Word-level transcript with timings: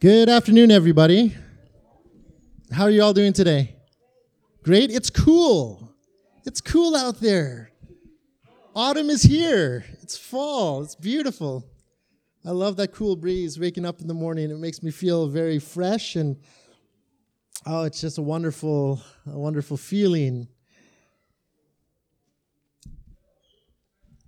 Good 0.00 0.28
afternoon, 0.28 0.70
everybody. 0.70 1.34
How 2.70 2.84
are 2.84 2.90
you 2.90 3.02
all 3.02 3.12
doing 3.12 3.32
today? 3.32 3.74
Great. 4.62 4.92
It's 4.92 5.10
cool. 5.10 5.92
It's 6.46 6.60
cool 6.60 6.94
out 6.94 7.18
there. 7.18 7.72
Autumn 8.76 9.10
is 9.10 9.24
here. 9.24 9.84
It's 10.00 10.16
fall. 10.16 10.84
It's 10.84 10.94
beautiful. 10.94 11.66
I 12.46 12.52
love 12.52 12.76
that 12.76 12.92
cool 12.92 13.16
breeze 13.16 13.58
waking 13.58 13.84
up 13.84 14.00
in 14.00 14.06
the 14.06 14.14
morning. 14.14 14.52
It 14.52 14.58
makes 14.60 14.84
me 14.84 14.92
feel 14.92 15.26
very 15.26 15.58
fresh 15.58 16.14
and 16.14 16.36
oh, 17.66 17.82
it's 17.82 18.00
just 18.00 18.18
a 18.18 18.22
wonderful, 18.22 19.02
a 19.26 19.36
wonderful 19.36 19.76
feeling. 19.76 20.46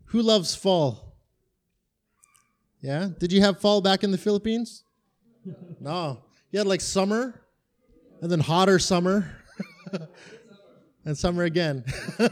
Who 0.06 0.20
loves 0.20 0.52
fall? 0.52 1.14
Yeah? 2.80 3.10
Did 3.20 3.30
you 3.30 3.40
have 3.42 3.60
fall 3.60 3.80
back 3.80 4.02
in 4.02 4.10
the 4.10 4.18
Philippines? 4.18 4.82
No. 5.80 6.22
You 6.50 6.58
had 6.58 6.66
like 6.66 6.80
summer 6.80 7.40
and 8.20 8.30
then 8.30 8.40
hotter 8.40 8.78
summer 8.78 9.30
and 11.04 11.16
summer 11.16 11.44
again. 11.44 11.84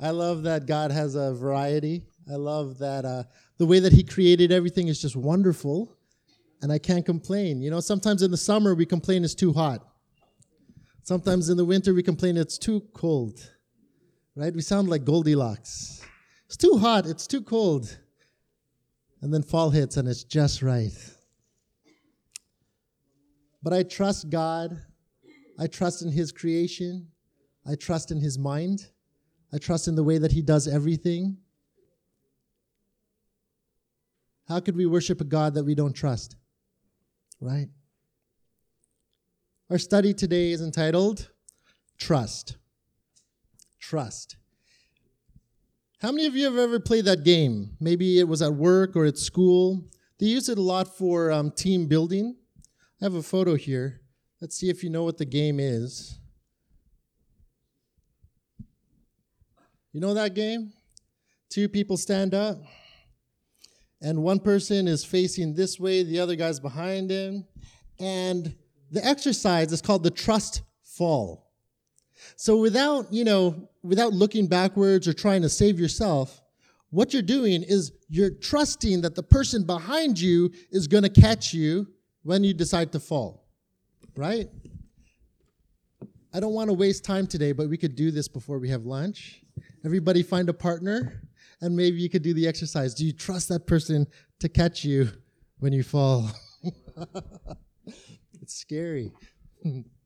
I 0.00 0.10
love 0.10 0.44
that 0.44 0.66
God 0.66 0.90
has 0.90 1.14
a 1.14 1.34
variety. 1.34 2.02
I 2.30 2.36
love 2.36 2.78
that 2.78 3.04
uh, 3.04 3.24
the 3.58 3.66
way 3.66 3.80
that 3.80 3.92
He 3.92 4.02
created 4.04 4.52
everything 4.52 4.88
is 4.88 5.00
just 5.00 5.16
wonderful, 5.16 5.96
and 6.62 6.70
I 6.70 6.78
can't 6.78 7.04
complain. 7.04 7.60
You 7.60 7.70
know, 7.70 7.80
sometimes 7.80 8.22
in 8.22 8.30
the 8.30 8.36
summer 8.36 8.74
we 8.74 8.86
complain 8.86 9.24
it's 9.24 9.34
too 9.34 9.52
hot. 9.52 9.84
Sometimes 11.02 11.48
in 11.48 11.56
the 11.56 11.64
winter 11.64 11.94
we 11.94 12.02
complain 12.02 12.36
it's 12.36 12.58
too 12.58 12.82
cold. 12.94 13.50
Right? 14.36 14.54
We 14.54 14.60
sound 14.60 14.88
like 14.88 15.04
Goldilocks. 15.04 16.02
It's 16.46 16.56
too 16.56 16.78
hot, 16.78 17.06
it's 17.06 17.26
too 17.26 17.42
cold. 17.42 17.98
And 19.20 19.34
then 19.34 19.42
fall 19.42 19.70
hits 19.70 19.96
and 19.96 20.08
it's 20.08 20.24
just 20.24 20.62
right. 20.62 20.92
But 23.62 23.72
I 23.72 23.82
trust 23.82 24.30
God. 24.30 24.80
I 25.58 25.66
trust 25.66 26.02
in 26.02 26.12
His 26.12 26.30
creation. 26.30 27.08
I 27.66 27.74
trust 27.74 28.10
in 28.10 28.20
His 28.20 28.38
mind. 28.38 28.90
I 29.52 29.58
trust 29.58 29.88
in 29.88 29.94
the 29.94 30.04
way 30.04 30.18
that 30.18 30.32
He 30.32 30.42
does 30.42 30.68
everything. 30.68 31.38
How 34.46 34.60
could 34.60 34.76
we 34.76 34.86
worship 34.86 35.20
a 35.20 35.24
God 35.24 35.54
that 35.54 35.64
we 35.64 35.74
don't 35.74 35.92
trust? 35.92 36.36
Right? 37.40 37.68
Our 39.70 39.78
study 39.78 40.14
today 40.14 40.52
is 40.52 40.62
entitled 40.62 41.30
Trust. 41.98 42.56
Trust. 43.78 44.37
How 46.00 46.12
many 46.12 46.26
of 46.26 46.36
you 46.36 46.44
have 46.44 46.56
ever 46.56 46.78
played 46.78 47.06
that 47.06 47.24
game? 47.24 47.76
Maybe 47.80 48.20
it 48.20 48.28
was 48.28 48.40
at 48.40 48.54
work 48.54 48.94
or 48.94 49.04
at 49.04 49.18
school. 49.18 49.84
They 50.20 50.26
use 50.26 50.48
it 50.48 50.56
a 50.56 50.62
lot 50.62 50.96
for 50.96 51.32
um, 51.32 51.50
team 51.50 51.88
building. 51.88 52.36
I 53.00 53.04
have 53.04 53.14
a 53.14 53.22
photo 53.22 53.56
here. 53.56 54.00
Let's 54.40 54.56
see 54.56 54.70
if 54.70 54.84
you 54.84 54.90
know 54.90 55.02
what 55.02 55.18
the 55.18 55.24
game 55.24 55.58
is. 55.58 56.20
You 59.92 60.00
know 60.00 60.14
that 60.14 60.34
game? 60.34 60.72
Two 61.50 61.68
people 61.68 61.96
stand 61.96 62.32
up, 62.32 62.58
and 64.00 64.22
one 64.22 64.38
person 64.38 64.86
is 64.86 65.04
facing 65.04 65.54
this 65.54 65.80
way, 65.80 66.04
the 66.04 66.20
other 66.20 66.36
guy's 66.36 66.60
behind 66.60 67.10
him. 67.10 67.44
And 67.98 68.54
the 68.92 69.04
exercise 69.04 69.72
is 69.72 69.82
called 69.82 70.04
the 70.04 70.10
trust 70.10 70.62
fall. 70.84 71.47
So 72.36 72.56
without, 72.56 73.12
you 73.12 73.24
know, 73.24 73.68
without 73.82 74.12
looking 74.12 74.46
backwards 74.46 75.06
or 75.08 75.12
trying 75.12 75.42
to 75.42 75.48
save 75.48 75.78
yourself, 75.78 76.42
what 76.90 77.12
you're 77.12 77.22
doing 77.22 77.62
is 77.62 77.92
you're 78.08 78.30
trusting 78.30 79.02
that 79.02 79.14
the 79.14 79.22
person 79.22 79.64
behind 79.64 80.18
you 80.18 80.50
is 80.70 80.86
going 80.86 81.02
to 81.02 81.10
catch 81.10 81.52
you 81.52 81.86
when 82.22 82.44
you 82.44 82.54
decide 82.54 82.92
to 82.92 83.00
fall. 83.00 83.44
Right? 84.16 84.48
I 86.32 86.40
don't 86.40 86.52
want 86.52 86.68
to 86.68 86.74
waste 86.74 87.04
time 87.04 87.26
today, 87.26 87.52
but 87.52 87.68
we 87.68 87.76
could 87.76 87.94
do 87.94 88.10
this 88.10 88.28
before 88.28 88.58
we 88.58 88.68
have 88.68 88.84
lunch. 88.84 89.42
Everybody 89.84 90.22
find 90.22 90.48
a 90.48 90.52
partner 90.52 91.22
and 91.60 91.76
maybe 91.76 91.98
you 91.98 92.08
could 92.08 92.22
do 92.22 92.34
the 92.34 92.46
exercise. 92.46 92.94
Do 92.94 93.04
you 93.04 93.12
trust 93.12 93.48
that 93.48 93.66
person 93.66 94.06
to 94.40 94.48
catch 94.48 94.84
you 94.84 95.10
when 95.58 95.72
you 95.72 95.82
fall? 95.82 96.30
it's 98.40 98.54
scary. 98.54 99.12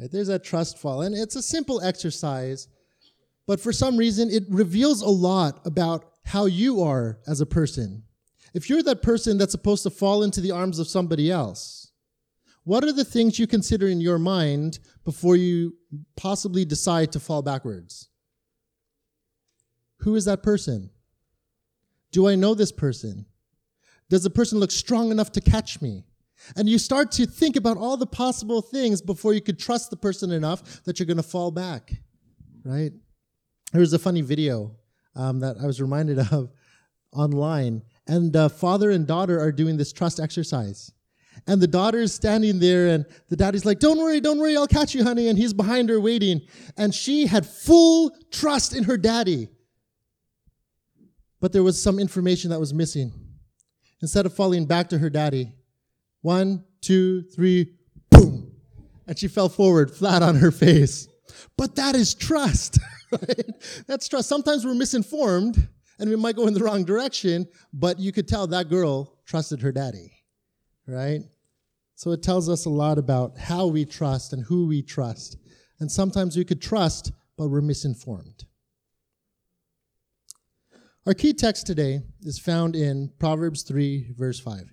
Right? 0.00 0.10
There's 0.10 0.28
that 0.28 0.44
trust 0.44 0.78
fall. 0.78 1.02
And 1.02 1.14
it's 1.14 1.36
a 1.36 1.42
simple 1.42 1.82
exercise, 1.82 2.68
but 3.46 3.60
for 3.60 3.72
some 3.72 3.96
reason, 3.96 4.30
it 4.30 4.44
reveals 4.48 5.02
a 5.02 5.08
lot 5.08 5.60
about 5.66 6.06
how 6.24 6.46
you 6.46 6.82
are 6.82 7.18
as 7.26 7.40
a 7.40 7.46
person. 7.46 8.04
If 8.54 8.70
you're 8.70 8.82
that 8.84 9.02
person 9.02 9.36
that's 9.36 9.52
supposed 9.52 9.82
to 9.82 9.90
fall 9.90 10.22
into 10.22 10.40
the 10.40 10.52
arms 10.52 10.78
of 10.78 10.88
somebody 10.88 11.30
else, 11.30 11.92
what 12.64 12.84
are 12.84 12.92
the 12.92 13.04
things 13.04 13.38
you 13.38 13.46
consider 13.46 13.88
in 13.88 14.00
your 14.00 14.18
mind 14.18 14.78
before 15.04 15.36
you 15.36 15.74
possibly 16.16 16.64
decide 16.64 17.12
to 17.12 17.20
fall 17.20 17.42
backwards? 17.42 18.08
Who 19.98 20.14
is 20.14 20.24
that 20.24 20.42
person? 20.42 20.90
Do 22.10 22.26
I 22.26 22.34
know 22.36 22.54
this 22.54 22.72
person? 22.72 23.26
Does 24.08 24.22
the 24.22 24.30
person 24.30 24.58
look 24.58 24.70
strong 24.70 25.10
enough 25.10 25.32
to 25.32 25.40
catch 25.40 25.80
me? 25.80 26.04
And 26.56 26.68
you 26.68 26.78
start 26.78 27.12
to 27.12 27.26
think 27.26 27.56
about 27.56 27.76
all 27.76 27.96
the 27.96 28.06
possible 28.06 28.62
things 28.62 29.00
before 29.02 29.34
you 29.34 29.40
could 29.40 29.58
trust 29.58 29.90
the 29.90 29.96
person 29.96 30.30
enough 30.30 30.82
that 30.84 30.98
you're 30.98 31.06
going 31.06 31.16
to 31.16 31.22
fall 31.22 31.50
back, 31.50 31.92
right? 32.64 32.92
There 33.72 33.80
was 33.80 33.92
a 33.92 33.98
funny 33.98 34.22
video 34.22 34.76
um, 35.14 35.40
that 35.40 35.56
I 35.62 35.66
was 35.66 35.80
reminded 35.80 36.18
of 36.32 36.50
online, 37.12 37.82
and 38.06 38.34
uh, 38.34 38.48
father 38.48 38.90
and 38.90 39.06
daughter 39.06 39.40
are 39.40 39.52
doing 39.52 39.76
this 39.76 39.92
trust 39.92 40.20
exercise. 40.20 40.92
And 41.46 41.60
the 41.60 41.66
daughter 41.66 41.98
is 41.98 42.12
standing 42.12 42.58
there, 42.58 42.88
and 42.88 43.06
the 43.28 43.36
daddy's 43.36 43.64
like, 43.64 43.78
Don't 43.78 43.98
worry, 43.98 44.20
don't 44.20 44.38
worry, 44.38 44.56
I'll 44.56 44.66
catch 44.66 44.94
you, 44.94 45.04
honey. 45.04 45.28
And 45.28 45.38
he's 45.38 45.52
behind 45.52 45.88
her 45.88 46.00
waiting. 46.00 46.42
And 46.76 46.94
she 46.94 47.26
had 47.26 47.46
full 47.46 48.14
trust 48.30 48.74
in 48.74 48.84
her 48.84 48.96
daddy. 48.96 49.48
But 51.40 51.52
there 51.52 51.62
was 51.62 51.80
some 51.80 51.98
information 51.98 52.50
that 52.50 52.60
was 52.60 52.74
missing. 52.74 53.12
Instead 54.02 54.26
of 54.26 54.34
falling 54.34 54.66
back 54.66 54.88
to 54.90 54.98
her 54.98 55.10
daddy, 55.10 55.52
one, 56.22 56.64
two, 56.80 57.22
three, 57.22 57.74
boom. 58.10 58.52
And 59.06 59.18
she 59.18 59.28
fell 59.28 59.48
forward 59.48 59.90
flat 59.90 60.22
on 60.22 60.36
her 60.36 60.50
face. 60.50 61.08
But 61.56 61.76
that 61.76 61.94
is 61.94 62.14
trust. 62.14 62.78
Right? 63.12 63.50
That's 63.88 64.06
trust. 64.06 64.28
Sometimes 64.28 64.64
we're 64.64 64.72
misinformed 64.74 65.68
and 65.98 66.08
we 66.08 66.14
might 66.14 66.36
go 66.36 66.46
in 66.46 66.54
the 66.54 66.62
wrong 66.62 66.84
direction, 66.84 67.48
but 67.72 67.98
you 67.98 68.12
could 68.12 68.28
tell 68.28 68.46
that 68.46 68.68
girl 68.68 69.18
trusted 69.26 69.60
her 69.62 69.72
daddy. 69.72 70.12
Right? 70.86 71.22
So 71.96 72.12
it 72.12 72.22
tells 72.22 72.48
us 72.48 72.66
a 72.66 72.70
lot 72.70 72.98
about 72.98 73.36
how 73.36 73.66
we 73.66 73.84
trust 73.84 74.32
and 74.32 74.44
who 74.44 74.68
we 74.68 74.80
trust. 74.80 75.38
And 75.80 75.90
sometimes 75.90 76.36
we 76.36 76.44
could 76.44 76.62
trust, 76.62 77.10
but 77.36 77.48
we're 77.48 77.62
misinformed. 77.62 78.44
Our 81.04 81.14
key 81.14 81.32
text 81.32 81.66
today 81.66 82.02
is 82.22 82.38
found 82.38 82.76
in 82.76 83.10
Proverbs 83.18 83.62
3, 83.64 84.14
verse 84.16 84.38
5. 84.38 84.70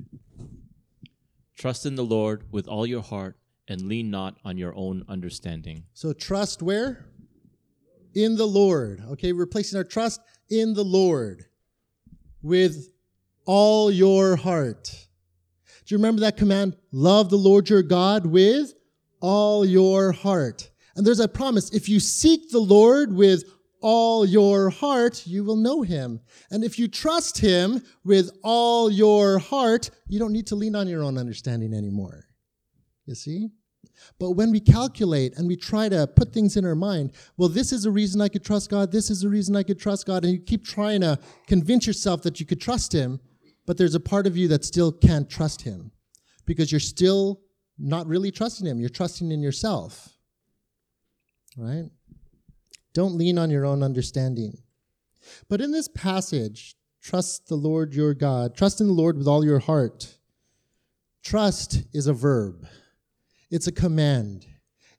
Trust 1.57 1.87
in 1.87 1.95
the 1.95 2.05
Lord 2.05 2.43
with 2.51 2.67
all 2.67 2.85
your 2.85 3.01
heart 3.01 3.35
and 3.67 3.81
lean 3.81 4.11
not 4.11 4.37
on 4.45 4.57
your 4.57 4.75
own 4.75 5.03
understanding. 5.09 5.83
So 5.93 6.13
trust 6.13 6.61
where? 6.61 7.07
In 8.13 8.35
the 8.35 8.45
Lord. 8.45 9.03
Okay, 9.11 9.33
we're 9.33 9.47
placing 9.47 9.77
our 9.77 9.83
trust 9.83 10.21
in 10.49 10.73
the 10.73 10.83
Lord 10.83 11.45
with 12.43 12.89
all 13.45 13.89
your 13.91 14.35
heart. 14.35 15.07
Do 15.85 15.95
you 15.95 15.97
remember 15.97 16.21
that 16.21 16.37
command? 16.37 16.77
Love 16.91 17.29
the 17.29 17.37
Lord 17.37 17.69
your 17.69 17.81
God 17.81 18.25
with 18.25 18.73
all 19.19 19.65
your 19.65 20.11
heart. 20.11 20.69
And 20.95 21.05
there's 21.05 21.19
a 21.19 21.27
promise. 21.27 21.73
If 21.73 21.89
you 21.89 21.99
seek 21.99 22.51
the 22.51 22.59
Lord 22.59 23.13
with 23.13 23.43
all 23.81 24.25
your 24.25 24.69
heart, 24.69 25.25
you 25.25 25.43
will 25.43 25.55
know 25.55 25.81
him. 25.81 26.19
And 26.51 26.63
if 26.63 26.79
you 26.79 26.87
trust 26.87 27.37
him 27.37 27.83
with 28.03 28.31
all 28.43 28.89
your 28.89 29.39
heart, 29.39 29.89
you 30.07 30.19
don't 30.19 30.33
need 30.33 30.47
to 30.47 30.55
lean 30.55 30.75
on 30.75 30.87
your 30.87 31.03
own 31.03 31.17
understanding 31.17 31.73
anymore. 31.73 32.25
You 33.05 33.15
see? 33.15 33.49
But 34.19 34.31
when 34.31 34.51
we 34.51 34.59
calculate 34.59 35.37
and 35.37 35.47
we 35.47 35.55
try 35.55 35.89
to 35.89 36.07
put 36.07 36.33
things 36.33 36.57
in 36.57 36.65
our 36.65 36.75
mind, 36.75 37.13
well, 37.37 37.49
this 37.49 37.71
is 37.71 37.85
a 37.85 37.91
reason 37.91 38.21
I 38.21 38.29
could 38.29 38.43
trust 38.43 38.69
God, 38.69 38.91
this 38.91 39.09
is 39.09 39.23
a 39.23 39.29
reason 39.29 39.55
I 39.55 39.63
could 39.63 39.79
trust 39.79 40.05
God, 40.05 40.23
and 40.23 40.33
you 40.33 40.39
keep 40.39 40.65
trying 40.65 41.01
to 41.01 41.19
convince 41.47 41.87
yourself 41.87 42.21
that 42.23 42.39
you 42.39 42.45
could 42.45 42.61
trust 42.61 42.93
him, 42.93 43.19
but 43.65 43.77
there's 43.77 43.95
a 43.95 43.99
part 43.99 44.27
of 44.27 44.37
you 44.37 44.47
that 44.49 44.63
still 44.63 44.91
can't 44.91 45.29
trust 45.29 45.61
him 45.61 45.91
because 46.45 46.71
you're 46.71 46.79
still 46.79 47.41
not 47.77 48.07
really 48.07 48.31
trusting 48.31 48.65
him. 48.65 48.79
You're 48.79 48.89
trusting 48.89 49.31
in 49.31 49.41
yourself. 49.41 50.09
Right? 51.57 51.89
Don't 52.97 53.15
lean 53.15 53.37
on 53.37 53.51
your 53.51 53.63
own 53.63 53.83
understanding. 53.83 54.57
But 55.49 55.61
in 55.61 55.71
this 55.71 55.87
passage, 55.87 56.75
trust 56.99 57.47
the 57.47 57.53
Lord 57.53 57.93
your 57.93 58.15
God. 58.15 58.55
Trust 58.55 58.81
in 58.81 58.87
the 58.87 58.93
Lord 58.93 59.19
with 59.19 59.27
all 59.27 59.45
your 59.45 59.59
heart. 59.59 60.17
Trust 61.23 61.83
is 61.93 62.07
a 62.07 62.13
verb, 62.13 62.67
it's 63.51 63.67
a 63.67 63.71
command, 63.71 64.47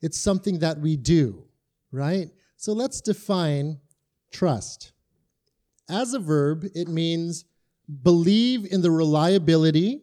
it's 0.00 0.16
something 0.16 0.60
that 0.60 0.78
we 0.78 0.96
do, 0.96 1.42
right? 1.90 2.28
So 2.56 2.72
let's 2.72 3.00
define 3.00 3.80
trust. 4.30 4.92
As 5.90 6.14
a 6.14 6.20
verb, 6.20 6.66
it 6.76 6.86
means 6.86 7.46
believe 8.04 8.64
in 8.70 8.80
the 8.80 8.92
reliability, 8.92 10.02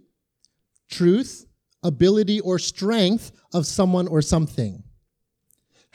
truth, 0.92 1.46
ability, 1.82 2.42
or 2.42 2.60
strength 2.60 3.32
of 3.54 3.66
someone 3.66 4.10
or 4.10 4.22
something. 4.22 4.84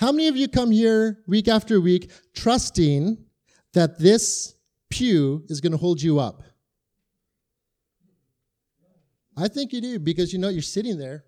How 0.00 0.12
many 0.12 0.28
of 0.28 0.36
you 0.38 0.48
come 0.48 0.70
here 0.70 1.18
week 1.26 1.46
after 1.46 1.78
week 1.78 2.10
trusting 2.32 3.18
that 3.74 3.98
this 3.98 4.54
pew 4.88 5.44
is 5.50 5.60
going 5.60 5.72
to 5.72 5.76
hold 5.76 6.00
you 6.00 6.18
up? 6.18 6.42
I 9.36 9.48
think 9.48 9.74
you 9.74 9.82
do 9.82 9.98
because 9.98 10.32
you 10.32 10.38
know 10.38 10.48
you're 10.48 10.62
sitting 10.62 10.96
there, 10.96 11.24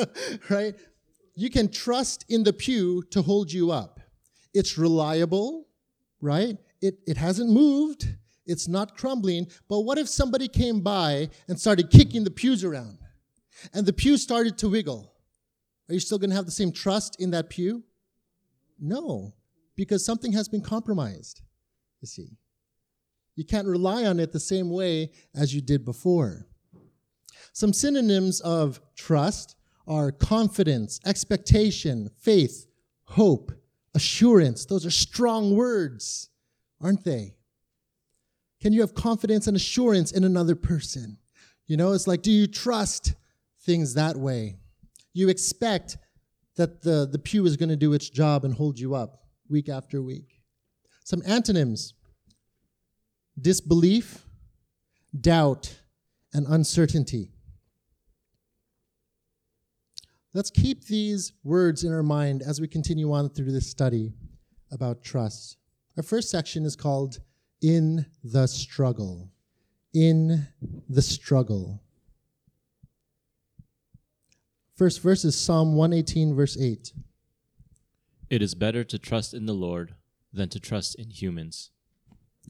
right? 0.50 0.74
You 1.34 1.48
can 1.48 1.70
trust 1.70 2.26
in 2.28 2.44
the 2.44 2.52
pew 2.52 3.02
to 3.04 3.22
hold 3.22 3.50
you 3.50 3.70
up. 3.70 4.00
It's 4.52 4.76
reliable, 4.76 5.66
right? 6.20 6.58
It, 6.82 6.98
it 7.06 7.16
hasn't 7.16 7.48
moved, 7.48 8.06
it's 8.44 8.68
not 8.68 8.98
crumbling. 8.98 9.46
But 9.66 9.80
what 9.80 9.96
if 9.96 10.10
somebody 10.10 10.46
came 10.46 10.82
by 10.82 11.30
and 11.48 11.58
started 11.58 11.88
kicking 11.88 12.24
the 12.24 12.30
pews 12.30 12.64
around 12.64 12.98
and 13.72 13.86
the 13.86 13.94
pew 13.94 14.18
started 14.18 14.58
to 14.58 14.68
wiggle? 14.68 15.10
Are 15.88 15.94
you 15.94 16.00
still 16.00 16.18
going 16.18 16.28
to 16.28 16.36
have 16.36 16.44
the 16.44 16.52
same 16.52 16.70
trust 16.70 17.18
in 17.18 17.30
that 17.30 17.48
pew? 17.48 17.84
No, 18.80 19.34
because 19.76 20.04
something 20.04 20.32
has 20.32 20.48
been 20.48 20.62
compromised, 20.62 21.42
you 22.00 22.06
see. 22.06 22.38
You 23.36 23.44
can't 23.44 23.68
rely 23.68 24.04
on 24.04 24.18
it 24.18 24.32
the 24.32 24.40
same 24.40 24.70
way 24.70 25.10
as 25.34 25.54
you 25.54 25.60
did 25.60 25.84
before. 25.84 26.46
Some 27.52 27.72
synonyms 27.72 28.40
of 28.40 28.80
trust 28.96 29.56
are 29.86 30.12
confidence, 30.12 31.00
expectation, 31.04 32.10
faith, 32.18 32.66
hope, 33.04 33.52
assurance. 33.94 34.64
Those 34.64 34.86
are 34.86 34.90
strong 34.90 35.56
words, 35.56 36.28
aren't 36.80 37.04
they? 37.04 37.34
Can 38.60 38.72
you 38.72 38.82
have 38.82 38.94
confidence 38.94 39.46
and 39.46 39.56
assurance 39.56 40.12
in 40.12 40.24
another 40.24 40.54
person? 40.54 41.18
You 41.66 41.76
know, 41.76 41.92
it's 41.92 42.06
like, 42.06 42.22
do 42.22 42.30
you 42.30 42.46
trust 42.46 43.14
things 43.62 43.94
that 43.94 44.16
way? 44.16 44.56
You 45.12 45.28
expect 45.28 45.96
that 46.60 46.82
the, 46.82 47.08
the 47.10 47.18
pew 47.18 47.46
is 47.46 47.56
going 47.56 47.70
to 47.70 47.76
do 47.76 47.94
its 47.94 48.10
job 48.10 48.44
and 48.44 48.52
hold 48.52 48.78
you 48.78 48.94
up 48.94 49.22
week 49.48 49.70
after 49.70 50.02
week. 50.02 50.42
Some 51.04 51.22
antonyms 51.24 51.94
disbelief, 53.40 54.26
doubt, 55.18 55.80
and 56.34 56.46
uncertainty. 56.46 57.30
Let's 60.34 60.50
keep 60.50 60.84
these 60.84 61.32
words 61.42 61.82
in 61.82 61.94
our 61.94 62.02
mind 62.02 62.42
as 62.42 62.60
we 62.60 62.68
continue 62.68 63.10
on 63.10 63.30
through 63.30 63.52
this 63.52 63.70
study 63.70 64.12
about 64.70 65.02
trust. 65.02 65.56
Our 65.96 66.02
first 66.02 66.28
section 66.30 66.66
is 66.66 66.76
called 66.76 67.20
In 67.62 68.04
the 68.22 68.46
Struggle. 68.46 69.30
In 69.94 70.46
the 70.90 71.02
Struggle. 71.02 71.82
First 74.80 75.02
verse 75.02 75.26
is 75.26 75.38
Psalm 75.38 75.74
118, 75.74 76.34
verse 76.34 76.56
8. 76.58 76.94
It 78.30 78.40
is 78.40 78.54
better 78.54 78.82
to 78.82 78.98
trust 78.98 79.34
in 79.34 79.44
the 79.44 79.52
Lord 79.52 79.94
than 80.32 80.48
to 80.48 80.58
trust 80.58 80.94
in 80.94 81.10
humans. 81.10 81.70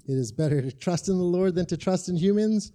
It 0.07 0.13
is 0.13 0.31
better 0.31 0.63
to 0.63 0.71
trust 0.71 1.09
in 1.09 1.19
the 1.19 1.25
Lord 1.25 1.57
than 1.57 1.67
to 1.67 1.77
trust 1.77 2.09
in 2.09 2.15
humans. 2.15 2.71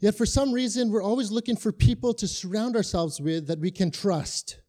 Yet 0.00 0.18
for 0.18 0.26
some 0.26 0.52
reason, 0.52 0.90
we're 0.90 1.02
always 1.02 1.30
looking 1.30 1.56
for 1.56 1.72
people 1.72 2.12
to 2.12 2.28
surround 2.28 2.76
ourselves 2.76 3.22
with 3.22 3.46
that 3.46 3.58
we 3.58 3.70
can 3.70 3.90
trust. 3.90 4.60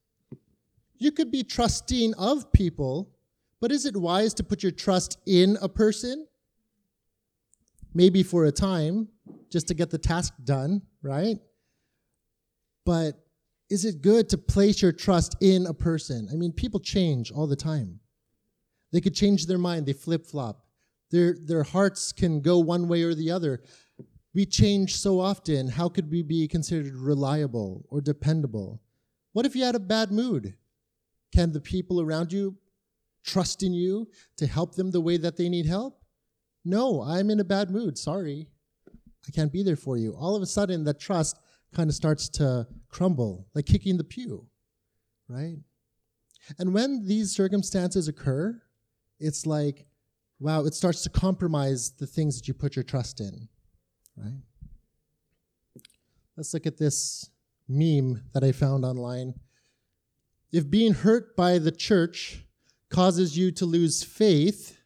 You 0.97 1.12
could 1.12 1.29
be 1.29 1.44
trusting 1.44 2.13
of 2.13 2.53
people, 2.53 3.12
but 3.59 3.74
is 3.74 3.86
it 3.86 3.97
wise 3.97 4.33
to 4.36 4.45
put 4.45 4.63
your 4.63 4.71
trust 4.71 5.18
in 5.25 5.57
a 5.62 5.68
person? 5.68 6.25
Maybe 7.94 8.24
for 8.24 8.45
a 8.45 8.51
time, 8.53 9.09
just 9.50 9.68
to 9.68 9.74
get 9.74 9.89
the 9.89 9.97
task 9.97 10.36
done, 10.45 10.83
right? 11.01 11.38
But 12.86 13.19
is 13.69 13.86
it 13.86 14.01
good 14.01 14.30
to 14.30 14.38
place 14.38 14.81
your 14.81 14.92
trust 14.92 15.36
in 15.42 15.65
a 15.65 15.74
person? 15.74 16.27
I 16.31 16.36
mean, 16.36 16.51
people 16.51 16.80
change 16.80 17.31
all 17.31 17.48
the 17.48 17.56
time. 17.56 18.00
They 18.92 19.01
could 19.01 19.15
change 19.15 19.48
their 19.48 19.57
mind, 19.57 19.86
they 19.86 19.94
flip 19.94 20.25
flop. 20.25 20.65
Their, 21.12 21.36
their 21.44 21.63
hearts 21.63 22.12
can 22.12 22.42
go 22.42 22.60
one 22.60 22.88
way 22.88 23.04
or 23.04 23.13
the 23.13 23.31
other. 23.31 23.62
We 24.33 24.45
change 24.45 24.95
so 24.95 25.19
often. 25.19 25.68
How 25.68 25.89
could 25.89 26.10
we 26.10 26.24
be 26.24 26.48
considered 26.48 26.95
reliable 26.95 27.86
or 27.89 28.01
dependable? 28.01 28.81
What 29.33 29.45
if 29.45 29.56
you 29.56 29.63
had 29.63 29.75
a 29.75 29.80
bad 29.80 30.12
mood? 30.12 30.56
Can 31.33 31.51
the 31.51 31.62
people 31.62 32.01
around 32.01 32.31
you 32.31 32.57
trust 33.24 33.63
in 33.63 33.74
you 33.74 34.07
to 34.38 34.48
help 34.48 34.75
them 34.75 34.92
the 34.92 35.01
way 35.01 35.18
that 35.18 35.38
they 35.38 35.50
need 35.50 35.65
help? 35.65 36.04
No, 36.65 37.01
I'm 37.01 37.30
in 37.30 37.39
a 37.39 37.44
bad 37.44 37.69
mood. 37.69 37.98
Sorry. 37.98 38.48
I 39.27 39.31
can't 39.31 39.51
be 39.51 39.63
there 39.63 39.75
for 39.75 39.98
you. 39.98 40.13
All 40.13 40.36
of 40.36 40.42
a 40.42 40.48
sudden, 40.48 40.83
that 40.83 41.00
trust 41.00 41.39
kind 41.74 41.89
of 41.89 41.95
starts 41.95 42.30
to 42.30 42.68
crumble, 42.94 43.48
like 43.54 43.66
kicking 43.66 43.98
the 43.98 44.04
pew, 44.04 44.48
right? 45.28 45.57
And 46.60 46.74
when 46.74 47.06
these 47.06 47.36
circumstances 47.36 48.07
occur, 48.07 48.62
it's 49.19 49.45
like, 49.45 49.86
wow, 50.40 50.66
it 50.66 50.74
starts 50.74 51.04
to 51.04 51.10
compromise 51.10 51.92
the 51.92 52.07
things 52.07 52.38
that 52.38 52.48
you 52.48 52.54
put 52.54 52.75
your 52.75 52.84
trust 52.84 53.19
in 53.19 53.48
right? 54.18 54.40
Let's 56.38 56.54
look 56.54 56.66
at 56.66 56.78
this 56.78 57.30
meme 57.68 58.24
that 58.34 58.44
I 58.44 58.51
found 58.51 58.86
online. 58.86 59.36
If 60.51 60.69
being 60.69 60.94
hurt 60.94 61.36
by 61.36 61.57
the 61.57 61.72
church 61.72 62.46
causes 62.89 63.38
you 63.38 63.51
to 63.54 63.66
lose 63.66 64.04
faith, 64.04 64.80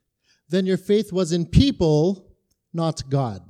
then 0.50 0.66
your 0.66 0.78
faith 0.78 1.12
was 1.12 1.32
in 1.32 1.46
people, 1.46 2.32
not 2.74 3.10
God. 3.10 3.42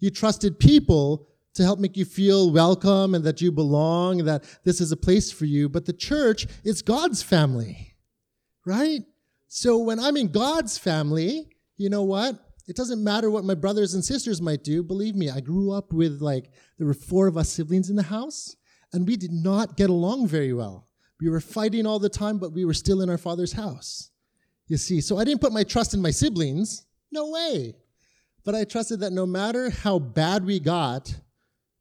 You 0.00 0.10
trusted 0.10 0.58
people 0.58 1.28
to 1.54 1.62
help 1.62 1.78
make 1.78 1.96
you 1.96 2.04
feel 2.04 2.50
welcome 2.52 3.14
and 3.14 3.24
that 3.24 3.40
you 3.40 3.50
belong, 3.50 4.20
and 4.20 4.28
that 4.28 4.44
this 4.64 4.80
is 4.80 4.92
a 4.92 4.96
place 4.96 5.32
for 5.32 5.44
you. 5.44 5.68
But 5.68 5.86
the 5.86 5.92
church 5.92 6.46
is 6.64 6.82
God's 6.82 7.22
family, 7.22 7.96
right? 8.64 9.02
So 9.48 9.78
when 9.78 9.98
I'm 9.98 10.16
in 10.16 10.28
God's 10.28 10.78
family, 10.78 11.48
you 11.76 11.90
know 11.90 12.04
what? 12.04 12.38
It 12.68 12.76
doesn't 12.76 13.02
matter 13.02 13.30
what 13.30 13.44
my 13.44 13.54
brothers 13.54 13.94
and 13.94 14.04
sisters 14.04 14.40
might 14.40 14.62
do. 14.62 14.84
Believe 14.84 15.16
me, 15.16 15.28
I 15.28 15.40
grew 15.40 15.72
up 15.72 15.92
with 15.92 16.20
like, 16.20 16.52
there 16.78 16.86
were 16.86 16.94
four 16.94 17.26
of 17.26 17.36
us 17.36 17.48
siblings 17.48 17.90
in 17.90 17.96
the 17.96 18.04
house, 18.04 18.54
and 18.92 19.08
we 19.08 19.16
did 19.16 19.32
not 19.32 19.76
get 19.76 19.90
along 19.90 20.28
very 20.28 20.52
well. 20.52 20.86
We 21.20 21.28
were 21.28 21.40
fighting 21.40 21.84
all 21.84 21.98
the 21.98 22.08
time, 22.08 22.38
but 22.38 22.52
we 22.52 22.64
were 22.64 22.74
still 22.74 23.02
in 23.02 23.10
our 23.10 23.18
father's 23.18 23.52
house. 23.52 24.10
You 24.68 24.76
see, 24.76 25.00
so 25.00 25.18
I 25.18 25.24
didn't 25.24 25.40
put 25.40 25.52
my 25.52 25.64
trust 25.64 25.94
in 25.94 26.00
my 26.00 26.12
siblings. 26.12 26.86
No 27.10 27.30
way. 27.30 27.74
But 28.44 28.54
I 28.54 28.64
trusted 28.64 29.00
that 29.00 29.12
no 29.12 29.26
matter 29.26 29.68
how 29.70 29.98
bad 29.98 30.46
we 30.46 30.60
got, 30.60 31.12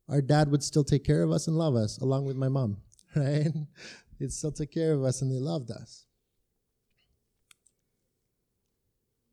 our 0.09 0.21
dad 0.21 0.50
would 0.50 0.63
still 0.63 0.83
take 0.83 1.03
care 1.03 1.23
of 1.23 1.31
us 1.31 1.47
and 1.47 1.57
love 1.57 1.75
us, 1.75 1.97
along 1.99 2.25
with 2.25 2.35
my 2.35 2.49
mom, 2.49 2.78
right? 3.16 3.47
He'd 4.18 4.33
still 4.33 4.51
take 4.51 4.71
care 4.71 4.94
of 4.94 5.04
us 5.04 5.21
and 5.21 5.31
they 5.31 5.39
loved 5.39 5.71
us. 5.71 6.06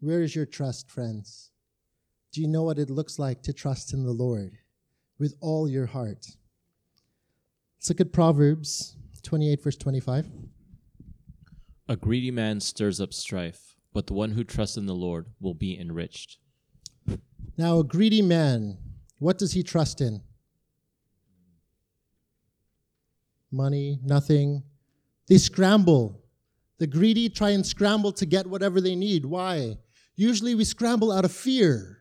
Where 0.00 0.22
is 0.22 0.36
your 0.36 0.46
trust, 0.46 0.90
friends? 0.90 1.50
Do 2.32 2.42
you 2.42 2.48
know 2.48 2.62
what 2.62 2.78
it 2.78 2.90
looks 2.90 3.18
like 3.18 3.42
to 3.44 3.52
trust 3.52 3.94
in 3.94 4.04
the 4.04 4.12
Lord 4.12 4.58
with 5.18 5.34
all 5.40 5.68
your 5.68 5.86
heart? 5.86 6.26
Let's 7.78 7.88
look 7.88 8.00
at 8.00 8.12
Proverbs 8.12 8.96
28, 9.22 9.62
verse 9.62 9.76
25. 9.76 10.26
A 11.88 11.96
greedy 11.96 12.30
man 12.30 12.60
stirs 12.60 13.00
up 13.00 13.14
strife, 13.14 13.76
but 13.92 14.06
the 14.06 14.14
one 14.14 14.32
who 14.32 14.44
trusts 14.44 14.76
in 14.76 14.86
the 14.86 14.94
Lord 14.94 15.26
will 15.40 15.54
be 15.54 15.78
enriched. 15.78 16.38
Now, 17.56 17.78
a 17.78 17.84
greedy 17.84 18.22
man, 18.22 18.76
what 19.18 19.38
does 19.38 19.52
he 19.52 19.62
trust 19.62 20.00
in? 20.00 20.20
Money, 23.50 23.98
nothing. 24.02 24.62
They 25.28 25.38
scramble. 25.38 26.22
The 26.78 26.86
greedy 26.86 27.28
try 27.28 27.50
and 27.50 27.64
scramble 27.64 28.12
to 28.12 28.26
get 28.26 28.46
whatever 28.46 28.80
they 28.80 28.94
need. 28.94 29.24
Why? 29.24 29.78
Usually 30.14 30.54
we 30.54 30.64
scramble 30.64 31.12
out 31.12 31.24
of 31.24 31.32
fear. 31.32 31.98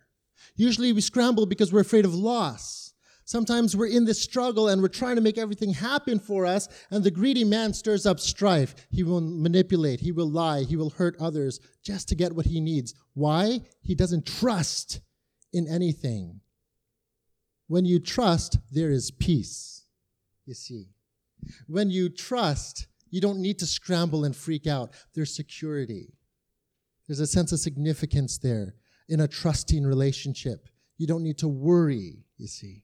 Usually 0.56 0.94
we 0.94 1.02
scramble 1.02 1.46
because 1.46 1.72
we're 1.72 1.82
afraid 1.82 2.06
of 2.06 2.14
loss. 2.14 2.94
Sometimes 3.28 3.76
we're 3.76 3.88
in 3.88 4.06
this 4.06 4.22
struggle 4.22 4.70
and 4.70 4.82
we're 4.82 4.88
trying 4.88 5.16
to 5.16 5.22
make 5.22 5.38
everything 5.38 5.74
happen 5.74 6.20
for 6.20 6.46
us, 6.46 6.70
and 6.92 7.04
the 7.04 7.10
greedy 7.10 7.44
man 7.44 7.74
stirs 7.74 8.06
up 8.06 8.20
strife. 8.20 8.76
He 8.92 9.02
will 9.02 9.20
manipulate, 9.20 10.00
he 10.00 10.12
will 10.12 10.30
lie, 10.30 10.62
he 10.62 10.76
will 10.76 10.92
hurt 10.92 11.16
others 11.20 11.60
just 11.84 12.08
to 12.10 12.16
get 12.16 12.34
what 12.34 12.46
he 12.46 12.62
needs. 12.62 12.94
Why? 13.16 13.62
He 13.82 13.96
doesn't 13.96 14.28
trust 14.28 15.02
in 15.52 15.68
anything. 15.68 16.42
When 17.68 17.86
you 17.86 18.00
trust, 18.00 18.60
there 18.72 18.92
is 18.92 19.10
peace, 19.10 19.86
you 20.46 20.54
see. 20.54 20.90
When 21.68 21.90
you 21.90 22.10
trust, 22.10 22.88
you 23.10 23.22
don't 23.22 23.42
need 23.42 23.60
to 23.60 23.66
scramble 23.66 24.26
and 24.26 24.36
freak 24.36 24.68
out. 24.68 24.94
There's 25.14 25.36
security. 25.36 26.14
There's 27.08 27.20
a 27.20 27.28
sense 27.28 27.52
of 27.52 27.60
significance 27.60 28.38
there 28.38 28.76
in 29.08 29.20
a 29.20 29.28
trusting 29.28 29.84
relationship. 29.84 30.68
You 30.98 31.08
don't 31.08 31.24
need 31.24 31.38
to 31.40 31.48
worry, 31.48 32.26
you 32.38 32.48
see. 32.48 32.84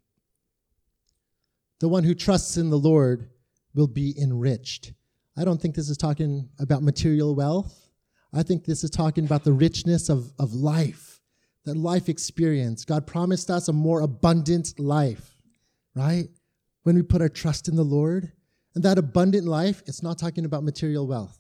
The 1.79 1.89
one 1.89 2.03
who 2.03 2.13
trusts 2.13 2.57
in 2.57 2.69
the 2.69 2.77
Lord 2.77 3.29
will 3.73 3.87
be 3.87 4.13
enriched. 4.21 4.93
I 5.37 5.43
don't 5.43 5.61
think 5.61 5.75
this 5.75 5.89
is 5.89 5.97
talking 5.97 6.49
about 6.59 6.83
material 6.83 7.33
wealth. 7.35 7.89
I 8.33 8.43
think 8.43 8.65
this 8.65 8.83
is 8.83 8.89
talking 8.89 9.25
about 9.25 9.43
the 9.43 9.53
richness 9.53 10.09
of, 10.09 10.31
of 10.39 10.53
life, 10.53 11.19
that 11.65 11.75
life 11.75 12.07
experience. 12.07 12.85
God 12.85 13.07
promised 13.07 13.49
us 13.49 13.67
a 13.67 13.73
more 13.73 14.01
abundant 14.01 14.79
life, 14.79 15.35
right? 15.95 16.27
When 16.83 16.95
we 16.95 17.01
put 17.01 17.21
our 17.21 17.29
trust 17.29 17.67
in 17.67 17.75
the 17.75 17.83
Lord. 17.83 18.31
And 18.73 18.83
that 18.83 18.97
abundant 18.97 19.45
life, 19.45 19.81
it's 19.85 20.01
not 20.01 20.17
talking 20.17 20.45
about 20.45 20.63
material 20.63 21.05
wealth. 21.05 21.37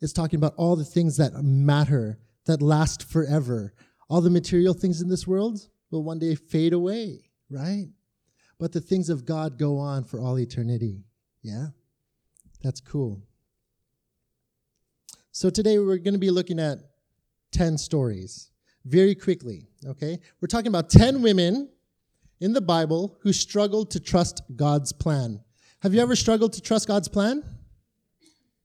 It's 0.00 0.12
talking 0.12 0.38
about 0.38 0.54
all 0.56 0.76
the 0.76 0.84
things 0.84 1.16
that 1.16 1.32
matter, 1.42 2.18
that 2.44 2.60
last 2.60 3.08
forever. 3.08 3.72
All 4.08 4.20
the 4.20 4.30
material 4.30 4.74
things 4.74 5.00
in 5.00 5.08
this 5.08 5.26
world 5.26 5.60
will 5.90 6.02
one 6.02 6.18
day 6.18 6.34
fade 6.34 6.72
away, 6.72 7.30
right? 7.50 7.86
But 8.58 8.72
the 8.72 8.80
things 8.80 9.08
of 9.08 9.24
God 9.24 9.58
go 9.58 9.78
on 9.78 10.04
for 10.04 10.20
all 10.20 10.38
eternity. 10.38 11.04
Yeah? 11.42 11.68
That's 12.62 12.80
cool. 12.80 13.22
So 15.32 15.50
today 15.50 15.78
we're 15.78 15.98
going 15.98 16.14
to 16.14 16.18
be 16.18 16.30
looking 16.30 16.58
at 16.58 16.78
10 17.52 17.78
stories 17.78 18.50
very 18.84 19.14
quickly, 19.14 19.68
okay? 19.86 20.18
We're 20.40 20.48
talking 20.48 20.68
about 20.68 20.90
10 20.90 21.22
women 21.22 21.68
in 22.40 22.52
the 22.52 22.60
Bible 22.60 23.16
who 23.20 23.32
struggled 23.32 23.90
to 23.92 24.00
trust 24.00 24.42
God's 24.54 24.92
plan. 24.92 25.40
Have 25.82 25.94
you 25.94 26.00
ever 26.00 26.16
struggled 26.16 26.54
to 26.54 26.60
trust 26.60 26.88
God's 26.88 27.08
plan? 27.08 27.44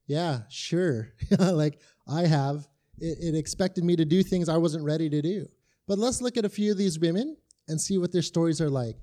Yeah, 0.06 0.40
sure. 0.48 1.12
like 1.38 1.80
I 2.08 2.26
have. 2.26 2.66
It, 2.98 3.34
it, 3.34 3.38
expected 3.38 3.84
me 3.84 3.96
to 3.96 4.04
do 4.04 4.22
things 4.22 4.48
I 4.48 4.58
wasn't 4.58 4.84
ready 4.84 5.08
to 5.10 5.22
do. 5.22 5.46
But 5.88 5.98
let's 5.98 6.20
look 6.22 6.36
at 6.36 6.44
a 6.44 6.48
few 6.48 6.70
of 6.70 6.78
these 6.78 6.98
women 6.98 7.36
and 7.68 7.80
see 7.80 7.98
what 7.98 8.12
their 8.12 8.22
stories 8.22 8.60
are 8.60 8.70
like. 8.70 8.96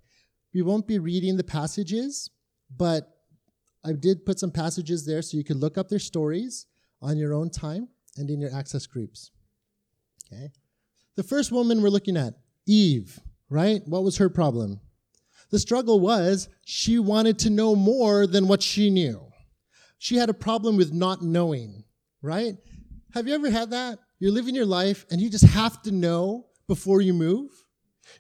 We 0.54 0.62
won't 0.62 0.88
be 0.88 1.00
reading 1.00 1.36
the 1.36 1.44
passages, 1.44 2.30
but 2.76 3.10
I 3.84 3.94
did 3.94 4.26
put 4.26 4.40
some 4.40 4.52
passages 4.52 5.06
there 5.06 5.22
so 5.22 5.38
you 5.38 5.44
could 5.44 5.58
look 5.58 5.78
up 5.78 5.90
their 5.90 6.00
stories 6.00 6.66
on 7.02 7.18
your 7.18 7.34
own 7.34 7.50
time 7.50 7.90
and 8.18 8.30
in 8.30 8.40
your 8.40 8.54
access 8.54 8.86
groups. 8.86 9.32
Okay. 10.32 10.52
The 11.16 11.24
first 11.24 11.52
woman 11.52 11.82
we're 11.82 11.90
looking 11.90 12.18
at, 12.18 12.36
Eve, 12.66 13.20
right? 13.50 13.82
What 13.86 14.04
was 14.04 14.18
her 14.18 14.30
problem? 14.30 14.80
The 15.52 15.60
struggle 15.60 16.00
was 16.00 16.50
she 16.66 17.00
wanted 17.00 17.40
to 17.40 17.50
know 17.50 17.76
more 17.76 18.28
than 18.28 18.48
what 18.48 18.62
she 18.62 18.90
knew. 18.90 19.22
She 19.98 20.16
had 20.16 20.30
a 20.30 20.34
problem 20.34 20.78
with 20.78 20.94
not 20.94 21.22
knowing, 21.22 21.84
right? 22.22 22.56
Have 23.14 23.28
you 23.28 23.34
ever 23.34 23.50
had 23.50 23.72
that? 23.72 24.00
You're 24.20 24.32
living 24.32 24.56
your 24.56 24.66
life 24.66 25.06
and 25.10 25.20
you 25.20 25.30
just 25.30 25.46
have 25.46 25.82
to 25.84 25.92
know 25.92 26.46
before 26.68 27.02
you 27.02 27.14
move. 27.14 27.52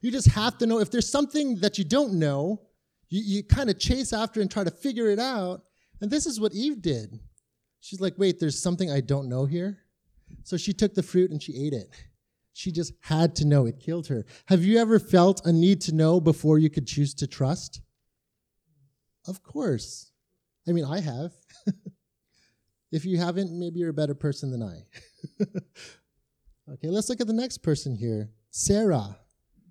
You 0.01 0.11
just 0.11 0.27
have 0.29 0.57
to 0.59 0.65
know 0.65 0.79
if 0.79 0.91
there's 0.91 1.09
something 1.09 1.57
that 1.57 1.77
you 1.77 1.83
don't 1.83 2.13
know, 2.13 2.61
you, 3.09 3.21
you 3.23 3.43
kind 3.43 3.69
of 3.69 3.79
chase 3.79 4.13
after 4.13 4.41
and 4.41 4.49
try 4.49 4.63
to 4.63 4.71
figure 4.71 5.07
it 5.07 5.19
out. 5.19 5.61
And 6.01 6.09
this 6.09 6.25
is 6.25 6.39
what 6.39 6.53
Eve 6.53 6.81
did. 6.81 7.19
She's 7.79 8.01
like, 8.01 8.13
wait, 8.17 8.39
there's 8.39 8.61
something 8.61 8.91
I 8.91 9.01
don't 9.01 9.29
know 9.29 9.45
here. 9.45 9.79
So 10.43 10.57
she 10.57 10.73
took 10.73 10.93
the 10.93 11.03
fruit 11.03 11.31
and 11.31 11.41
she 11.41 11.65
ate 11.65 11.73
it. 11.73 11.89
She 12.53 12.71
just 12.71 12.93
had 13.01 13.35
to 13.37 13.45
know. 13.45 13.65
It 13.65 13.79
killed 13.79 14.07
her. 14.07 14.25
Have 14.47 14.63
you 14.63 14.79
ever 14.79 14.99
felt 14.99 15.45
a 15.45 15.53
need 15.53 15.81
to 15.81 15.95
know 15.95 16.19
before 16.19 16.59
you 16.59 16.69
could 16.69 16.87
choose 16.87 17.13
to 17.15 17.27
trust? 17.27 17.81
Of 19.27 19.43
course. 19.43 20.11
I 20.67 20.71
mean, 20.71 20.85
I 20.85 20.99
have. 20.99 21.33
if 22.91 23.05
you 23.05 23.17
haven't, 23.17 23.51
maybe 23.51 23.79
you're 23.79 23.89
a 23.89 23.93
better 23.93 24.15
person 24.15 24.51
than 24.51 24.63
I. 24.63 24.85
okay, 26.73 26.87
let's 26.87 27.09
look 27.09 27.21
at 27.21 27.27
the 27.27 27.33
next 27.33 27.59
person 27.59 27.95
here 27.95 28.29
Sarah, 28.51 29.17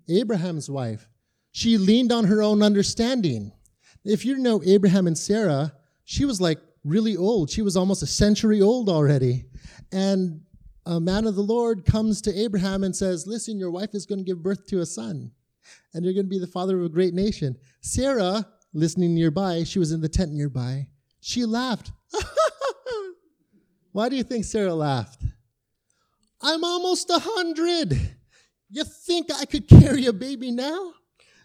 Abraham's 0.09 0.71
wife. 0.71 1.09
She 1.51 1.79
leaned 1.79 2.13
on 2.13 2.25
her 2.25 2.43
own 2.43 2.63
understanding. 2.63 3.53
If 4.05 4.25
you 4.25 4.37
know 4.37 4.63
Abraham 4.65 5.07
and 5.07 5.19
Sarah, 5.19 5.73
she 6.05 6.25
was 6.25 6.41
like 6.41 6.61
really 6.85 7.17
old. 7.17 7.51
She 7.51 7.63
was 7.63 7.77
almost 7.77 8.03
a 8.03 8.07
century 8.07 8.61
old 8.61 8.89
already. 8.89 9.45
And 9.93 10.43
a 10.89 10.99
man 10.99 11.27
of 11.27 11.35
the 11.35 11.43
Lord 11.43 11.85
comes 11.85 12.23
to 12.23 12.35
Abraham 12.35 12.83
and 12.83 12.97
says, 12.97 13.27
Listen, 13.27 13.59
your 13.59 13.71
wife 13.71 13.91
is 13.93 14.07
going 14.07 14.21
to 14.21 14.25
give 14.25 14.43
birth 14.43 14.67
to 14.69 14.81
a 14.81 14.87
son, 14.87 15.31
and 15.93 16.03
you're 16.03 16.15
going 16.15 16.25
to 16.25 16.31
be 16.31 16.39
the 16.39 16.47
father 16.47 16.79
of 16.79 16.85
a 16.87 16.89
great 16.89 17.13
nation. 17.13 17.57
Sarah, 17.83 18.47
listening 18.73 19.15
nearby, 19.15 19.65
she 19.65 19.79
was 19.79 19.93
in 19.93 20.01
the 20.01 20.09
tent 20.09 20.33
nearby, 20.33 20.89
she 21.21 21.45
laughed. 21.45 21.93
Why 23.93 24.09
do 24.09 24.17
you 24.17 24.23
think 24.23 24.47
Sarah 24.47 24.75
laughed? 24.75 25.23
I'm 26.41 26.65
almost 26.65 27.11
a 27.11 27.19
hundred. 27.19 27.93
You 28.71 28.85
think 28.85 29.31
I 29.31 29.45
could 29.45 29.69
carry 29.69 30.07
a 30.07 30.13
baby 30.13 30.51
now? 30.51 30.95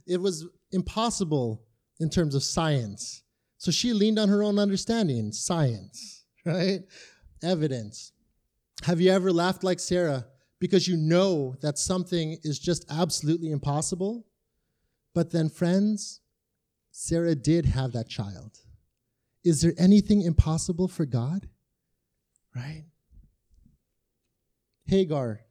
It 0.07 0.21
was 0.21 0.45
impossible 0.71 1.63
in 1.99 2.09
terms 2.09 2.33
of 2.33 2.43
science. 2.43 3.23
So 3.57 3.71
she 3.71 3.91
leaned 3.91 4.19
on 4.19 4.29
her 4.29 4.41
own 4.41 4.57
understanding, 4.57 5.33
science, 5.33 6.23
right? 6.45 6.81
Evidence. 7.41 8.12
Have 8.83 8.99
you 8.99 9.11
ever 9.11 9.31
laughed 9.31 9.63
like 9.63 9.79
Sarah 9.79 10.25
because 10.59 10.87
you 10.87 10.97
know 10.97 11.55
that 11.61 11.77
something 11.77 12.37
is 12.43 12.59
just 12.59 12.85
absolutely 12.89 13.51
impossible? 13.51 14.25
But 15.13 15.31
then, 15.31 15.49
friends, 15.49 16.19
Sarah 16.91 17.35
did 17.35 17.65
have 17.65 17.93
that 17.93 18.09
child. 18.09 18.59
Is 19.43 19.61
there 19.61 19.73
anything 19.77 20.21
impossible 20.21 20.87
for 20.87 21.05
God? 21.05 21.47
Right? 22.55 22.83
Hagar. 24.85 25.41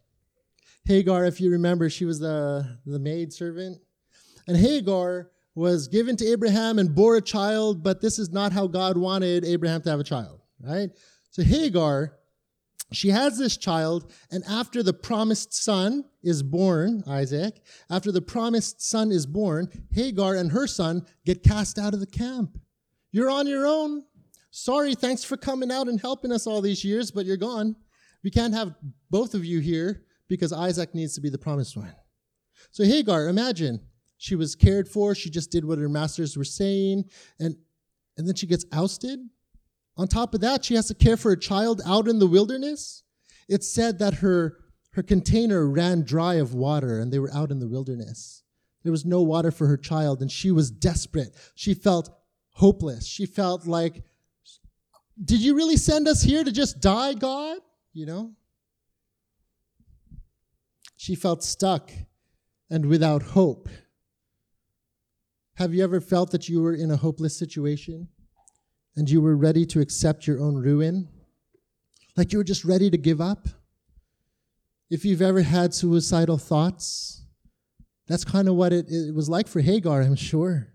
Hagar, 0.84 1.24
if 1.24 1.40
you 1.40 1.50
remember, 1.50 1.88
she 1.88 2.04
was 2.04 2.18
the, 2.18 2.78
the 2.84 2.98
maid 2.98 3.32
servant. 3.32 3.78
And 4.46 4.56
Hagar 4.56 5.30
was 5.54 5.88
given 5.88 6.16
to 6.16 6.26
Abraham 6.26 6.78
and 6.78 6.94
bore 6.94 7.16
a 7.16 7.22
child, 7.22 7.82
but 7.82 8.02
this 8.02 8.18
is 8.18 8.30
not 8.30 8.52
how 8.52 8.66
God 8.66 8.96
wanted 8.98 9.44
Abraham 9.44 9.80
to 9.82 9.90
have 9.90 10.00
a 10.00 10.04
child, 10.04 10.40
right? 10.60 10.90
So 11.30 11.42
Hagar 11.42 12.14
she 12.92 13.08
has 13.08 13.38
this 13.38 13.56
child, 13.56 14.12
and 14.30 14.44
after 14.44 14.82
the 14.82 14.92
promised 14.92 15.54
son 15.54 16.04
is 16.22 16.42
born, 16.42 17.02
Isaac, 17.06 17.62
after 17.90 18.12
the 18.12 18.22
promised 18.22 18.82
son 18.82 19.10
is 19.12 19.26
born, 19.26 19.68
Hagar 19.92 20.34
and 20.34 20.52
her 20.52 20.66
son 20.66 21.06
get 21.24 21.42
cast 21.42 21.78
out 21.78 21.94
of 21.94 22.00
the 22.00 22.06
camp. 22.06 22.58
You're 23.10 23.30
on 23.30 23.46
your 23.46 23.66
own. 23.66 24.04
Sorry, 24.50 24.94
thanks 24.94 25.24
for 25.24 25.36
coming 25.36 25.70
out 25.70 25.88
and 25.88 26.00
helping 26.00 26.32
us 26.32 26.46
all 26.46 26.60
these 26.60 26.84
years, 26.84 27.10
but 27.10 27.26
you're 27.26 27.36
gone. 27.36 27.76
We 28.22 28.30
can't 28.30 28.54
have 28.54 28.74
both 29.10 29.34
of 29.34 29.44
you 29.44 29.60
here 29.60 30.04
because 30.28 30.52
Isaac 30.52 30.94
needs 30.94 31.14
to 31.14 31.20
be 31.20 31.30
the 31.30 31.38
promised 31.38 31.76
one. 31.76 31.94
So, 32.70 32.84
Hagar, 32.84 33.28
imagine 33.28 33.80
she 34.18 34.36
was 34.36 34.54
cared 34.54 34.88
for, 34.88 35.14
she 35.14 35.30
just 35.30 35.50
did 35.50 35.64
what 35.64 35.78
her 35.78 35.88
masters 35.88 36.36
were 36.36 36.44
saying, 36.44 37.04
and, 37.40 37.56
and 38.16 38.26
then 38.26 38.34
she 38.34 38.46
gets 38.46 38.64
ousted 38.72 39.18
on 39.96 40.08
top 40.08 40.34
of 40.34 40.40
that, 40.40 40.64
she 40.64 40.74
has 40.74 40.88
to 40.88 40.94
care 40.94 41.16
for 41.16 41.32
a 41.32 41.38
child 41.38 41.82
out 41.86 42.08
in 42.08 42.18
the 42.18 42.26
wilderness. 42.26 43.02
It's 43.48 43.72
said 43.72 43.98
that 43.98 44.14
her, 44.14 44.58
her 44.92 45.02
container 45.02 45.66
ran 45.68 46.02
dry 46.02 46.34
of 46.34 46.54
water 46.54 46.98
and 46.98 47.12
they 47.12 47.18
were 47.18 47.32
out 47.32 47.50
in 47.50 47.58
the 47.58 47.68
wilderness. 47.68 48.42
There 48.82 48.92
was 48.92 49.04
no 49.04 49.22
water 49.22 49.50
for 49.50 49.66
her 49.66 49.76
child 49.76 50.22
and 50.22 50.30
she 50.30 50.50
was 50.50 50.70
desperate. 50.70 51.36
She 51.54 51.74
felt 51.74 52.10
hopeless. 52.52 53.06
She 53.06 53.26
felt 53.26 53.66
like, 53.66 54.02
did 55.22 55.40
you 55.40 55.54
really 55.54 55.76
send 55.76 56.08
us 56.08 56.22
here 56.22 56.42
to 56.42 56.50
just 56.52 56.80
die, 56.80 57.14
God? 57.14 57.58
You 57.92 58.06
know? 58.06 58.32
She 60.96 61.14
felt 61.14 61.42
stuck 61.42 61.90
and 62.70 62.86
without 62.86 63.22
hope. 63.22 63.68
Have 65.56 65.74
you 65.74 65.84
ever 65.84 66.00
felt 66.00 66.30
that 66.30 66.48
you 66.48 66.62
were 66.62 66.74
in 66.74 66.90
a 66.90 66.96
hopeless 66.96 67.36
situation? 67.36 68.08
And 68.96 69.08
you 69.08 69.20
were 69.20 69.36
ready 69.36 69.64
to 69.66 69.80
accept 69.80 70.26
your 70.26 70.40
own 70.40 70.56
ruin, 70.56 71.08
like 72.16 72.32
you 72.32 72.38
were 72.38 72.44
just 72.44 72.64
ready 72.64 72.90
to 72.90 72.98
give 72.98 73.20
up. 73.20 73.48
If 74.90 75.04
you've 75.04 75.22
ever 75.22 75.40
had 75.40 75.72
suicidal 75.72 76.36
thoughts, 76.36 77.22
that's 78.06 78.24
kind 78.24 78.48
of 78.48 78.54
what 78.56 78.72
it, 78.72 78.86
it 78.88 79.14
was 79.14 79.28
like 79.28 79.48
for 79.48 79.60
Hagar, 79.60 80.02
I'm 80.02 80.16
sure. 80.16 80.68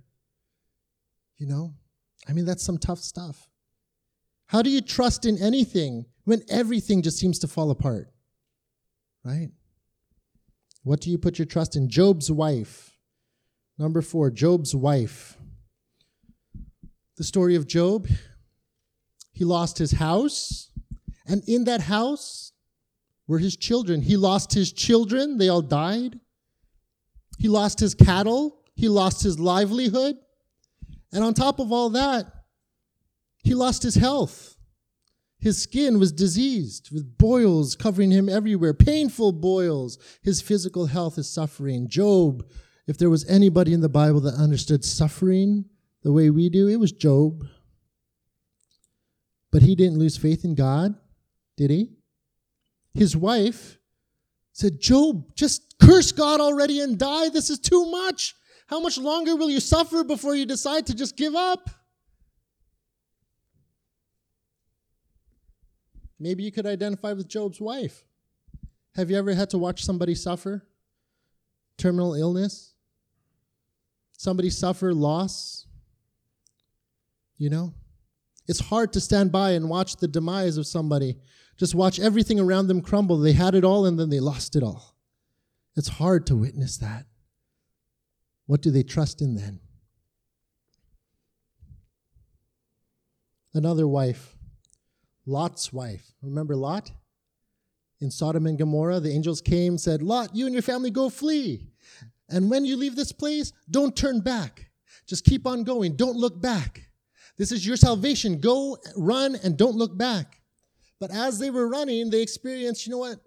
You 1.37 1.45
know, 1.45 1.75
I 2.27 2.33
mean, 2.33 2.45
that's 2.45 2.63
some 2.63 2.79
tough 2.79 2.99
stuff. 2.99 3.47
How 4.47 4.61
do 4.61 4.69
you 4.69 4.81
trust 4.81 5.25
in 5.25 5.37
anything 5.37 6.05
when 6.23 6.41
everything 6.49 7.03
just 7.03 7.19
seems 7.19 7.37
to 7.39 7.47
fall 7.47 7.69
apart? 7.69 8.09
Right? 9.23 9.49
What 10.83 11.01
do 11.01 11.11
you 11.11 11.17
put 11.17 11.37
your 11.37 11.45
trust 11.45 11.75
in? 11.75 11.89
Job's 11.89 12.31
wife. 12.31 12.97
Number 13.77 14.01
four, 14.01 14.31
Job's 14.31 14.73
wife 14.73 15.36
the 17.17 17.23
story 17.23 17.55
of 17.55 17.67
Job. 17.67 18.07
He 19.33 19.43
lost 19.43 19.77
his 19.77 19.91
house, 19.91 20.71
and 21.27 21.43
in 21.47 21.65
that 21.65 21.81
house 21.81 22.53
were 23.27 23.39
his 23.39 23.57
children. 23.57 24.01
He 24.01 24.17
lost 24.17 24.53
his 24.53 24.71
children, 24.71 25.37
they 25.37 25.49
all 25.49 25.61
died. 25.61 26.19
He 27.37 27.47
lost 27.47 27.79
his 27.79 27.93
cattle, 27.93 28.63
he 28.75 28.87
lost 28.89 29.23
his 29.23 29.39
livelihood. 29.39 30.15
And 31.11 31.23
on 31.23 31.33
top 31.33 31.59
of 31.59 31.71
all 31.71 31.89
that, 31.91 32.25
he 33.43 33.53
lost 33.53 33.83
his 33.83 33.95
health. 33.95 34.57
His 35.39 35.61
skin 35.61 35.99
was 35.99 36.11
diseased 36.11 36.89
with 36.91 37.17
boils 37.17 37.75
covering 37.75 38.11
him 38.11 38.27
everywhere, 38.27 38.73
painful 38.73 39.33
boils. 39.33 39.99
His 40.23 40.41
physical 40.41 40.87
health 40.87 41.17
is 41.17 41.29
suffering. 41.29 41.87
Job, 41.87 42.43
if 42.87 42.97
there 42.97 43.09
was 43.09 43.27
anybody 43.29 43.73
in 43.73 43.81
the 43.81 43.89
Bible 43.89 44.19
that 44.21 44.33
understood 44.33 44.83
suffering, 44.83 45.65
the 46.03 46.11
way 46.11 46.29
we 46.29 46.49
do, 46.49 46.67
it 46.67 46.79
was 46.79 46.91
Job. 46.91 47.45
But 49.51 49.61
he 49.61 49.75
didn't 49.75 49.99
lose 49.99 50.17
faith 50.17 50.43
in 50.43 50.55
God, 50.55 50.95
did 51.55 51.69
he? 51.69 51.93
His 52.93 53.15
wife 53.15 53.77
said, 54.53 54.79
Job, 54.79 55.35
just 55.35 55.75
curse 55.79 56.11
God 56.11 56.39
already 56.39 56.81
and 56.81 56.97
die? 56.97 57.29
This 57.29 57.49
is 57.49 57.59
too 57.59 57.89
much. 57.91 58.35
How 58.67 58.79
much 58.79 58.97
longer 58.97 59.35
will 59.35 59.49
you 59.49 59.59
suffer 59.59 60.03
before 60.03 60.35
you 60.35 60.45
decide 60.45 60.87
to 60.87 60.95
just 60.95 61.15
give 61.15 61.35
up? 61.35 61.69
Maybe 66.19 66.43
you 66.43 66.51
could 66.51 66.65
identify 66.65 67.13
with 67.13 67.27
Job's 67.27 67.61
wife. 67.61 68.03
Have 68.95 69.11
you 69.11 69.17
ever 69.17 69.33
had 69.35 69.51
to 69.51 69.59
watch 69.59 69.85
somebody 69.85 70.15
suffer? 70.15 70.67
Terminal 71.77 72.15
illness? 72.15 72.73
Somebody 74.17 74.49
suffer 74.49 74.93
loss? 74.93 75.66
You 77.37 77.49
know? 77.49 77.73
It's 78.47 78.59
hard 78.59 78.93
to 78.93 79.01
stand 79.01 79.31
by 79.31 79.51
and 79.51 79.69
watch 79.69 79.97
the 79.97 80.07
demise 80.07 80.57
of 80.57 80.67
somebody. 80.67 81.17
Just 81.57 81.75
watch 81.75 81.99
everything 81.99 82.39
around 82.39 82.67
them 82.67 82.81
crumble. 82.81 83.17
They 83.17 83.33
had 83.33 83.55
it 83.55 83.63
all 83.63 83.85
and 83.85 83.99
then 83.99 84.09
they 84.09 84.19
lost 84.19 84.55
it 84.55 84.63
all. 84.63 84.95
It's 85.75 85.89
hard 85.89 86.25
to 86.27 86.35
witness 86.35 86.77
that. 86.77 87.05
What 88.45 88.61
do 88.61 88.71
they 88.71 88.83
trust 88.83 89.21
in 89.21 89.35
then? 89.35 89.59
Another 93.53 93.87
wife, 93.87 94.35
Lot's 95.25 95.73
wife. 95.73 96.13
Remember 96.21 96.55
Lot? 96.55 96.91
In 97.99 98.11
Sodom 98.11 98.45
and 98.45 98.57
Gomorrah, 98.57 98.99
the 98.99 99.11
angels 99.11 99.41
came, 99.41 99.77
said, 99.77 100.03
Lot, 100.03 100.35
you 100.35 100.45
and 100.45 100.53
your 100.53 100.61
family 100.61 100.91
go 100.91 101.09
flee. 101.09 101.71
And 102.29 102.49
when 102.49 102.65
you 102.65 102.77
leave 102.77 102.95
this 102.95 103.11
place, 103.11 103.51
don't 103.69 103.95
turn 103.95 104.21
back. 104.21 104.69
Just 105.07 105.25
keep 105.25 105.47
on 105.47 105.63
going. 105.63 105.95
Don't 105.95 106.15
look 106.15 106.39
back. 106.39 106.86
This 107.37 107.51
is 107.51 107.65
your 107.65 107.77
salvation. 107.77 108.39
Go, 108.39 108.77
run, 108.95 109.37
and 109.43 109.57
don't 109.57 109.75
look 109.75 109.97
back. 109.97 110.41
But 110.99 111.11
as 111.11 111.37
they 111.37 111.51
were 111.51 111.69
running, 111.69 112.09
they 112.09 112.21
experienced, 112.21 112.85
you 112.87 112.91
know 112.91 112.97
what? 112.97 113.19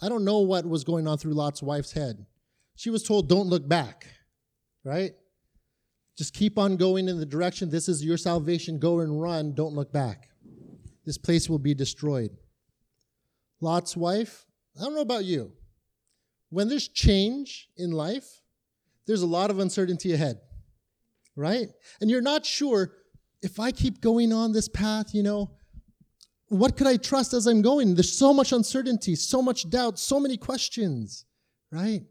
I 0.00 0.08
don't 0.08 0.24
know 0.24 0.38
what 0.38 0.66
was 0.66 0.84
going 0.84 1.08
on 1.08 1.18
through 1.18 1.34
Lot's 1.34 1.62
wife's 1.62 1.92
head. 1.92 2.24
She 2.76 2.90
was 2.90 3.02
told, 3.02 3.28
don't 3.28 3.48
look 3.48 3.68
back, 3.68 4.06
right? 4.84 5.12
Just 6.16 6.34
keep 6.34 6.58
on 6.58 6.76
going 6.76 7.08
in 7.08 7.18
the 7.18 7.26
direction. 7.26 7.70
This 7.70 7.88
is 7.88 8.04
your 8.04 8.16
salvation. 8.16 8.78
Go 8.78 9.00
and 9.00 9.20
run. 9.20 9.54
Don't 9.54 9.74
look 9.74 9.92
back. 9.92 10.28
This 11.04 11.18
place 11.18 11.48
will 11.48 11.58
be 11.58 11.74
destroyed. 11.74 12.30
Lot's 13.60 13.96
wife, 13.96 14.46
I 14.78 14.84
don't 14.84 14.94
know 14.94 15.00
about 15.00 15.24
you. 15.24 15.52
When 16.50 16.68
there's 16.68 16.86
change 16.86 17.68
in 17.76 17.90
life, 17.90 18.42
there's 19.06 19.22
a 19.22 19.26
lot 19.26 19.50
of 19.50 19.58
uncertainty 19.58 20.12
ahead, 20.12 20.38
right? 21.34 21.68
And 22.00 22.10
you're 22.10 22.22
not 22.22 22.46
sure 22.46 22.92
if 23.42 23.60
I 23.60 23.70
keep 23.70 24.00
going 24.00 24.32
on 24.32 24.52
this 24.52 24.68
path, 24.68 25.14
you 25.14 25.22
know, 25.22 25.50
what 26.48 26.76
could 26.76 26.86
I 26.86 26.96
trust 26.96 27.34
as 27.34 27.46
I'm 27.46 27.62
going? 27.62 27.94
There's 27.94 28.16
so 28.16 28.32
much 28.32 28.52
uncertainty, 28.52 29.14
so 29.14 29.42
much 29.42 29.68
doubt, 29.68 29.98
so 29.98 30.18
many 30.18 30.36
questions, 30.36 31.24
right? 31.70 32.02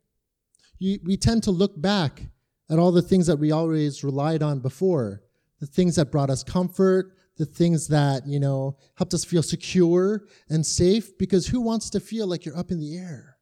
You, 0.79 0.99
we 1.03 1.17
tend 1.17 1.43
to 1.43 1.51
look 1.51 1.79
back 1.81 2.21
at 2.69 2.77
all 2.77 2.91
the 2.91 3.01
things 3.01 3.27
that 3.27 3.39
we 3.39 3.51
always 3.51 4.03
relied 4.03 4.43
on 4.43 4.59
before, 4.59 5.23
the 5.59 5.65
things 5.65 5.95
that 5.95 6.11
brought 6.11 6.29
us 6.29 6.43
comfort, 6.43 7.13
the 7.37 7.45
things 7.45 7.87
that, 7.87 8.27
you 8.27 8.39
know, 8.39 8.77
helped 8.95 9.13
us 9.13 9.23
feel 9.23 9.43
secure 9.43 10.23
and 10.49 10.65
safe, 10.65 11.17
because 11.17 11.47
who 11.47 11.61
wants 11.61 11.89
to 11.91 11.99
feel 11.99 12.27
like 12.27 12.45
you're 12.45 12.57
up 12.57 12.71
in 12.71 12.79
the 12.79 12.97
air? 12.97 13.37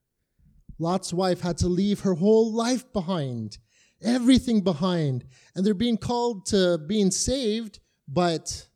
Lot's 0.80 1.14
wife 1.14 1.42
had 1.42 1.58
to 1.60 1.68
leave 1.68 2.02
her 2.02 2.14
whole 2.14 2.54
life 2.54 2.92
behind, 2.94 3.58
everything 4.06 4.62
behind, 4.62 5.26
and 5.56 5.66
they're 5.66 5.74
being 5.74 5.98
called 5.98 6.46
to 6.48 6.78
being 6.78 7.12
saved, 7.12 7.80
but 8.08 8.68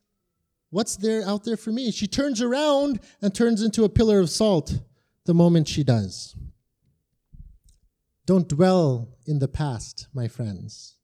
What's 0.72 0.98
there 0.98 1.28
out 1.28 1.46
there 1.46 1.58
for 1.58 1.72
me? 1.72 1.92
She 1.92 2.08
turns 2.08 2.42
around 2.42 3.00
and 3.22 3.34
turns 3.34 3.62
into 3.62 3.84
a 3.84 3.90
pillar 3.90 4.20
of 4.20 4.30
salt 4.30 4.80
the 5.26 5.34
moment 5.34 5.68
she 5.68 5.84
does. 5.84 6.36
Don't 8.26 8.48
dwell 8.48 9.18
in 9.26 9.40
the 9.40 9.48
past, 9.48 10.08
my 10.14 10.28
friends. 10.28 10.98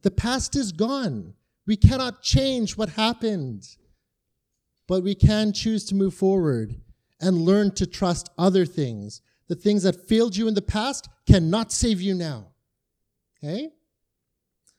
The 0.00 0.10
past 0.10 0.56
is 0.56 0.72
gone. 0.72 1.34
We 1.66 1.76
cannot 1.76 2.22
change 2.22 2.76
what 2.76 2.90
happened, 2.90 3.68
but 4.88 5.02
we 5.02 5.14
can 5.14 5.52
choose 5.52 5.84
to 5.86 5.94
move 5.94 6.14
forward 6.14 6.80
and 7.20 7.42
learn 7.42 7.72
to 7.72 7.86
trust 7.86 8.30
other 8.38 8.64
things. 8.64 9.20
The 9.48 9.54
things 9.54 9.82
that 9.82 10.08
failed 10.08 10.36
you 10.36 10.48
in 10.48 10.54
the 10.54 10.62
past 10.62 11.08
cannot 11.26 11.70
save 11.70 12.00
you 12.00 12.14
now. 12.14 12.51
Okay? 13.42 13.70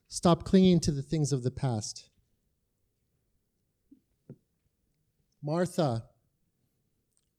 Stop 0.07 0.43
clinging 0.43 0.79
to 0.81 0.91
the 0.91 1.01
things 1.01 1.31
of 1.31 1.43
the 1.43 1.51
past. 1.51 2.09
Martha. 5.41 6.03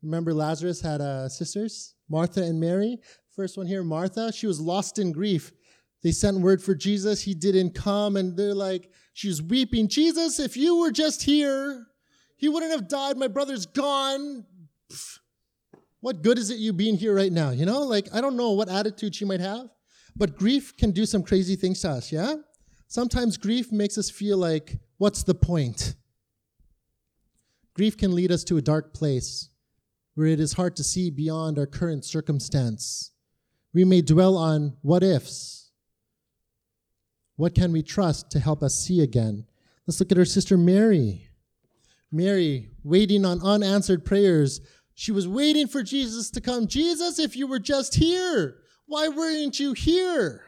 Remember, 0.02 0.34
Lazarus 0.34 0.82
had 0.82 1.00
uh, 1.00 1.28
sisters, 1.28 1.94
Martha 2.10 2.42
and 2.42 2.60
Mary. 2.60 2.98
First 3.34 3.56
one 3.56 3.66
here, 3.66 3.82
Martha. 3.82 4.32
She 4.32 4.46
was 4.46 4.60
lost 4.60 4.98
in 4.98 5.12
grief. 5.12 5.52
They 6.02 6.12
sent 6.12 6.40
word 6.40 6.62
for 6.62 6.74
Jesus. 6.74 7.22
He 7.22 7.32
didn't 7.32 7.74
come, 7.74 8.16
and 8.16 8.36
they're 8.36 8.54
like, 8.54 8.90
she 9.14 9.28
was 9.28 9.40
weeping. 9.40 9.88
Jesus, 9.88 10.38
if 10.38 10.56
you 10.56 10.78
were 10.78 10.90
just 10.90 11.22
here, 11.22 11.86
he 12.36 12.48
wouldn't 12.50 12.72
have 12.72 12.88
died. 12.88 13.16
My 13.16 13.28
brother's 13.28 13.64
gone. 13.64 14.44
Pfft. 14.92 15.20
What 16.00 16.20
good 16.20 16.36
is 16.36 16.50
it 16.50 16.58
you 16.58 16.74
being 16.74 16.98
here 16.98 17.14
right 17.16 17.32
now? 17.32 17.48
You 17.48 17.64
know, 17.64 17.80
like, 17.80 18.08
I 18.12 18.20
don't 18.20 18.36
know 18.36 18.50
what 18.50 18.68
attitude 18.68 19.14
she 19.14 19.24
might 19.24 19.40
have, 19.40 19.70
but 20.16 20.36
grief 20.36 20.76
can 20.76 20.90
do 20.90 21.06
some 21.06 21.22
crazy 21.22 21.56
things 21.56 21.80
to 21.80 21.90
us, 21.90 22.12
yeah? 22.12 22.36
Sometimes 22.86 23.36
grief 23.36 23.72
makes 23.72 23.98
us 23.98 24.10
feel 24.10 24.38
like, 24.38 24.78
what's 24.98 25.22
the 25.22 25.34
point? 25.34 25.94
Grief 27.74 27.96
can 27.96 28.14
lead 28.14 28.30
us 28.30 28.44
to 28.44 28.56
a 28.56 28.62
dark 28.62 28.94
place 28.94 29.50
where 30.14 30.28
it 30.28 30.38
is 30.38 30.52
hard 30.52 30.76
to 30.76 30.84
see 30.84 31.10
beyond 31.10 31.58
our 31.58 31.66
current 31.66 32.04
circumstance. 32.04 33.10
We 33.72 33.84
may 33.84 34.00
dwell 34.00 34.36
on 34.36 34.76
what 34.82 35.02
ifs. 35.02 35.72
What 37.36 37.54
can 37.54 37.72
we 37.72 37.82
trust 37.82 38.30
to 38.30 38.38
help 38.38 38.62
us 38.62 38.76
see 38.76 39.02
again? 39.02 39.46
Let's 39.86 39.98
look 39.98 40.12
at 40.12 40.18
our 40.18 40.24
sister 40.24 40.56
Mary. 40.56 41.28
Mary, 42.12 42.70
waiting 42.84 43.24
on 43.24 43.42
unanswered 43.42 44.04
prayers. 44.04 44.60
She 44.94 45.10
was 45.10 45.26
waiting 45.26 45.66
for 45.66 45.82
Jesus 45.82 46.30
to 46.30 46.40
come. 46.40 46.68
Jesus, 46.68 47.18
if 47.18 47.34
you 47.34 47.48
were 47.48 47.58
just 47.58 47.96
here, 47.96 48.58
why 48.86 49.08
weren't 49.08 49.58
you 49.58 49.72
here? 49.72 50.42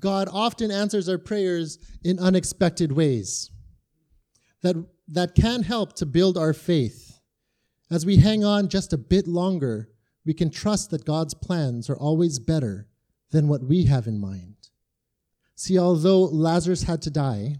God 0.00 0.28
often 0.32 0.70
answers 0.70 1.08
our 1.08 1.18
prayers 1.18 1.78
in 2.02 2.18
unexpected 2.18 2.92
ways. 2.92 3.50
That 4.62 4.76
that 5.08 5.34
can 5.34 5.62
help 5.62 5.94
to 5.94 6.06
build 6.06 6.38
our 6.38 6.52
faith. 6.52 7.20
As 7.90 8.06
we 8.06 8.16
hang 8.16 8.44
on 8.44 8.68
just 8.68 8.92
a 8.92 8.98
bit 8.98 9.26
longer, 9.26 9.90
we 10.24 10.32
can 10.32 10.50
trust 10.50 10.90
that 10.90 11.04
God's 11.04 11.34
plans 11.34 11.90
are 11.90 11.96
always 11.96 12.38
better 12.38 12.88
than 13.30 13.48
what 13.48 13.62
we 13.62 13.84
have 13.84 14.06
in 14.06 14.18
mind. 14.18 14.56
See, 15.54 15.78
although 15.78 16.22
Lazarus 16.22 16.84
had 16.84 17.02
to 17.02 17.10
die, 17.10 17.56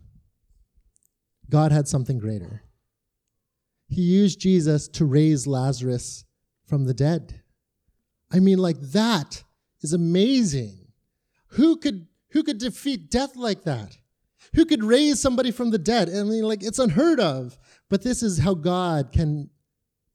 God 1.51 1.73
had 1.73 1.87
something 1.87 2.19
greater. 2.19 2.65
He 3.89 4.01
used 4.01 4.41
Jesus 4.41 4.89
to 4.89 5.05
raise 5.05 5.47
Lazarus 5.47 6.25
from 6.67 6.87
the 6.87 6.95
dead. 6.95 7.43
I 8.35 8.41
mean, 8.41 8.59
like 8.59 8.81
that 8.81 9.45
is 9.81 9.93
amazing. 9.93 10.89
Who 11.51 11.77
could, 11.77 12.09
who 12.31 12.43
could 12.43 12.59
defeat 12.59 13.09
death 13.09 13.37
like 13.37 13.63
that? 13.63 13.97
Who 14.55 14.65
could 14.65 14.83
raise 14.83 15.21
somebody 15.21 15.53
from 15.53 15.71
the 15.71 15.79
dead? 15.79 16.09
I 16.09 16.25
mean, 16.25 16.43
like, 16.43 16.65
it's 16.65 16.81
unheard 16.81 17.21
of. 17.21 17.57
But 17.89 18.03
this 18.03 18.25
is 18.25 18.41
how 18.41 18.55
God 18.55 19.13
can 19.13 19.51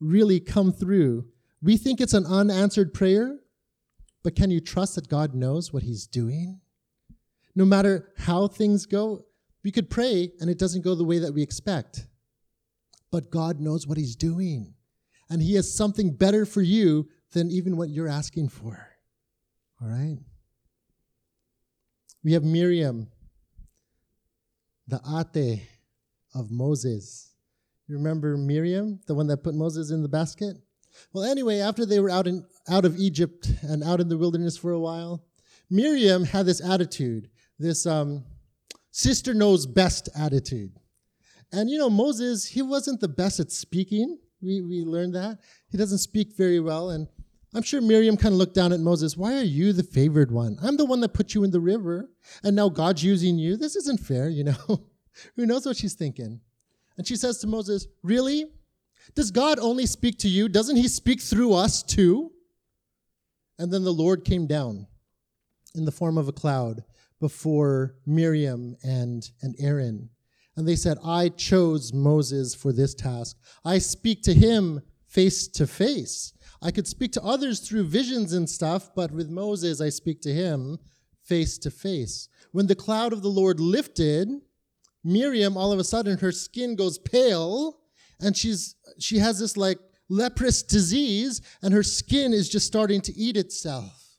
really 0.01 0.41
come 0.41 0.73
through. 0.73 1.27
We 1.61 1.77
think 1.77 2.01
it's 2.01 2.13
an 2.13 2.25
unanswered 2.25 2.93
prayer, 2.93 3.39
but 4.21 4.35
can 4.35 4.51
you 4.51 4.59
trust 4.59 4.95
that 4.95 5.07
God 5.07 5.33
knows 5.33 5.71
what 5.71 5.83
He's 5.83 6.05
doing? 6.05 6.59
No 7.55 7.63
matter 7.63 8.11
how 8.17 8.47
things 8.47 8.85
go, 8.85 9.25
we 9.63 9.71
could 9.71 9.89
pray 9.89 10.31
and 10.41 10.49
it 10.49 10.59
doesn't 10.59 10.83
go 10.83 10.93
the 10.93 11.05
way 11.05 11.19
that 11.19 11.33
we 11.33 11.41
expect. 11.41 12.07
But 13.11 13.31
God 13.31 13.61
knows 13.61 13.87
what 13.87 13.97
He's 13.97 14.15
doing. 14.17 14.73
And 15.29 15.41
He 15.41 15.55
has 15.55 15.73
something 15.73 16.15
better 16.15 16.45
for 16.45 16.61
you 16.61 17.07
than 17.31 17.51
even 17.51 17.77
what 17.77 17.89
you're 17.89 18.07
asking 18.07 18.49
for. 18.49 18.87
All 19.81 19.87
right? 19.87 20.17
We 22.23 22.33
have 22.33 22.43
Miriam 22.43 23.07
the 24.89 25.29
ate 25.35 25.61
of 26.33 26.51
Moses. 26.51 27.33
You 27.87 27.97
remember 27.97 28.37
Miriam, 28.37 28.99
the 29.07 29.13
one 29.13 29.27
that 29.27 29.43
put 29.43 29.53
Moses 29.53 29.91
in 29.91 30.01
the 30.01 30.09
basket? 30.09 30.57
Well, 31.13 31.23
anyway, 31.23 31.59
after 31.59 31.85
they 31.85 31.99
were 31.99 32.09
out, 32.09 32.27
in, 32.27 32.45
out 32.67 32.85
of 32.85 32.97
Egypt 32.97 33.49
and 33.61 33.83
out 33.83 33.99
in 33.99 34.09
the 34.09 34.17
wilderness 34.17 34.57
for 34.57 34.71
a 34.71 34.79
while, 34.79 35.23
Miriam 35.69 36.23
had 36.23 36.47
this 36.47 36.61
attitude, 36.61 37.29
this 37.59 37.85
um, 37.85 38.25
sister 38.91 39.33
knows 39.33 39.67
best 39.67 40.09
attitude. 40.17 40.71
And 41.51 41.69
you 41.69 41.77
know, 41.77 41.89
Moses, 41.89 42.45
he 42.45 42.61
wasn't 42.61 42.99
the 42.99 43.07
best 43.07 43.39
at 43.39 43.51
speaking. 43.51 44.17
We, 44.41 44.61
we 44.61 44.83
learned 44.83 45.15
that. 45.15 45.39
He 45.69 45.77
doesn't 45.77 45.99
speak 45.99 46.35
very 46.35 46.59
well. 46.59 46.91
And 46.91 47.07
I'm 47.53 47.63
sure 47.63 47.81
Miriam 47.81 48.15
kind 48.15 48.33
of 48.33 48.37
looked 48.37 48.53
down 48.53 48.73
at 48.73 48.79
Moses. 48.79 49.17
Why 49.17 49.35
are 49.37 49.43
you 49.43 49.73
the 49.73 49.83
favored 49.83 50.31
one? 50.31 50.57
I'm 50.61 50.77
the 50.77 50.85
one 50.85 50.99
that 51.01 51.13
put 51.13 51.33
you 51.33 51.43
in 51.43 51.51
the 51.51 51.59
river, 51.59 52.09
and 52.43 52.55
now 52.55 52.69
God's 52.69 53.03
using 53.03 53.39
you. 53.39 53.57
This 53.57 53.75
isn't 53.75 53.99
fair, 53.99 54.29
you 54.29 54.43
know. 54.43 54.53
Who 55.35 55.45
knows 55.45 55.65
what 55.65 55.77
she's 55.77 55.95
thinking? 55.95 56.41
And 56.97 57.07
she 57.07 57.15
says 57.15 57.39
to 57.39 57.47
Moses, 57.47 57.87
Really? 58.03 58.45
Does 59.15 59.31
God 59.31 59.57
only 59.59 59.87
speak 59.87 60.19
to 60.19 60.29
you? 60.29 60.47
Doesn't 60.47 60.75
he 60.75 60.87
speak 60.87 61.21
through 61.21 61.53
us 61.53 61.81
too? 61.81 62.31
And 63.57 63.73
then 63.73 63.83
the 63.83 63.93
Lord 63.93 64.23
came 64.23 64.45
down 64.45 64.87
in 65.73 65.85
the 65.85 65.91
form 65.91 66.17
of 66.17 66.27
a 66.27 66.33
cloud 66.33 66.83
before 67.19 67.95
Miriam 68.05 68.75
and, 68.83 69.29
and 69.41 69.55
Aaron. 69.59 70.09
And 70.55 70.67
they 70.67 70.75
said, 70.75 70.97
I 71.03 71.29
chose 71.29 71.93
Moses 71.93 72.53
for 72.53 72.71
this 72.71 72.93
task. 72.93 73.37
I 73.65 73.79
speak 73.79 74.21
to 74.23 74.33
him 74.33 74.81
face 75.07 75.47
to 75.47 75.65
face. 75.65 76.33
I 76.61 76.71
could 76.71 76.87
speak 76.87 77.13
to 77.13 77.23
others 77.23 77.61
through 77.61 77.85
visions 77.85 78.33
and 78.33 78.49
stuff, 78.49 78.89
but 78.95 79.11
with 79.11 79.29
Moses, 79.29 79.79
I 79.79 79.89
speak 79.89 80.21
to 80.21 80.33
him 80.33 80.77
face 81.23 81.57
to 81.59 81.71
face. 81.71 82.27
When 82.51 82.67
the 82.67 82.75
cloud 82.75 83.13
of 83.13 83.21
the 83.21 83.29
Lord 83.29 83.59
lifted, 83.59 84.29
Miriam, 85.03 85.55
all 85.55 85.71
of 85.71 85.79
a 85.79 85.83
sudden, 85.83 86.17
her 86.17 86.31
skin 86.31 86.75
goes 86.75 86.97
pale 86.97 87.79
and 88.19 88.35
she's, 88.35 88.75
she 88.97 89.19
has 89.19 89.39
this 89.39 89.55
like 89.55 89.79
leprous 90.09 90.63
disease 90.63 91.41
and 91.61 91.73
her 91.73 91.83
skin 91.83 92.33
is 92.33 92.49
just 92.49 92.67
starting 92.67 92.99
to 93.01 93.15
eat 93.15 93.37
itself. 93.37 94.17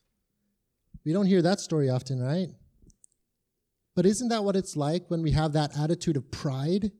We 1.05 1.12
don't 1.12 1.26
hear 1.26 1.42
that 1.42 1.61
story 1.61 1.90
often, 1.90 2.22
right? 2.22 2.48
But 3.96 4.07
isn't 4.07 4.29
that 4.29 4.44
what 4.44 4.57
it's 4.57 4.76
like 4.76 5.11
when 5.11 5.22
we 5.22 5.33
have 5.33 5.53
that 5.53 5.76
attitude 5.76 6.16
of 6.16 6.31
pride? 6.31 6.92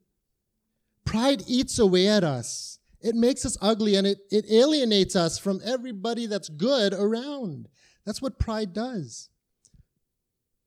Pride 1.05 1.45
eats 1.47 1.79
away 1.79 2.09
at 2.09 2.25
us. 2.25 2.80
It 3.01 3.15
makes 3.15 3.47
us 3.47 3.57
ugly 3.63 3.95
and 3.95 4.07
it, 4.07 4.19
it 4.31 4.51
alienates 4.51 5.17
us 5.17 5.39
from 5.39 5.61
everybody 5.65 6.27
that's 6.27 6.49
good 6.49 6.93
around. 6.93 7.69
That's 8.05 8.21
what 8.21 8.39
pride 8.39 8.73
does. 8.73 9.31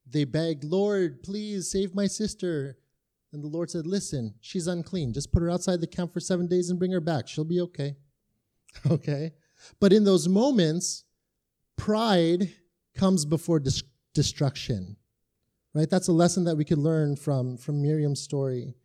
They 0.10 0.26
begged, 0.26 0.64
Lord, 0.64 1.24
please 1.24 1.72
save 1.72 1.96
my 1.96 2.08
sister. 2.08 2.78
And 3.32 3.44
the 3.44 3.48
Lord 3.48 3.72
said, 3.72 3.88
Listen, 3.88 4.36
she's 4.42 4.68
unclean. 4.68 5.14
Just 5.14 5.32
put 5.32 5.42
her 5.42 5.50
outside 5.50 5.82
the 5.82 5.88
camp 5.88 6.14
for 6.14 6.20
seven 6.20 6.48
days 6.48 6.70
and 6.70 6.78
bring 6.78 6.92
her 6.92 7.02
back. 7.02 7.28
She'll 7.28 7.44
be 7.44 7.62
okay. 7.62 7.96
okay? 8.92 9.32
But 9.80 9.94
in 9.94 10.04
those 10.04 10.28
moments, 10.28 11.04
pride 11.78 12.54
comes 12.96 13.26
before 13.26 13.60
dis- 13.60 13.84
destruction. 14.14 14.98
Right? 15.74 15.90
That's 15.90 16.08
a 16.08 16.14
lesson 16.14 16.44
that 16.44 16.56
we 16.56 16.66
could 16.66 16.78
learn 16.78 17.16
from, 17.16 17.58
from 17.58 17.82
Miriam's 17.82 18.22
story. 18.22 18.76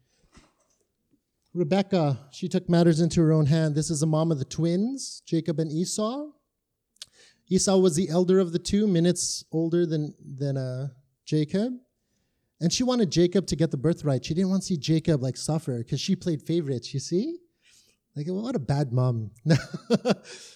Rebecca, 1.58 2.20
she 2.30 2.48
took 2.48 2.68
matters 2.68 3.00
into 3.00 3.20
her 3.20 3.32
own 3.32 3.46
hand. 3.46 3.74
This 3.74 3.90
is 3.90 4.02
a 4.02 4.06
mom 4.06 4.30
of 4.30 4.38
the 4.38 4.44
twins, 4.44 5.22
Jacob 5.26 5.58
and 5.58 5.72
Esau. 5.72 6.28
Esau 7.48 7.76
was 7.78 7.96
the 7.96 8.08
elder 8.08 8.38
of 8.38 8.52
the 8.52 8.58
two, 8.60 8.86
minutes 8.86 9.44
older 9.50 9.84
than, 9.84 10.14
than 10.24 10.56
uh, 10.56 10.88
Jacob. 11.24 11.72
And 12.60 12.72
she 12.72 12.84
wanted 12.84 13.10
Jacob 13.10 13.46
to 13.48 13.56
get 13.56 13.72
the 13.72 13.76
birthright. 13.76 14.24
She 14.24 14.34
didn't 14.34 14.50
want 14.50 14.62
to 14.62 14.66
see 14.66 14.76
Jacob 14.76 15.20
like 15.20 15.36
suffer 15.36 15.78
because 15.78 16.00
she 16.00 16.14
played 16.14 16.42
favorites, 16.42 16.94
you 16.94 17.00
see? 17.00 17.38
Like, 18.14 18.26
well, 18.26 18.42
what 18.42 18.54
a 18.54 18.60
bad 18.60 18.92
mom. 18.92 19.32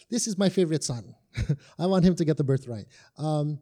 this 0.09 0.27
is 0.27 0.39
my 0.39 0.49
favorite 0.49 0.85
son. 0.85 1.15
I 1.79 1.87
want 1.87 2.05
him 2.05 2.15
to 2.15 2.25
get 2.25 2.37
the 2.37 2.45
birthright. 2.45 2.87
Um, 3.19 3.59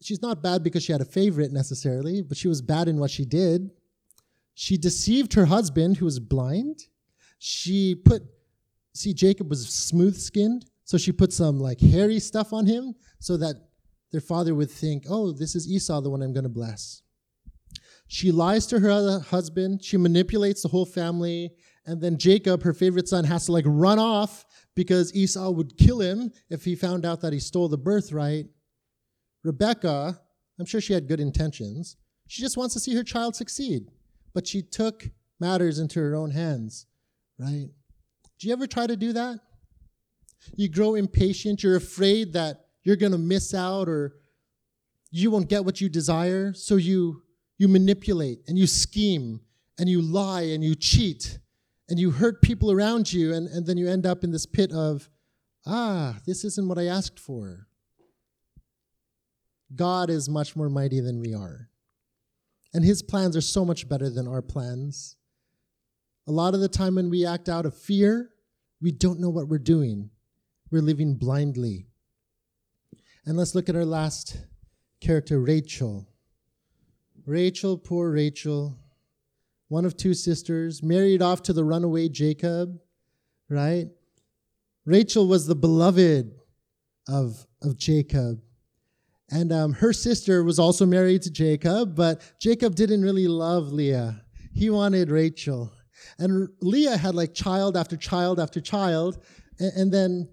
she's 0.00 0.22
not 0.22 0.42
bad 0.42 0.62
because 0.62 0.84
she 0.84 0.92
had 0.92 1.00
a 1.02 1.06
favorite 1.06 1.52
necessarily, 1.52 2.22
but 2.22 2.38
she 2.38 2.48
was 2.48 2.62
bad 2.62 2.88
in 2.88 2.98
what 2.98 3.10
she 3.10 3.26
did. 3.26 3.70
She 4.60 4.76
deceived 4.76 5.34
her 5.34 5.44
husband, 5.44 5.98
who 5.98 6.04
was 6.04 6.18
blind. 6.18 6.80
She 7.38 7.94
put, 7.94 8.22
see, 8.92 9.14
Jacob 9.14 9.50
was 9.50 9.68
smooth 9.68 10.16
skinned, 10.16 10.64
so 10.82 10.98
she 10.98 11.12
put 11.12 11.32
some 11.32 11.60
like 11.60 11.80
hairy 11.80 12.18
stuff 12.18 12.52
on 12.52 12.66
him 12.66 12.96
so 13.20 13.36
that 13.36 13.54
their 14.10 14.20
father 14.20 14.56
would 14.56 14.68
think, 14.68 15.04
oh, 15.08 15.30
this 15.30 15.54
is 15.54 15.70
Esau, 15.70 16.00
the 16.00 16.10
one 16.10 16.22
I'm 16.22 16.32
going 16.32 16.42
to 16.42 16.48
bless. 16.48 17.02
She 18.08 18.32
lies 18.32 18.66
to 18.66 18.80
her 18.80 19.20
husband. 19.20 19.84
She 19.84 19.96
manipulates 19.96 20.62
the 20.62 20.70
whole 20.70 20.86
family. 20.86 21.52
And 21.86 22.00
then 22.00 22.18
Jacob, 22.18 22.64
her 22.64 22.74
favorite 22.74 23.06
son, 23.06 23.22
has 23.26 23.46
to 23.46 23.52
like 23.52 23.64
run 23.64 24.00
off 24.00 24.44
because 24.74 25.14
Esau 25.14 25.50
would 25.50 25.78
kill 25.78 26.00
him 26.00 26.32
if 26.50 26.64
he 26.64 26.74
found 26.74 27.06
out 27.06 27.20
that 27.20 27.32
he 27.32 27.38
stole 27.38 27.68
the 27.68 27.78
birthright. 27.78 28.46
Rebecca, 29.44 30.20
I'm 30.58 30.66
sure 30.66 30.80
she 30.80 30.94
had 30.94 31.06
good 31.06 31.20
intentions. 31.20 31.96
She 32.26 32.42
just 32.42 32.56
wants 32.56 32.74
to 32.74 32.80
see 32.80 32.96
her 32.96 33.04
child 33.04 33.36
succeed. 33.36 33.92
But 34.38 34.46
she 34.46 34.62
took 34.62 35.10
matters 35.40 35.80
into 35.80 35.98
her 35.98 36.14
own 36.14 36.30
hands, 36.30 36.86
right? 37.40 37.70
Do 38.38 38.46
you 38.46 38.52
ever 38.52 38.68
try 38.68 38.86
to 38.86 38.94
do 38.94 39.12
that? 39.14 39.40
You 40.54 40.68
grow 40.68 40.94
impatient. 40.94 41.64
You're 41.64 41.74
afraid 41.74 42.34
that 42.34 42.66
you're 42.84 42.94
going 42.94 43.10
to 43.10 43.18
miss 43.18 43.52
out 43.52 43.88
or 43.88 44.14
you 45.10 45.32
won't 45.32 45.48
get 45.48 45.64
what 45.64 45.80
you 45.80 45.88
desire. 45.88 46.52
So 46.54 46.76
you, 46.76 47.24
you 47.56 47.66
manipulate 47.66 48.42
and 48.46 48.56
you 48.56 48.68
scheme 48.68 49.40
and 49.76 49.88
you 49.88 50.00
lie 50.00 50.42
and 50.42 50.62
you 50.62 50.76
cheat 50.76 51.40
and 51.88 51.98
you 51.98 52.12
hurt 52.12 52.40
people 52.40 52.70
around 52.70 53.12
you. 53.12 53.34
And, 53.34 53.48
and 53.48 53.66
then 53.66 53.76
you 53.76 53.88
end 53.88 54.06
up 54.06 54.22
in 54.22 54.30
this 54.30 54.46
pit 54.46 54.70
of, 54.70 55.10
ah, 55.66 56.20
this 56.26 56.44
isn't 56.44 56.68
what 56.68 56.78
I 56.78 56.84
asked 56.84 57.18
for. 57.18 57.66
God 59.74 60.10
is 60.10 60.28
much 60.28 60.54
more 60.54 60.68
mighty 60.68 61.00
than 61.00 61.18
we 61.18 61.34
are. 61.34 61.67
And 62.74 62.84
his 62.84 63.02
plans 63.02 63.36
are 63.36 63.42
so 63.42 63.64
much 63.64 63.88
better 63.88 64.10
than 64.10 64.28
our 64.28 64.42
plans. 64.42 65.16
A 66.26 66.32
lot 66.32 66.54
of 66.54 66.60
the 66.60 66.68
time 66.68 66.96
when 66.96 67.08
we 67.08 67.24
act 67.24 67.48
out 67.48 67.64
of 67.64 67.76
fear, 67.76 68.30
we 68.80 68.92
don't 68.92 69.20
know 69.20 69.30
what 69.30 69.48
we're 69.48 69.58
doing. 69.58 70.10
We're 70.70 70.82
living 70.82 71.14
blindly. 71.14 71.86
And 73.24 73.36
let's 73.36 73.54
look 73.54 73.68
at 73.68 73.76
our 73.76 73.84
last 73.84 74.38
character, 75.00 75.40
Rachel. 75.40 76.06
Rachel, 77.24 77.76
poor 77.76 78.10
Rachel, 78.10 78.78
one 79.68 79.84
of 79.84 79.96
two 79.96 80.14
sisters, 80.14 80.82
married 80.82 81.20
off 81.20 81.42
to 81.42 81.52
the 81.52 81.64
runaway 81.64 82.08
Jacob, 82.08 82.78
right? 83.48 83.88
Rachel 84.86 85.28
was 85.28 85.46
the 85.46 85.54
beloved 85.54 86.32
of, 87.06 87.46
of 87.62 87.76
Jacob. 87.76 88.40
And 89.30 89.52
um, 89.52 89.72
her 89.74 89.92
sister 89.92 90.42
was 90.42 90.58
also 90.58 90.86
married 90.86 91.22
to 91.22 91.30
Jacob, 91.30 91.94
but 91.94 92.22
Jacob 92.40 92.74
didn't 92.74 93.02
really 93.02 93.28
love 93.28 93.72
Leah. 93.72 94.22
He 94.54 94.70
wanted 94.70 95.10
Rachel. 95.10 95.72
And 96.18 96.48
Leah 96.60 96.96
had 96.96 97.14
like 97.14 97.34
child 97.34 97.76
after 97.76 97.96
child 97.96 98.40
after 98.40 98.60
child. 98.60 99.22
And, 99.58 99.72
and 99.76 99.92
then 99.92 100.28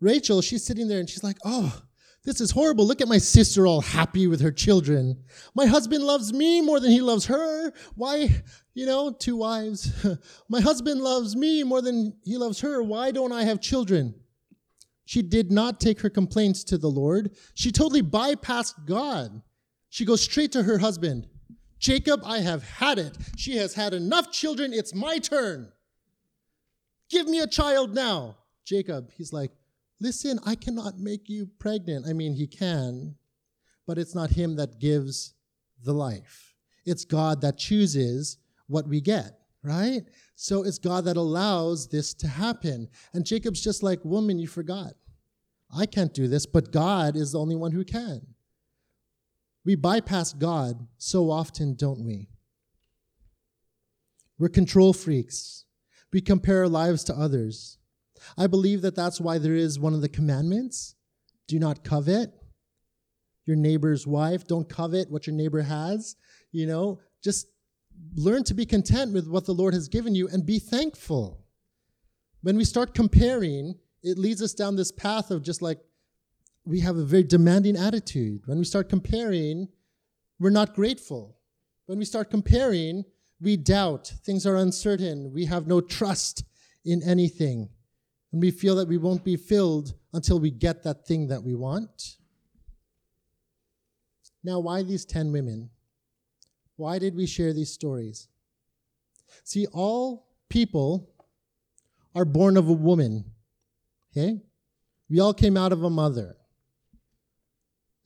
Rachel, 0.00 0.40
she's 0.40 0.64
sitting 0.64 0.88
there 0.88 1.00
and 1.00 1.08
she's 1.08 1.24
like, 1.24 1.38
oh, 1.44 1.82
this 2.24 2.40
is 2.40 2.52
horrible. 2.52 2.86
Look 2.86 3.00
at 3.00 3.08
my 3.08 3.18
sister 3.18 3.66
all 3.66 3.80
happy 3.80 4.28
with 4.28 4.40
her 4.42 4.52
children. 4.52 5.24
My 5.56 5.66
husband 5.66 6.04
loves 6.04 6.32
me 6.32 6.60
more 6.60 6.78
than 6.78 6.92
he 6.92 7.00
loves 7.00 7.26
her. 7.26 7.72
Why, 7.96 8.28
you 8.74 8.86
know, 8.86 9.10
two 9.10 9.36
wives. 9.36 9.92
my 10.48 10.60
husband 10.60 11.00
loves 11.00 11.34
me 11.34 11.64
more 11.64 11.82
than 11.82 12.16
he 12.22 12.36
loves 12.36 12.60
her. 12.60 12.80
Why 12.82 13.10
don't 13.10 13.32
I 13.32 13.42
have 13.42 13.60
children? 13.60 14.14
She 15.12 15.20
did 15.20 15.52
not 15.52 15.78
take 15.78 16.00
her 16.00 16.08
complaints 16.08 16.64
to 16.64 16.78
the 16.78 16.88
Lord. 16.88 17.36
She 17.52 17.70
totally 17.70 18.00
bypassed 18.00 18.86
God. 18.86 19.42
She 19.90 20.06
goes 20.06 20.22
straight 20.22 20.52
to 20.52 20.62
her 20.62 20.78
husband. 20.78 21.28
Jacob, 21.78 22.22
I 22.24 22.38
have 22.38 22.62
had 22.62 22.98
it. 22.98 23.18
She 23.36 23.58
has 23.58 23.74
had 23.74 23.92
enough 23.92 24.32
children. 24.32 24.72
It's 24.72 24.94
my 24.94 25.18
turn. 25.18 25.70
Give 27.10 27.28
me 27.28 27.40
a 27.40 27.46
child 27.46 27.94
now. 27.94 28.38
Jacob, 28.64 29.10
he's 29.12 29.34
like, 29.34 29.52
Listen, 30.00 30.38
I 30.46 30.54
cannot 30.54 30.98
make 30.98 31.28
you 31.28 31.46
pregnant. 31.58 32.06
I 32.08 32.14
mean, 32.14 32.32
he 32.32 32.46
can, 32.46 33.16
but 33.86 33.98
it's 33.98 34.14
not 34.14 34.30
him 34.30 34.56
that 34.56 34.80
gives 34.80 35.34
the 35.84 35.92
life. 35.92 36.54
It's 36.86 37.04
God 37.04 37.42
that 37.42 37.58
chooses 37.58 38.38
what 38.66 38.88
we 38.88 39.02
get, 39.02 39.40
right? 39.62 40.04
So 40.36 40.62
it's 40.62 40.78
God 40.78 41.04
that 41.04 41.18
allows 41.18 41.88
this 41.88 42.14
to 42.14 42.28
happen. 42.28 42.88
And 43.12 43.26
Jacob's 43.26 43.62
just 43.62 43.82
like, 43.82 44.02
Woman, 44.06 44.38
you 44.38 44.48
forgot. 44.48 44.94
I 45.72 45.86
can't 45.86 46.12
do 46.12 46.28
this, 46.28 46.46
but 46.46 46.72
God 46.72 47.16
is 47.16 47.32
the 47.32 47.38
only 47.38 47.56
one 47.56 47.72
who 47.72 47.84
can. 47.84 48.26
We 49.64 49.74
bypass 49.74 50.32
God 50.32 50.86
so 50.98 51.30
often, 51.30 51.74
don't 51.74 52.04
we? 52.04 52.28
We're 54.38 54.48
control 54.48 54.92
freaks. 54.92 55.64
We 56.12 56.20
compare 56.20 56.62
our 56.62 56.68
lives 56.68 57.04
to 57.04 57.14
others. 57.14 57.78
I 58.36 58.46
believe 58.46 58.82
that 58.82 58.96
that's 58.96 59.20
why 59.20 59.38
there 59.38 59.54
is 59.54 59.78
one 59.78 59.94
of 59.94 60.00
the 60.00 60.08
commandments 60.08 60.94
do 61.48 61.58
not 61.58 61.84
covet 61.84 62.32
your 63.44 63.56
neighbor's 63.56 64.06
wife. 64.06 64.46
Don't 64.46 64.68
covet 64.68 65.10
what 65.10 65.26
your 65.26 65.34
neighbor 65.34 65.62
has. 65.62 66.16
You 66.50 66.66
know, 66.66 67.00
just 67.22 67.46
learn 68.14 68.44
to 68.44 68.54
be 68.54 68.66
content 68.66 69.12
with 69.12 69.28
what 69.28 69.46
the 69.46 69.54
Lord 69.54 69.74
has 69.74 69.88
given 69.88 70.14
you 70.14 70.28
and 70.28 70.46
be 70.46 70.58
thankful. 70.58 71.44
When 72.42 72.56
we 72.56 72.64
start 72.64 72.94
comparing, 72.94 73.76
it 74.02 74.18
leads 74.18 74.42
us 74.42 74.54
down 74.54 74.76
this 74.76 74.92
path 74.92 75.30
of 75.30 75.42
just 75.42 75.62
like 75.62 75.78
we 76.64 76.80
have 76.80 76.96
a 76.96 77.04
very 77.04 77.22
demanding 77.22 77.76
attitude. 77.76 78.42
When 78.46 78.58
we 78.58 78.64
start 78.64 78.88
comparing, 78.88 79.68
we're 80.38 80.50
not 80.50 80.74
grateful. 80.74 81.38
When 81.86 81.98
we 81.98 82.04
start 82.04 82.30
comparing, 82.30 83.04
we 83.40 83.56
doubt. 83.56 84.12
Things 84.24 84.46
are 84.46 84.56
uncertain. 84.56 85.32
We 85.32 85.46
have 85.46 85.66
no 85.66 85.80
trust 85.80 86.44
in 86.84 87.02
anything. 87.02 87.68
And 88.32 88.40
we 88.40 88.50
feel 88.50 88.76
that 88.76 88.88
we 88.88 88.98
won't 88.98 89.24
be 89.24 89.36
filled 89.36 89.94
until 90.12 90.38
we 90.38 90.50
get 90.50 90.82
that 90.84 91.06
thing 91.06 91.28
that 91.28 91.42
we 91.42 91.54
want. 91.54 92.16
Now, 94.44 94.60
why 94.60 94.82
these 94.82 95.04
10 95.04 95.32
women? 95.32 95.70
Why 96.76 96.98
did 96.98 97.14
we 97.14 97.26
share 97.26 97.52
these 97.52 97.72
stories? 97.72 98.28
See, 99.44 99.66
all 99.72 100.28
people 100.48 101.10
are 102.14 102.24
born 102.24 102.56
of 102.56 102.68
a 102.68 102.72
woman. 102.72 103.24
Okay? 104.12 104.40
We 105.08 105.20
all 105.20 105.34
came 105.34 105.56
out 105.56 105.72
of 105.72 105.82
a 105.82 105.90
mother. 105.90 106.36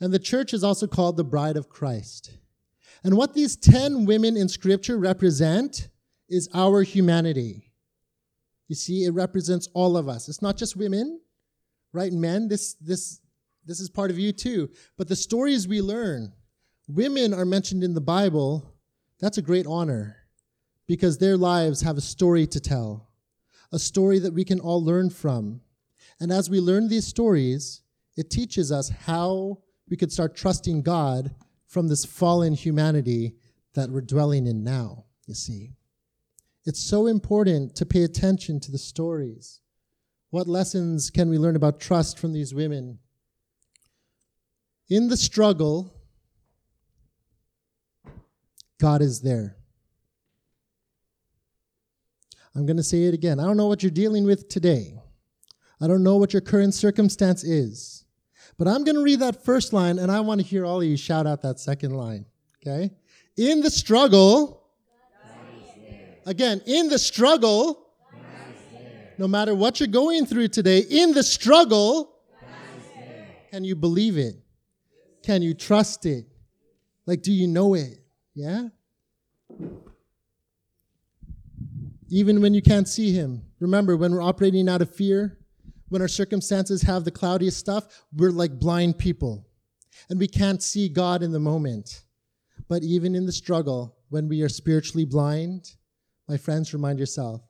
And 0.01 0.13
the 0.13 0.19
church 0.19 0.53
is 0.53 0.63
also 0.63 0.87
called 0.87 1.17
the 1.17 1.25
bride 1.25 1.57
of 1.57 1.69
Christ. 1.69 2.39
And 3.03 3.17
what 3.17 3.35
these 3.35 3.57
10 3.57 4.05
women 4.05 4.37
in 4.37 4.49
scripture 4.49 4.99
represent 4.99 5.89
is 6.29 6.49
our 6.55 6.83
humanity. 6.83 7.73
You 8.69 8.75
see, 8.75 9.05
it 9.05 9.13
represents 9.13 9.69
all 9.75 9.97
of 9.97 10.09
us. 10.09 10.29
It's 10.29 10.43
not 10.43 10.57
just 10.57 10.77
women, 10.77 11.21
right? 11.93 12.13
Men, 12.13 12.49
this, 12.49 12.75
this, 12.75 13.21
this 13.65 13.81
is 13.81 13.89
part 13.89 14.11
of 14.11 14.19
you 14.19 14.33
too. 14.33 14.71
But 14.99 15.09
the 15.09 15.17
stories 15.17 15.69
we 15.69 15.81
learn, 15.81 16.33
women 16.89 17.33
are 17.33 17.45
mentioned 17.45 17.85
in 17.85 17.95
the 17.95 18.01
Bible. 18.01 18.75
That's 19.21 19.39
a 19.39 19.43
great 19.43 19.67
honor 19.67 20.17
because 20.87 21.19
their 21.19 21.37
lives 21.37 21.83
have 21.83 21.97
a 21.97 22.03
story 22.03 22.47
to 22.49 22.61
tell, 22.61 23.09
a 23.73 23.79
story 23.79 24.19
that 24.19 24.35
we 24.35 24.45
can 24.45 24.61
all 24.61 24.85
learn 24.85 25.11
from. 25.11 25.61
And 26.21 26.33
as 26.33 26.49
we 26.49 26.61
learn 26.61 26.89
these 26.89 27.07
stories, 27.07 27.83
it 28.17 28.31
teaches 28.31 28.73
us 28.73 28.89
how 28.89 29.59
we 29.89 29.97
could 29.97 30.13
start 30.13 30.35
trusting 30.35 30.83
God 30.83 31.35
from 31.67 31.89
this 31.89 32.05
fallen 32.05 32.55
humanity 32.55 33.35
that 33.75 33.91
we're 33.91 34.01
dwelling 34.01 34.47
in 34.47 34.65
now, 34.65 35.05
you 35.27 35.35
see. 35.35 35.75
It's 36.65 36.81
so 36.83 37.07
important 37.07 37.77
to 37.77 37.87
pay 37.87 38.03
attention 38.03 38.59
to 38.61 38.73
the 38.73 38.79
stories. 38.79 39.61
What 40.31 40.49
lessons 40.49 41.11
can 41.11 41.29
we 41.29 41.39
learn 41.39 41.57
about 41.57 41.81
trust 41.81 42.19
from 42.19 42.33
these 42.33 42.55
women? 42.55 42.99
In 44.89 45.09
the 45.09 45.17
struggle, 45.17 45.93
God 48.81 49.03
is 49.03 49.21
there. 49.21 49.57
I'm 52.55 52.67
going 52.67 52.79
to 52.79 52.83
say 52.83 53.05
it 53.05 53.15
again. 53.15 53.39
I 53.39 53.45
don't 53.45 53.57
know 53.57 53.67
what 53.67 53.83
you're 53.83 53.91
dealing 53.91 54.25
with 54.25 54.49
today. 54.49 54.99
I 55.81 55.87
don't 55.87 56.03
know 56.03 56.17
what 56.17 56.33
your 56.33 56.41
current 56.41 56.75
circumstance 56.75 57.45
is. 57.45 58.05
But 58.59 58.69
I'm 58.69 58.85
going 58.85 58.97
to 58.97 59.03
read 59.03 59.21
that 59.21 59.45
first 59.45 59.73
line, 59.73 59.99
and 59.99 60.11
I 60.11 60.21
want 60.21 60.41
to 60.41 60.47
hear 60.47 60.65
all 60.65 60.81
of 60.81 60.87
you 60.87 60.97
shout 60.97 61.27
out 61.27 61.43
that 61.43 61.61
second 61.61 61.93
line. 61.93 62.25
Okay? 62.63 62.91
In 63.37 63.61
the 63.61 63.71
struggle, 63.71 64.65
again, 66.25 66.63
in 66.67 66.89
the 66.89 66.99
struggle, 66.99 67.87
no 69.19 69.29
matter 69.29 69.55
what 69.55 69.79
you're 69.81 69.87
going 69.87 70.27
through 70.27 70.49
today, 70.49 70.81
in 70.81 71.13
the 71.13 71.23
struggle, 71.23 72.15
can 73.51 73.65
you 73.65 73.77
believe 73.77 74.17
it? 74.17 74.37
Can 75.23 75.43
you 75.43 75.55
trust 75.55 76.07
it? 76.07 76.27
Like, 77.05 77.23
do 77.23 77.33
you 77.33 77.47
know 77.47 77.75
it? 77.75 78.01
Yeah? 78.35 78.69
Even 82.09 82.41
when 82.41 82.55
you 82.55 82.63
can't 82.63 82.89
see 82.89 83.13
Him. 83.13 83.43
Remember, 83.61 83.97
when 83.97 84.13
we're 84.13 84.23
operating 84.23 84.69
out 84.69 84.83
of 84.83 84.95
fear, 84.95 85.36
when 85.89 86.03
our 86.03 86.09
circumstances 86.09 86.83
have 86.83 87.05
the 87.05 87.11
cloudiest 87.11 87.59
stuff, 87.59 88.05
we're 88.15 88.31
like 88.31 88.59
blind 88.59 88.99
people. 88.99 89.47
And 90.11 90.19
we 90.19 90.29
can't 90.29 90.63
see 90.63 90.89
God 90.89 91.23
in 91.23 91.33
the 91.33 91.41
moment. 91.41 92.03
But 92.69 92.83
even 92.83 93.15
in 93.15 93.27
the 93.27 93.33
struggle, 93.33 93.97
when 94.09 94.29
we 94.29 94.43
are 94.43 94.49
spiritually 94.49 95.05
blind, 95.05 95.73
my 96.29 96.37
friends, 96.37 96.75
remind 96.75 96.99
yourself 96.99 97.43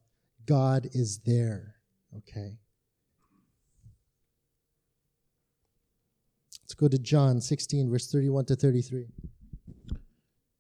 God 0.45 0.89
is 0.93 1.19
there. 1.25 1.77
Okay? 2.19 2.59
Let's 6.63 6.75
go 6.75 6.89
to 6.89 6.99
John 6.99 7.41
16, 7.41 7.91
verse 7.91 8.11
31 8.11 8.47
to 8.47 8.57
33. 8.57 9.07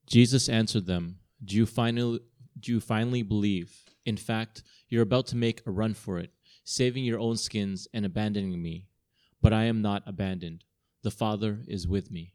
Jesus 0.06 0.48
answered 0.48 0.86
them, 0.86 1.18
Do 1.44 1.56
you 1.56 1.66
finally, 1.66 2.20
do 2.58 2.72
you 2.72 2.80
finally 2.80 3.22
believe? 3.22 3.76
In 4.04 4.16
fact, 4.16 4.62
you're 4.88 5.02
about 5.02 5.26
to 5.28 5.36
make 5.36 5.62
a 5.66 5.70
run 5.70 5.94
for 5.94 6.18
it 6.18 6.30
saving 6.66 7.05
your 7.05 7.20
own 7.20 7.37
skins 7.37 7.87
and 7.94 8.05
abandoning 8.05 8.61
me. 8.61 8.87
But 9.40 9.52
I 9.52 9.64
am 9.64 9.81
not 9.81 10.02
abandoned. 10.05 10.64
The 11.02 11.12
Father 11.12 11.61
is 11.68 11.87
with 11.87 12.11
me. 12.11 12.35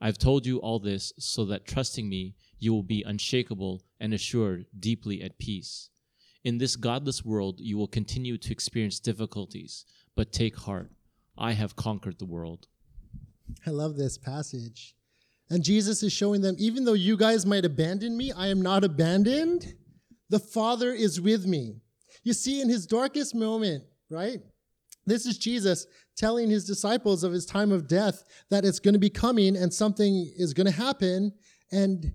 I've 0.00 0.16
told 0.16 0.46
you 0.46 0.56
all 0.58 0.78
this 0.78 1.12
so 1.18 1.44
that 1.44 1.66
trusting 1.66 2.08
me, 2.08 2.34
you 2.58 2.72
will 2.72 2.82
be 2.82 3.04
unshakable 3.06 3.82
and 4.00 4.14
assured, 4.14 4.64
deeply 4.78 5.20
at 5.22 5.38
peace. 5.38 5.90
In 6.42 6.56
this 6.56 6.76
godless 6.76 7.22
world, 7.22 7.60
you 7.60 7.76
will 7.76 7.86
continue 7.86 8.38
to 8.38 8.52
experience 8.52 8.98
difficulties, 8.98 9.84
but 10.16 10.32
take 10.32 10.56
heart. 10.56 10.90
I 11.36 11.52
have 11.52 11.76
conquered 11.76 12.18
the 12.18 12.24
world. 12.24 12.68
I 13.66 13.70
love 13.70 13.96
this 13.96 14.16
passage. 14.16 14.94
And 15.50 15.62
Jesus 15.62 16.02
is 16.02 16.12
showing 16.12 16.40
them, 16.40 16.56
even 16.58 16.84
though 16.84 16.94
you 16.94 17.18
guys 17.18 17.44
might 17.44 17.66
abandon 17.66 18.16
me, 18.16 18.32
I 18.32 18.46
am 18.46 18.62
not 18.62 18.84
abandoned. 18.84 19.74
The 20.30 20.38
Father 20.38 20.92
is 20.92 21.20
with 21.20 21.44
me. 21.44 21.82
You 22.22 22.32
see, 22.32 22.60
in 22.60 22.68
his 22.68 22.86
darkest 22.86 23.34
moment, 23.34 23.84
right? 24.10 24.40
This 25.06 25.26
is 25.26 25.38
Jesus 25.38 25.86
telling 26.16 26.50
his 26.50 26.66
disciples 26.66 27.24
of 27.24 27.32
his 27.32 27.46
time 27.46 27.72
of 27.72 27.88
death 27.88 28.22
that 28.50 28.64
it's 28.64 28.78
going 28.78 28.92
to 28.92 29.00
be 29.00 29.10
coming 29.10 29.56
and 29.56 29.72
something 29.72 30.30
is 30.36 30.52
going 30.52 30.66
to 30.66 30.72
happen. 30.72 31.32
And, 31.72 32.12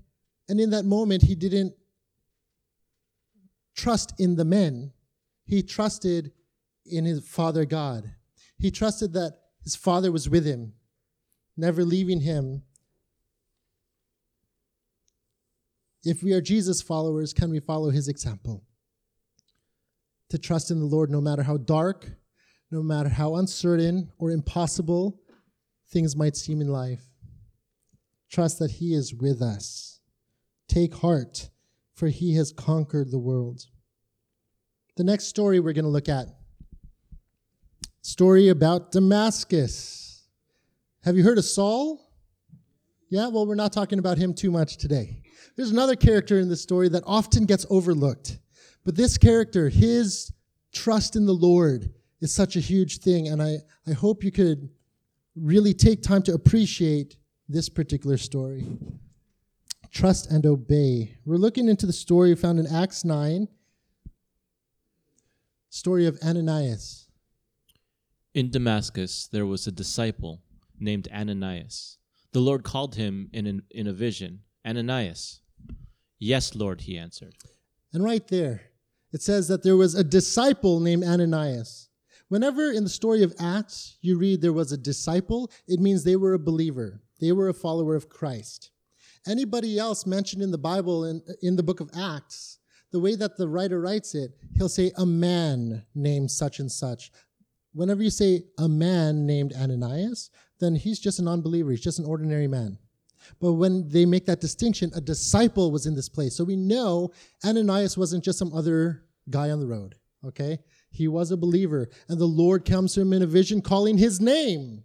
and 0.47 0.59
in 0.59 0.69
that 0.69 0.85
moment, 0.85 1.23
he 1.23 1.35
didn't 1.35 1.73
trust 3.75 4.13
in 4.19 4.35
the 4.35 4.45
men. 4.45 4.93
He 5.45 5.63
trusted 5.63 6.31
in 6.85 7.05
his 7.05 7.27
Father 7.27 7.65
God. 7.65 8.11
He 8.57 8.71
trusted 8.71 9.13
that 9.13 9.37
his 9.63 9.75
Father 9.75 10.11
was 10.11 10.29
with 10.29 10.45
him, 10.45 10.73
never 11.57 11.83
leaving 11.83 12.21
him. 12.21 12.63
If 16.03 16.21
we 16.21 16.33
are 16.33 16.41
Jesus 16.41 16.81
followers, 16.83 17.33
can 17.33 17.49
we 17.49 17.59
follow 17.59 17.89
his 17.89 18.07
example? 18.07 18.63
To 20.29 20.37
trust 20.37 20.71
in 20.71 20.79
the 20.79 20.85
Lord 20.85 21.09
no 21.09 21.21
matter 21.21 21.43
how 21.43 21.57
dark, 21.57 22.09
no 22.71 22.81
matter 22.81 23.09
how 23.09 23.35
uncertain 23.35 24.11
or 24.17 24.31
impossible 24.31 25.19
things 25.89 26.15
might 26.15 26.35
seem 26.35 26.61
in 26.61 26.67
life. 26.67 27.03
Trust 28.31 28.59
that 28.59 28.71
He 28.71 28.93
is 28.93 29.13
with 29.13 29.41
us. 29.41 29.99
Take 30.67 30.95
heart, 30.95 31.49
for 31.93 32.07
He 32.07 32.35
has 32.35 32.51
conquered 32.51 33.11
the 33.11 33.19
world. 33.19 33.61
The 34.97 35.03
next 35.03 35.25
story 35.25 35.59
we're 35.59 35.73
going 35.73 35.85
to 35.85 35.91
look 35.91 36.09
at 36.09 36.27
story 38.05 38.49
about 38.49 38.91
Damascus. 38.91 40.27
Have 41.03 41.17
you 41.17 41.23
heard 41.23 41.39
of 41.39 41.45
Saul? 41.45 42.07
Yeah, 43.09 43.29
well, 43.29 43.47
we're 43.47 43.55
not 43.55 43.73
talking 43.73 43.97
about 43.97 44.19
him 44.19 44.33
too 44.33 44.51
much 44.51 44.77
today. 44.77 45.23
There's 45.55 45.71
another 45.71 45.95
character 45.95 46.39
in 46.39 46.47
this 46.47 46.61
story 46.61 46.87
that 46.89 47.03
often 47.05 47.45
gets 47.45 47.65
overlooked. 47.69 48.37
But 48.85 48.95
this 48.95 49.17
character, 49.17 49.67
his 49.69 50.31
trust 50.71 51.15
in 51.15 51.25
the 51.25 51.33
Lord 51.33 51.91
is 52.21 52.31
such 52.31 52.55
a 52.55 52.59
huge 52.59 52.99
thing. 52.99 53.27
And 53.27 53.41
I, 53.41 53.57
I 53.87 53.93
hope 53.93 54.23
you 54.23 54.31
could 54.31 54.69
really 55.35 55.73
take 55.73 56.01
time 56.01 56.21
to 56.23 56.33
appreciate 56.33 57.17
this 57.49 57.67
particular 57.67 58.17
story. 58.17 58.67
Trust 59.91 60.29
and 60.29 60.45
obey. 60.45 61.17
We're 61.25 61.37
looking 61.37 61.67
into 61.67 61.85
the 61.85 61.93
story 61.93 62.35
found 62.35 62.59
in 62.59 62.67
Acts 62.67 63.03
9, 63.03 63.47
story 65.69 66.05
of 66.05 66.17
Ananias. 66.23 67.07
In 68.33 68.51
Damascus, 68.51 69.27
there 69.31 69.45
was 69.45 69.65
a 69.65 69.71
disciple 69.71 70.41
named 70.79 71.07
Ananias. 71.13 71.97
The 72.33 72.41
Lord 72.41 72.63
called 72.63 72.95
him 72.95 73.29
in, 73.31 73.47
an, 73.47 73.63
in 73.71 73.87
a 73.87 73.93
vision 73.93 74.41
Ananias. 74.65 75.39
Yes, 76.19 76.53
Lord, 76.53 76.81
he 76.81 76.97
answered. 76.97 77.35
And 77.93 78.03
right 78.03 78.27
there, 78.27 78.61
it 79.15 79.21
says 79.21 79.47
that 79.47 79.63
there 79.63 79.77
was 79.77 79.95
a 79.95 80.03
disciple 80.03 80.81
named 80.81 81.05
Ananias. 81.05 81.87
Whenever 82.27 82.69
in 82.69 82.83
the 82.83 82.89
story 82.89 83.23
of 83.23 83.33
Acts 83.39 83.97
you 84.01 84.17
read 84.17 84.41
there 84.41 84.51
was 84.51 84.73
a 84.73 84.77
disciple, 84.77 85.49
it 85.69 85.79
means 85.79 86.03
they 86.03 86.17
were 86.17 86.33
a 86.33 86.37
believer, 86.51 87.01
they 87.21 87.31
were 87.31 87.47
a 87.47 87.53
follower 87.53 87.95
of 87.95 88.09
Christ. 88.09 88.71
Anybody 89.25 89.79
else 89.79 90.05
mentioned 90.05 90.43
in 90.43 90.51
the 90.51 90.57
Bible, 90.57 91.05
in, 91.05 91.21
in 91.41 91.55
the 91.55 91.63
book 91.63 91.79
of 91.79 91.89
Acts, 91.97 92.59
the 92.91 92.99
way 92.99 93.15
that 93.15 93.37
the 93.37 93.47
writer 93.47 93.79
writes 93.79 94.15
it, 94.15 94.31
he'll 94.57 94.67
say, 94.67 94.91
a 94.97 95.05
man 95.05 95.85
named 95.95 96.29
such 96.29 96.59
and 96.59 96.69
such. 96.69 97.09
Whenever 97.73 98.03
you 98.03 98.09
say 98.09 98.43
a 98.57 98.67
man 98.67 99.25
named 99.25 99.53
Ananias, 99.53 100.29
then 100.59 100.75
he's 100.75 100.99
just 100.99 101.19
an 101.19 101.29
unbeliever, 101.29 101.71
he's 101.71 101.79
just 101.79 101.99
an 101.99 102.05
ordinary 102.05 102.49
man. 102.49 102.77
But 103.39 103.53
when 103.53 103.87
they 103.89 104.05
make 104.05 104.25
that 104.25 104.41
distinction, 104.41 104.91
a 104.95 105.01
disciple 105.01 105.71
was 105.71 105.85
in 105.85 105.95
this 105.95 106.09
place. 106.09 106.35
So 106.35 106.43
we 106.43 106.55
know 106.55 107.11
Ananias 107.45 107.97
wasn't 107.97 108.23
just 108.23 108.39
some 108.39 108.53
other 108.53 109.03
guy 109.29 109.49
on 109.51 109.59
the 109.59 109.67
road, 109.67 109.95
okay? 110.25 110.59
He 110.89 111.07
was 111.07 111.31
a 111.31 111.37
believer, 111.37 111.89
and 112.07 112.19
the 112.19 112.25
Lord 112.25 112.65
comes 112.65 112.93
to 112.93 113.01
him 113.01 113.13
in 113.13 113.21
a 113.21 113.27
vision 113.27 113.61
calling 113.61 113.97
his 113.97 114.21
name. 114.21 114.83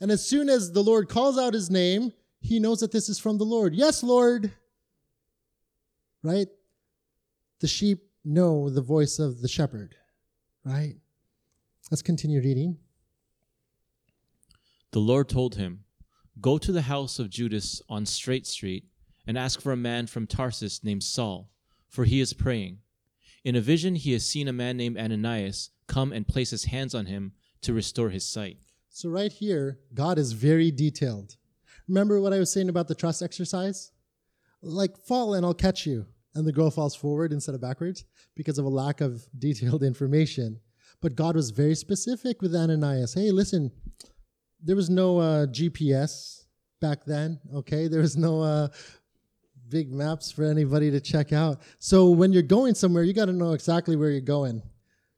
And 0.00 0.10
as 0.10 0.24
soon 0.26 0.48
as 0.48 0.72
the 0.72 0.82
Lord 0.82 1.08
calls 1.08 1.38
out 1.38 1.54
his 1.54 1.70
name, 1.70 2.12
he 2.40 2.58
knows 2.58 2.80
that 2.80 2.92
this 2.92 3.08
is 3.08 3.18
from 3.18 3.38
the 3.38 3.44
Lord. 3.44 3.74
Yes, 3.74 4.02
Lord. 4.02 4.52
Right? 6.22 6.48
The 7.60 7.66
sheep 7.66 8.04
know 8.24 8.70
the 8.70 8.82
voice 8.82 9.18
of 9.18 9.40
the 9.40 9.48
shepherd, 9.48 9.94
right? 10.64 10.94
Let's 11.90 12.02
continue 12.02 12.40
reading. 12.40 12.78
The 14.92 15.00
Lord 15.00 15.28
told 15.28 15.56
him, 15.56 15.84
Go 16.38 16.58
to 16.58 16.72
the 16.72 16.82
house 16.82 17.18
of 17.18 17.30
Judas 17.30 17.82
on 17.88 18.06
Straight 18.06 18.46
Street 18.46 18.84
and 19.26 19.38
ask 19.38 19.60
for 19.60 19.72
a 19.72 19.76
man 19.76 20.06
from 20.06 20.26
Tarsus 20.26 20.84
named 20.84 21.02
Saul, 21.02 21.50
for 21.88 22.04
he 22.04 22.20
is 22.20 22.32
praying. 22.32 22.78
In 23.44 23.56
a 23.56 23.60
vision, 23.60 23.94
he 23.94 24.12
has 24.12 24.26
seen 24.26 24.48
a 24.48 24.52
man 24.52 24.76
named 24.76 24.98
Ananias 24.98 25.70
come 25.86 26.12
and 26.12 26.28
place 26.28 26.50
his 26.50 26.64
hands 26.64 26.94
on 26.94 27.06
him 27.06 27.32
to 27.62 27.72
restore 27.72 28.10
his 28.10 28.26
sight. 28.26 28.58
So, 28.90 29.08
right 29.08 29.32
here, 29.32 29.78
God 29.94 30.18
is 30.18 30.32
very 30.32 30.70
detailed. 30.70 31.36
Remember 31.88 32.20
what 32.20 32.32
I 32.32 32.38
was 32.38 32.52
saying 32.52 32.68
about 32.68 32.88
the 32.88 32.94
trust 32.94 33.22
exercise? 33.22 33.92
Like, 34.62 34.98
fall 34.98 35.34
and 35.34 35.44
I'll 35.44 35.54
catch 35.54 35.86
you. 35.86 36.06
And 36.34 36.46
the 36.46 36.52
girl 36.52 36.70
falls 36.70 36.94
forward 36.94 37.32
instead 37.32 37.54
of 37.54 37.60
backwards 37.60 38.04
because 38.36 38.58
of 38.58 38.64
a 38.64 38.68
lack 38.68 39.00
of 39.00 39.26
detailed 39.38 39.82
information. 39.82 40.60
But 41.00 41.16
God 41.16 41.34
was 41.34 41.50
very 41.50 41.74
specific 41.74 42.42
with 42.42 42.54
Ananias. 42.54 43.14
Hey, 43.14 43.30
listen, 43.30 43.72
there 44.62 44.76
was 44.76 44.90
no 44.90 45.18
uh, 45.18 45.46
GPS 45.46 46.44
back 46.80 47.04
then, 47.04 47.38
okay? 47.54 47.88
There 47.88 48.00
was 48.00 48.16
no 48.16 48.42
uh, 48.42 48.68
big 49.68 49.92
maps 49.92 50.30
for 50.30 50.44
anybody 50.44 50.90
to 50.90 51.00
check 51.00 51.32
out. 51.32 51.60
So 51.78 52.10
when 52.10 52.32
you're 52.32 52.42
going 52.42 52.74
somewhere, 52.74 53.04
you 53.04 53.12
got 53.12 53.26
to 53.26 53.32
know 53.32 53.52
exactly 53.52 53.96
where 53.96 54.10
you're 54.10 54.20
going. 54.20 54.62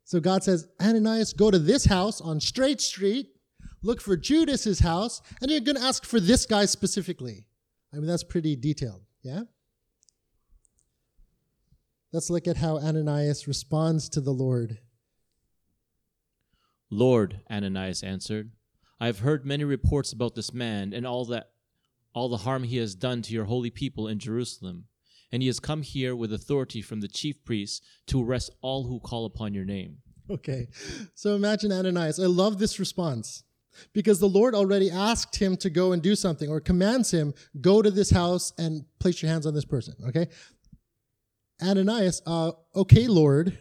So 0.05 0.21
God 0.21 0.43
says, 0.45 0.69
Ananias, 0.81 1.33
go 1.33 1.51
to 1.51 1.59
this 1.59 1.85
house 1.85 2.21
on 2.21 2.41
Straight 2.41 2.81
Street, 2.81 3.29
look 3.83 4.01
for 4.01 4.17
Judas's 4.17 4.81
house, 4.81 5.23
and 5.41 5.51
you're 5.51 5.61
going 5.61 5.77
to 5.77 5.83
ask 5.83 6.05
for 6.05 6.21
this 6.21 6.45
guy 6.45 6.67
specifically. 6.67 7.47
I 7.93 7.97
mean, 7.97 8.07
that's 8.07 8.25
pretty 8.25 8.57
detailed, 8.57 9.03
yeah? 9.23 9.43
Let's 12.13 12.29
look 12.29 12.47
at 12.47 12.59
how 12.59 12.79
Ananias 12.79 13.49
responds 13.49 14.09
to 14.11 14.21
the 14.21 14.33
Lord. 14.33 14.79
Lord, 16.91 17.41
Ananias 17.51 18.03
answered, 18.03 18.51
I 19.03 19.07
have 19.07 19.19
heard 19.19 19.45
many 19.45 19.65
reports 19.65 20.13
about 20.13 20.37
this 20.37 20.55
man 20.55 20.93
and 20.93 21.05
all 21.05 21.25
that 21.25 21.51
all 22.15 22.29
the 22.29 22.37
harm 22.37 22.63
he 22.63 22.77
has 22.77 22.95
done 22.95 23.21
to 23.23 23.35
your 23.35 23.47
holy 23.47 23.69
people 23.69 24.07
in 24.07 24.21
Jerusalem. 24.21 24.85
And 25.33 25.43
he 25.43 25.49
has 25.49 25.59
come 25.59 25.83
here 25.83 26.15
with 26.15 26.33
authority 26.33 26.81
from 26.83 27.01
the 27.01 27.09
chief 27.09 27.45
priests 27.45 27.85
to 28.07 28.23
arrest 28.23 28.53
all 28.61 28.85
who 28.85 29.01
call 29.01 29.25
upon 29.25 29.55
your 29.55 29.65
name. 29.65 29.97
Okay. 30.31 30.69
So 31.17 31.35
imagine 31.35 31.73
Ananias. 31.73 32.21
I 32.21 32.27
love 32.27 32.61
this 32.61 32.79
response 32.79 33.43
because 33.93 34.21
the 34.21 34.29
Lord 34.29 34.55
already 34.55 34.89
asked 34.89 35.35
him 35.35 35.57
to 35.57 35.69
go 35.69 35.91
and 35.91 36.01
do 36.01 36.15
something 36.15 36.49
or 36.49 36.61
commands 36.61 37.11
him, 37.11 37.35
go 37.61 37.83
to 37.83 37.91
this 37.91 38.11
house 38.11 38.53
and 38.57 38.85
place 39.01 39.21
your 39.21 39.33
hands 39.33 39.47
on 39.47 39.55
this 39.55 39.65
person. 39.65 39.95
Okay. 40.07 40.29
Ananias, 41.61 42.23
uh, 42.25 42.53
okay, 42.77 43.09
Lord, 43.09 43.59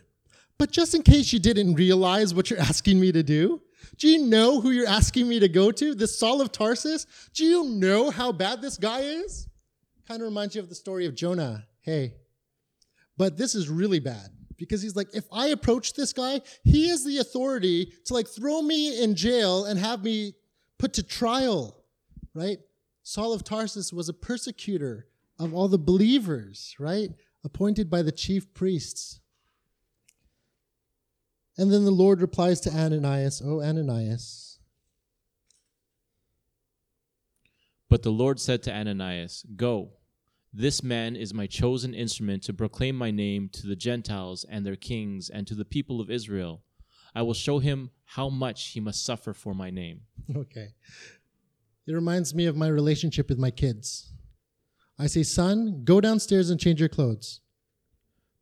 but 0.60 0.69
just 0.69 0.93
in 0.93 1.01
case 1.01 1.34
you 1.34 1.39
didn't 1.39 1.73
realize 1.73 2.32
what 2.32 2.51
you're 2.51 2.60
asking 2.69 2.99
me 2.99 3.12
to 3.12 3.23
do, 3.23 3.60
do 3.98 4.08
you 4.08 4.26
know 4.26 4.62
who 4.62 4.72
you're 4.72 4.88
asking 4.88 5.28
me 5.28 5.39
to 5.39 5.48
go 5.48 5.72
to? 5.72 5.94
This 5.94 6.17
Saul 6.17 6.41
of 6.41 6.52
Tarsus? 6.52 7.06
Do 7.34 7.46
you 7.46 7.65
know 7.65 8.10
how 8.10 8.32
bad 8.32 8.62
this 8.62 8.78
guy 8.78 9.02
is? 9.02 9.48
Kind 10.08 10.22
of 10.22 10.28
reminds 10.28 10.56
you 10.56 10.62
of 10.62 10.70
the 10.70 10.76
story 10.76 11.06
of 11.06 11.15
Jonah. 11.15 11.65
Hey. 11.82 12.15
But 13.17 13.38
this 13.38 13.56
is 13.56 13.70
really 13.70 14.00
bad 14.00 14.30
because 14.58 14.82
he's 14.82 14.96
like, 14.96 15.08
if 15.13 15.26
I 15.32 15.48
approach 15.48 15.94
this 15.94 16.13
guy, 16.13 16.41
he 16.63 16.89
has 16.89 17.06
the 17.06 17.20
authority 17.20 17.94
to 18.06 18.13
like 18.13 18.28
throw 18.28 18.62
me 18.62 19.02
in 19.02 19.15
jail 19.15 19.65
and 19.65 19.80
have 19.80 20.04
me 20.04 20.34
put 20.78 20.94
to 20.94 21.04
trial, 21.04 21.78
right? 22.34 22.60
Saul 23.04 23.34
of 23.34 23.44
Tarsus 23.44 23.94
was 23.94 24.10
a 24.10 24.13
persecutor 24.13 25.08
of 25.39 25.54
all 25.54 25.67
the 25.67 25.78
believers, 25.78 26.76
right? 26.78 27.10
Appointed 27.44 27.89
by 27.89 28.02
the 28.02 28.12
chief 28.12 28.54
priests. 28.54 29.20
And 31.62 31.71
then 31.71 31.86
the 31.86 31.91
Lord 31.91 32.21
replies 32.21 32.60
to 32.62 32.71
Ananias, 32.71 33.39
Oh, 33.45 33.62
Ananias. 33.62 34.58
But 37.88 38.02
the 38.02 38.10
Lord 38.10 38.39
said 38.39 38.63
to 38.63 38.74
Ananias, 38.74 39.45
Go, 39.56 39.91
this 40.52 40.82
man 40.82 41.15
is 41.15 41.36
my 41.36 41.45
chosen 41.45 41.93
instrument 41.93 42.41
to 42.45 42.54
proclaim 42.54 42.95
my 42.95 43.12
name 43.12 43.47
to 43.54 43.67
the 43.67 43.76
Gentiles 43.76 44.43
and 44.50 44.65
their 44.65 44.76
kings 44.76 45.30
and 45.30 45.45
to 45.45 45.54
the 45.54 45.63
people 45.63 46.02
of 46.02 46.10
Israel. 46.10 46.63
I 47.13 47.21
will 47.21 47.36
show 47.36 47.60
him 47.60 47.91
how 48.06 48.28
much 48.28 48.69
he 48.69 48.80
must 48.80 49.06
suffer 49.06 49.32
for 49.32 49.54
my 49.54 49.69
name. 49.69 50.02
Okay. 50.36 50.69
It 51.86 51.93
reminds 51.93 52.34
me 52.34 52.47
of 52.47 52.58
my 52.58 52.69
relationship 52.69 53.30
with 53.30 53.38
my 53.38 53.52
kids. 53.52 54.12
I 54.97 55.06
say, 55.06 55.21
Son, 55.21 55.84
go 55.84 56.02
downstairs 56.02 56.50
and 56.50 56.60
change 56.60 56.80
your 56.80 56.89
clothes. 56.89 57.40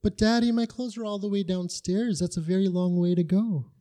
But 0.02 0.18
daddy, 0.18 0.52
my 0.52 0.66
clothes 0.66 0.98
are 0.98 1.06
all 1.06 1.20
the 1.20 1.30
way 1.30 1.44
downstairs. 1.44 2.20
That's 2.20 2.38
a 2.38 2.42
very 2.42 2.68
long 2.68 2.98
way 2.98 3.16
to 3.16 3.24
go. 3.24 3.72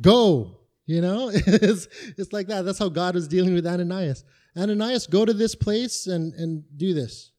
Go. 0.00 0.58
You 0.86 1.02
know, 1.02 1.30
it's, 1.34 1.86
it's 2.16 2.32
like 2.32 2.46
that. 2.48 2.64
That's 2.64 2.78
how 2.78 2.88
God 2.88 3.14
was 3.14 3.28
dealing 3.28 3.54
with 3.54 3.66
Ananias. 3.66 4.24
Ananias, 4.56 5.06
go 5.06 5.24
to 5.24 5.34
this 5.34 5.54
place 5.54 6.06
and, 6.06 6.32
and 6.34 6.64
do 6.76 6.94
this. 6.94 7.32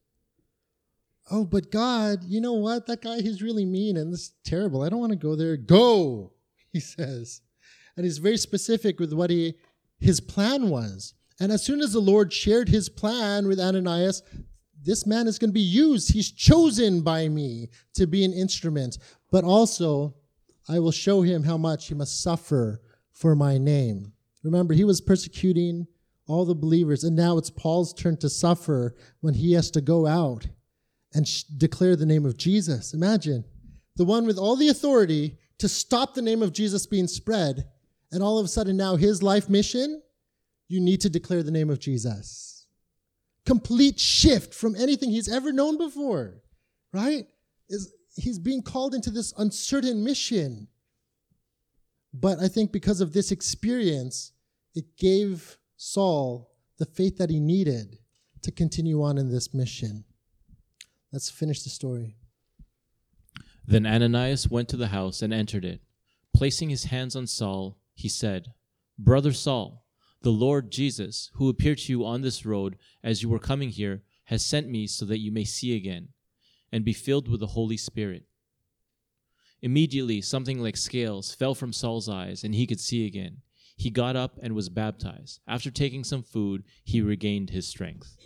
Oh, 1.30 1.44
but 1.44 1.70
God, 1.70 2.24
you 2.24 2.40
know 2.40 2.54
what? 2.54 2.86
That 2.86 3.02
guy, 3.02 3.20
he's 3.20 3.42
really 3.42 3.64
mean 3.64 3.96
and 3.96 4.12
this 4.12 4.20
is 4.20 4.32
terrible. 4.44 4.82
I 4.82 4.88
don't 4.88 5.00
want 5.00 5.12
to 5.12 5.18
go 5.18 5.36
there. 5.36 5.56
Go, 5.56 6.32
he 6.72 6.80
says. 6.80 7.42
And 7.96 8.04
he's 8.04 8.18
very 8.18 8.36
specific 8.36 8.98
with 8.98 9.12
what 9.12 9.30
he 9.30 9.54
his 10.00 10.20
plan 10.20 10.70
was. 10.70 11.14
And 11.38 11.52
as 11.52 11.64
soon 11.64 11.80
as 11.80 11.92
the 11.92 12.00
Lord 12.00 12.32
shared 12.32 12.68
his 12.68 12.88
plan 12.88 13.46
with 13.46 13.60
Ananias, 13.60 14.22
this 14.82 15.06
man 15.06 15.26
is 15.26 15.38
going 15.38 15.50
to 15.50 15.54
be 15.54 15.60
used. 15.60 16.12
He's 16.12 16.30
chosen 16.30 17.02
by 17.02 17.28
me 17.28 17.68
to 17.94 18.06
be 18.06 18.24
an 18.24 18.32
instrument. 18.32 18.98
But 19.30 19.44
also, 19.44 20.14
I 20.68 20.78
will 20.78 20.92
show 20.92 21.22
him 21.22 21.44
how 21.44 21.56
much 21.56 21.88
he 21.88 21.94
must 21.94 22.22
suffer 22.22 22.80
for 23.12 23.34
my 23.34 23.58
name. 23.58 24.12
Remember, 24.42 24.72
he 24.72 24.84
was 24.84 25.00
persecuting 25.00 25.86
all 26.26 26.44
the 26.44 26.54
believers, 26.54 27.04
and 27.04 27.16
now 27.16 27.36
it's 27.36 27.50
Paul's 27.50 27.92
turn 27.92 28.16
to 28.18 28.30
suffer 28.30 28.94
when 29.20 29.34
he 29.34 29.52
has 29.52 29.70
to 29.72 29.80
go 29.80 30.06
out 30.06 30.46
and 31.12 31.26
sh- 31.26 31.42
declare 31.42 31.96
the 31.96 32.06
name 32.06 32.24
of 32.24 32.36
Jesus. 32.36 32.94
Imagine 32.94 33.44
the 33.96 34.04
one 34.04 34.26
with 34.26 34.38
all 34.38 34.56
the 34.56 34.68
authority 34.68 35.36
to 35.58 35.68
stop 35.68 36.14
the 36.14 36.22
name 36.22 36.42
of 36.42 36.52
Jesus 36.52 36.86
being 36.86 37.08
spread, 37.08 37.66
and 38.12 38.22
all 38.22 38.38
of 38.38 38.44
a 38.44 38.48
sudden 38.48 38.76
now 38.76 38.96
his 38.96 39.22
life 39.22 39.48
mission, 39.48 40.00
you 40.68 40.80
need 40.80 41.00
to 41.00 41.10
declare 41.10 41.42
the 41.42 41.50
name 41.50 41.68
of 41.68 41.80
Jesus 41.80 42.59
complete 43.50 43.98
shift 43.98 44.54
from 44.54 44.76
anything 44.76 45.10
he's 45.10 45.28
ever 45.28 45.50
known 45.50 45.76
before, 45.76 46.40
right? 46.92 47.26
Is 47.68 47.92
he's 48.14 48.38
being 48.38 48.62
called 48.62 48.94
into 48.94 49.10
this 49.10 49.34
uncertain 49.38 50.04
mission. 50.04 50.68
But 52.14 52.38
I 52.38 52.46
think 52.46 52.70
because 52.70 53.00
of 53.00 53.12
this 53.12 53.32
experience, 53.32 54.30
it 54.76 54.96
gave 54.96 55.58
Saul 55.76 56.52
the 56.78 56.86
faith 56.86 57.18
that 57.18 57.28
he 57.28 57.40
needed 57.40 57.98
to 58.42 58.52
continue 58.52 59.02
on 59.02 59.18
in 59.18 59.32
this 59.32 59.52
mission. 59.52 60.04
Let's 61.12 61.28
finish 61.28 61.64
the 61.64 61.70
story. 61.70 62.14
Then 63.66 63.84
Ananias 63.84 64.48
went 64.48 64.68
to 64.68 64.76
the 64.76 64.88
house 64.88 65.22
and 65.22 65.34
entered 65.34 65.64
it. 65.64 65.80
Placing 66.32 66.70
his 66.70 66.84
hands 66.84 67.16
on 67.16 67.26
Saul, 67.26 67.78
he 67.94 68.08
said, 68.08 68.52
Brother 68.96 69.32
Saul, 69.32 69.84
the 70.22 70.30
Lord 70.30 70.70
Jesus, 70.70 71.30
who 71.34 71.48
appeared 71.48 71.78
to 71.78 71.92
you 71.92 72.04
on 72.04 72.20
this 72.20 72.44
road 72.44 72.76
as 73.02 73.22
you 73.22 73.28
were 73.28 73.38
coming 73.38 73.70
here, 73.70 74.02
has 74.24 74.44
sent 74.44 74.68
me 74.68 74.86
so 74.86 75.04
that 75.06 75.18
you 75.18 75.32
may 75.32 75.44
see 75.44 75.74
again 75.74 76.08
and 76.70 76.84
be 76.84 76.92
filled 76.92 77.28
with 77.28 77.40
the 77.40 77.48
Holy 77.48 77.76
Spirit. 77.76 78.24
Immediately, 79.62 80.22
something 80.22 80.62
like 80.62 80.76
scales 80.76 81.34
fell 81.34 81.54
from 81.54 81.72
Saul's 81.72 82.08
eyes, 82.08 82.44
and 82.44 82.54
he 82.54 82.66
could 82.66 82.80
see 82.80 83.06
again. 83.06 83.38
He 83.76 83.90
got 83.90 84.16
up 84.16 84.38
and 84.42 84.54
was 84.54 84.68
baptized. 84.68 85.40
After 85.46 85.70
taking 85.70 86.04
some 86.04 86.22
food, 86.22 86.64
he 86.84 87.00
regained 87.00 87.50
his 87.50 87.66
strength. 87.66 88.16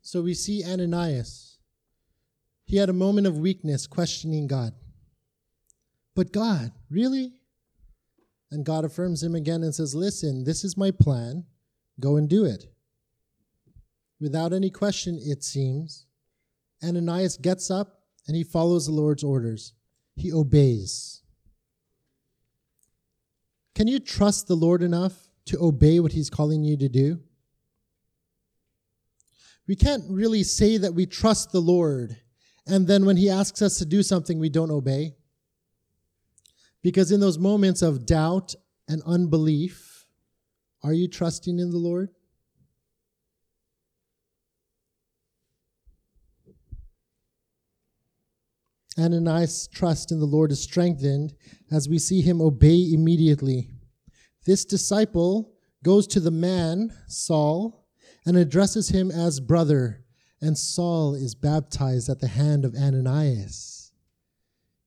So 0.00 0.22
we 0.22 0.32
see 0.32 0.64
Ananias. 0.64 1.58
He 2.64 2.78
had 2.78 2.88
a 2.88 2.94
moment 2.94 3.26
of 3.26 3.38
weakness, 3.38 3.86
questioning 3.86 4.46
God. 4.46 4.72
But 6.14 6.32
God, 6.32 6.72
really? 6.90 7.37
And 8.50 8.64
God 8.64 8.84
affirms 8.84 9.22
him 9.22 9.34
again 9.34 9.62
and 9.62 9.74
says, 9.74 9.94
Listen, 9.94 10.44
this 10.44 10.64
is 10.64 10.76
my 10.76 10.90
plan. 10.90 11.44
Go 12.00 12.16
and 12.16 12.28
do 12.28 12.44
it. 12.44 12.66
Without 14.20 14.52
any 14.52 14.70
question, 14.70 15.18
it 15.22 15.44
seems, 15.44 16.06
Ananias 16.82 17.36
gets 17.36 17.70
up 17.70 18.02
and 18.26 18.36
he 18.36 18.44
follows 18.44 18.86
the 18.86 18.92
Lord's 18.92 19.22
orders. 19.22 19.74
He 20.16 20.32
obeys. 20.32 21.22
Can 23.74 23.86
you 23.86 24.00
trust 24.00 24.48
the 24.48 24.56
Lord 24.56 24.82
enough 24.82 25.28
to 25.46 25.58
obey 25.60 26.00
what 26.00 26.12
he's 26.12 26.30
calling 26.30 26.64
you 26.64 26.76
to 26.78 26.88
do? 26.88 27.20
We 29.68 29.76
can't 29.76 30.04
really 30.08 30.42
say 30.42 30.78
that 30.78 30.94
we 30.94 31.06
trust 31.06 31.52
the 31.52 31.60
Lord 31.60 32.16
and 32.68 32.86
then 32.86 33.06
when 33.06 33.16
he 33.16 33.30
asks 33.30 33.62
us 33.62 33.78
to 33.78 33.86
do 33.86 34.02
something, 34.02 34.38
we 34.38 34.50
don't 34.50 34.70
obey. 34.70 35.14
Because 36.82 37.10
in 37.10 37.20
those 37.20 37.38
moments 37.38 37.82
of 37.82 38.06
doubt 38.06 38.54
and 38.88 39.02
unbelief, 39.04 40.06
are 40.82 40.92
you 40.92 41.08
trusting 41.08 41.58
in 41.58 41.70
the 41.70 41.78
Lord? 41.78 42.10
Ananias' 48.98 49.68
trust 49.68 50.10
in 50.10 50.18
the 50.18 50.26
Lord 50.26 50.50
is 50.50 50.62
strengthened 50.62 51.34
as 51.70 51.88
we 51.88 51.98
see 51.98 52.20
him 52.20 52.40
obey 52.40 52.90
immediately. 52.92 53.70
This 54.44 54.64
disciple 54.64 55.52
goes 55.84 56.06
to 56.08 56.20
the 56.20 56.32
man, 56.32 56.92
Saul, 57.06 57.86
and 58.26 58.36
addresses 58.36 58.88
him 58.88 59.10
as 59.10 59.40
brother, 59.40 60.04
and 60.40 60.58
Saul 60.58 61.14
is 61.14 61.34
baptized 61.34 62.08
at 62.08 62.20
the 62.20 62.28
hand 62.28 62.64
of 62.64 62.74
Ananias. 62.74 63.92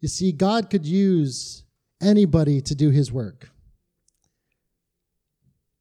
You 0.02 0.10
see, 0.10 0.32
God 0.32 0.70
could 0.70 0.86
use 0.86 1.64
anybody 2.02 2.62
to 2.62 2.76
do 2.76 2.90
his 2.90 3.12
work. 3.12 3.50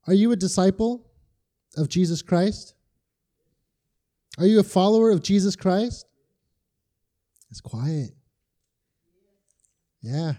Are 0.07 0.15
you 0.15 0.33
a 0.33 0.37
disciple 0.37 1.07
of 1.77 1.89
Jesus 1.89 2.23
Christ? 2.23 2.75
Are 4.39 4.47
you 4.47 4.61
a 4.61 4.65
follower 4.65 5.11
of 5.11 5.23
Jesus 5.23 5.57
Christ? 5.57 6.07
It's 7.51 7.61
quiet. 7.61 8.11
Yeah. 10.03 10.35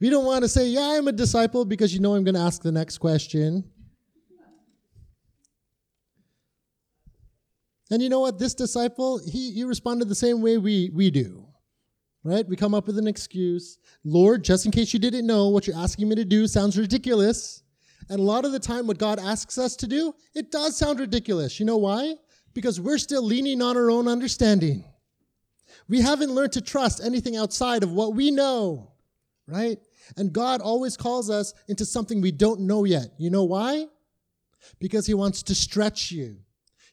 We 0.00 0.10
don't 0.10 0.24
want 0.24 0.42
to 0.42 0.48
say, 0.48 0.68
Yeah, 0.68 0.96
I'm 0.96 1.08
a 1.08 1.12
disciple 1.12 1.64
because 1.64 1.92
you 1.92 2.00
know 2.00 2.14
I'm 2.14 2.24
going 2.24 2.34
to 2.34 2.40
ask 2.40 2.62
the 2.62 2.72
next 2.72 2.98
question. 2.98 3.64
And 7.90 8.00
you 8.00 8.08
know 8.08 8.20
what? 8.20 8.38
This 8.38 8.54
disciple, 8.54 9.18
he, 9.18 9.50
he 9.50 9.64
responded 9.64 10.08
the 10.08 10.14
same 10.14 10.40
way 10.40 10.58
we, 10.58 10.90
we 10.94 11.10
do. 11.10 11.49
Right? 12.22 12.46
We 12.46 12.56
come 12.56 12.74
up 12.74 12.86
with 12.86 12.98
an 12.98 13.06
excuse. 13.06 13.78
Lord, 14.04 14.44
just 14.44 14.66
in 14.66 14.72
case 14.72 14.92
you 14.92 14.98
didn't 14.98 15.26
know, 15.26 15.48
what 15.48 15.66
you're 15.66 15.76
asking 15.76 16.08
me 16.08 16.16
to 16.16 16.24
do 16.24 16.46
sounds 16.46 16.78
ridiculous. 16.78 17.62
And 18.10 18.20
a 18.20 18.24
lot 18.24 18.44
of 18.44 18.52
the 18.52 18.58
time, 18.58 18.86
what 18.86 18.98
God 18.98 19.18
asks 19.18 19.56
us 19.56 19.76
to 19.76 19.86
do, 19.86 20.14
it 20.34 20.50
does 20.50 20.76
sound 20.76 21.00
ridiculous. 21.00 21.58
You 21.58 21.66
know 21.66 21.78
why? 21.78 22.16
Because 22.52 22.80
we're 22.80 22.98
still 22.98 23.22
leaning 23.22 23.62
on 23.62 23.76
our 23.76 23.90
own 23.90 24.08
understanding. 24.08 24.84
We 25.88 26.00
haven't 26.00 26.32
learned 26.32 26.52
to 26.52 26.60
trust 26.60 27.02
anything 27.02 27.36
outside 27.36 27.82
of 27.82 27.92
what 27.92 28.14
we 28.14 28.30
know, 28.30 28.92
right? 29.46 29.78
And 30.16 30.32
God 30.32 30.60
always 30.60 30.96
calls 30.96 31.30
us 31.30 31.54
into 31.68 31.84
something 31.84 32.20
we 32.20 32.32
don't 32.32 32.60
know 32.60 32.84
yet. 32.84 33.08
You 33.18 33.30
know 33.30 33.44
why? 33.44 33.86
Because 34.78 35.06
He 35.06 35.14
wants 35.14 35.42
to 35.44 35.54
stretch 35.54 36.10
you, 36.10 36.38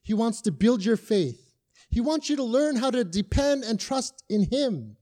He 0.04 0.14
wants 0.14 0.42
to 0.42 0.52
build 0.52 0.86
your 0.86 0.98
faith. 0.98 1.44
He 1.90 2.02
wants 2.02 2.30
you 2.30 2.36
to 2.36 2.44
learn 2.44 2.76
how 2.76 2.92
to 2.92 3.06
depend 3.06 3.64
and 3.64 3.80
trust 3.80 4.24
in 4.30 4.44
Him. 4.52 4.97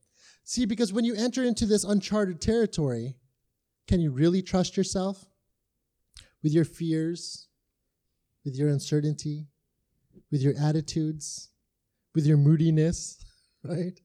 See, 0.47 0.67
because 0.67 0.93
when 0.93 1.05
you 1.05 1.15
enter 1.15 1.43
into 1.43 1.65
this 1.65 1.83
uncharted 1.83 2.39
territory, 2.39 3.15
can 3.87 3.99
you 3.99 4.11
really 4.11 4.43
trust 4.43 4.77
yourself 4.77 5.25
with 6.43 6.53
your 6.53 6.65
fears, 6.65 7.47
with 8.45 8.55
your 8.55 8.69
uncertainty, 8.69 9.47
with 10.31 10.43
your 10.43 10.53
attitudes, 10.61 11.49
with 12.13 12.27
your 12.27 12.37
moodiness, 12.37 13.25
right? 13.63 13.99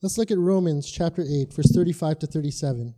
Let's 0.00 0.16
look 0.16 0.30
at 0.30 0.38
Romans 0.38 0.88
chapter 0.88 1.22
8, 1.28 1.52
verse 1.52 1.72
35 1.74 2.20
to 2.20 2.26
37. 2.28 2.94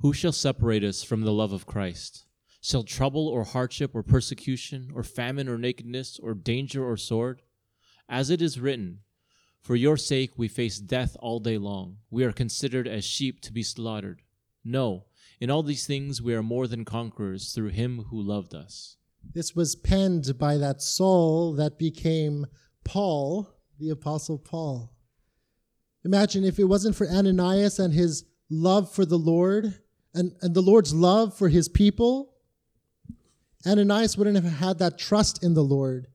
Who 0.00 0.12
shall 0.12 0.32
separate 0.32 0.84
us 0.84 1.02
from 1.02 1.22
the 1.22 1.32
love 1.32 1.52
of 1.52 1.64
Christ? 1.64 2.27
Shall 2.60 2.82
trouble 2.82 3.28
or 3.28 3.44
hardship 3.44 3.94
or 3.94 4.02
persecution 4.02 4.90
or 4.94 5.02
famine 5.02 5.48
or 5.48 5.58
nakedness 5.58 6.18
or 6.20 6.34
danger 6.34 6.84
or 6.84 6.96
sword? 6.96 7.42
As 8.08 8.30
it 8.30 8.42
is 8.42 8.58
written, 8.58 9.00
For 9.60 9.76
your 9.76 9.96
sake 9.96 10.32
we 10.36 10.48
face 10.48 10.78
death 10.78 11.16
all 11.20 11.40
day 11.40 11.58
long. 11.58 11.98
We 12.10 12.24
are 12.24 12.32
considered 12.32 12.88
as 12.88 13.04
sheep 13.04 13.40
to 13.42 13.52
be 13.52 13.62
slaughtered. 13.62 14.22
No, 14.64 15.06
in 15.40 15.50
all 15.50 15.62
these 15.62 15.86
things 15.86 16.20
we 16.20 16.34
are 16.34 16.42
more 16.42 16.66
than 16.66 16.84
conquerors 16.84 17.52
through 17.52 17.68
him 17.68 18.06
who 18.10 18.20
loved 18.20 18.54
us. 18.54 18.96
This 19.34 19.54
was 19.54 19.76
penned 19.76 20.38
by 20.38 20.56
that 20.56 20.82
Saul 20.82 21.52
that 21.54 21.78
became 21.78 22.46
Paul, 22.84 23.48
the 23.78 23.90
Apostle 23.90 24.38
Paul. 24.38 24.92
Imagine 26.04 26.44
if 26.44 26.58
it 26.58 26.64
wasn't 26.64 26.96
for 26.96 27.08
Ananias 27.08 27.78
and 27.78 27.92
his 27.92 28.24
love 28.50 28.92
for 28.92 29.04
the 29.04 29.18
Lord 29.18 29.80
and, 30.14 30.32
and 30.40 30.54
the 30.54 30.62
Lord's 30.62 30.94
love 30.94 31.36
for 31.36 31.48
his 31.48 31.68
people, 31.68 32.34
Ananias 33.66 34.16
wouldn't 34.16 34.36
have 34.36 34.52
had 34.58 34.78
that 34.78 34.98
trust 34.98 35.42
in 35.42 35.54
the 35.54 35.64
Lord 35.64 36.06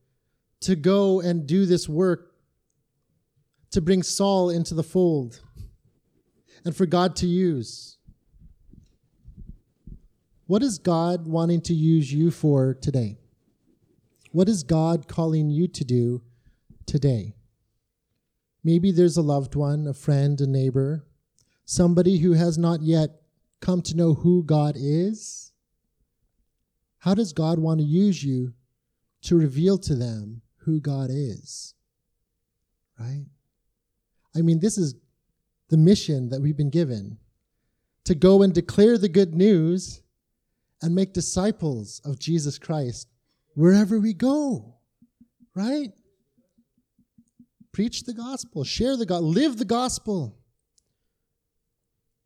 to 0.60 0.74
go 0.74 1.20
and 1.20 1.46
do 1.46 1.66
this 1.66 1.88
work 1.88 2.34
to 3.70 3.80
bring 3.80 4.02
Saul 4.02 4.50
into 4.50 4.74
the 4.74 4.82
fold 4.82 5.40
and 6.64 6.74
for 6.74 6.86
God 6.86 7.16
to 7.16 7.26
use. 7.26 7.98
What 10.46 10.62
is 10.62 10.78
God 10.78 11.26
wanting 11.26 11.60
to 11.62 11.74
use 11.74 12.12
you 12.12 12.30
for 12.30 12.74
today? 12.74 13.18
What 14.30 14.48
is 14.48 14.62
God 14.62 15.08
calling 15.08 15.50
you 15.50 15.68
to 15.68 15.84
do 15.84 16.22
today? 16.86 17.34
Maybe 18.62 18.90
there's 18.90 19.16
a 19.16 19.22
loved 19.22 19.54
one, 19.54 19.86
a 19.86 19.94
friend, 19.94 20.40
a 20.40 20.46
neighbor, 20.46 21.04
somebody 21.64 22.18
who 22.18 22.32
has 22.32 22.56
not 22.56 22.82
yet 22.82 23.22
come 23.60 23.82
to 23.82 23.96
know 23.96 24.14
who 24.14 24.42
God 24.42 24.76
is 24.76 25.52
how 27.04 27.12
does 27.12 27.34
God 27.34 27.58
want 27.58 27.80
to 27.80 27.84
use 27.84 28.24
you 28.24 28.54
to 29.24 29.36
reveal 29.36 29.76
to 29.76 29.94
them 29.94 30.40
who 30.60 30.80
God 30.80 31.10
is? 31.12 31.74
Right? 32.98 33.26
I 34.34 34.40
mean, 34.40 34.58
this 34.58 34.78
is 34.78 34.94
the 35.68 35.76
mission 35.76 36.30
that 36.30 36.40
we've 36.40 36.56
been 36.56 36.70
given 36.70 37.18
to 38.04 38.14
go 38.14 38.42
and 38.42 38.54
declare 38.54 38.96
the 38.96 39.10
good 39.10 39.34
news 39.34 40.00
and 40.80 40.94
make 40.94 41.12
disciples 41.12 42.00
of 42.06 42.18
Jesus 42.18 42.58
Christ 42.58 43.06
wherever 43.52 44.00
we 44.00 44.14
go. 44.14 44.76
Right? 45.54 45.92
Preach 47.72 48.04
the 48.04 48.14
gospel, 48.14 48.64
share 48.64 48.96
the 48.96 49.04
gospel, 49.04 49.28
live 49.28 49.58
the 49.58 49.66
gospel. 49.66 50.38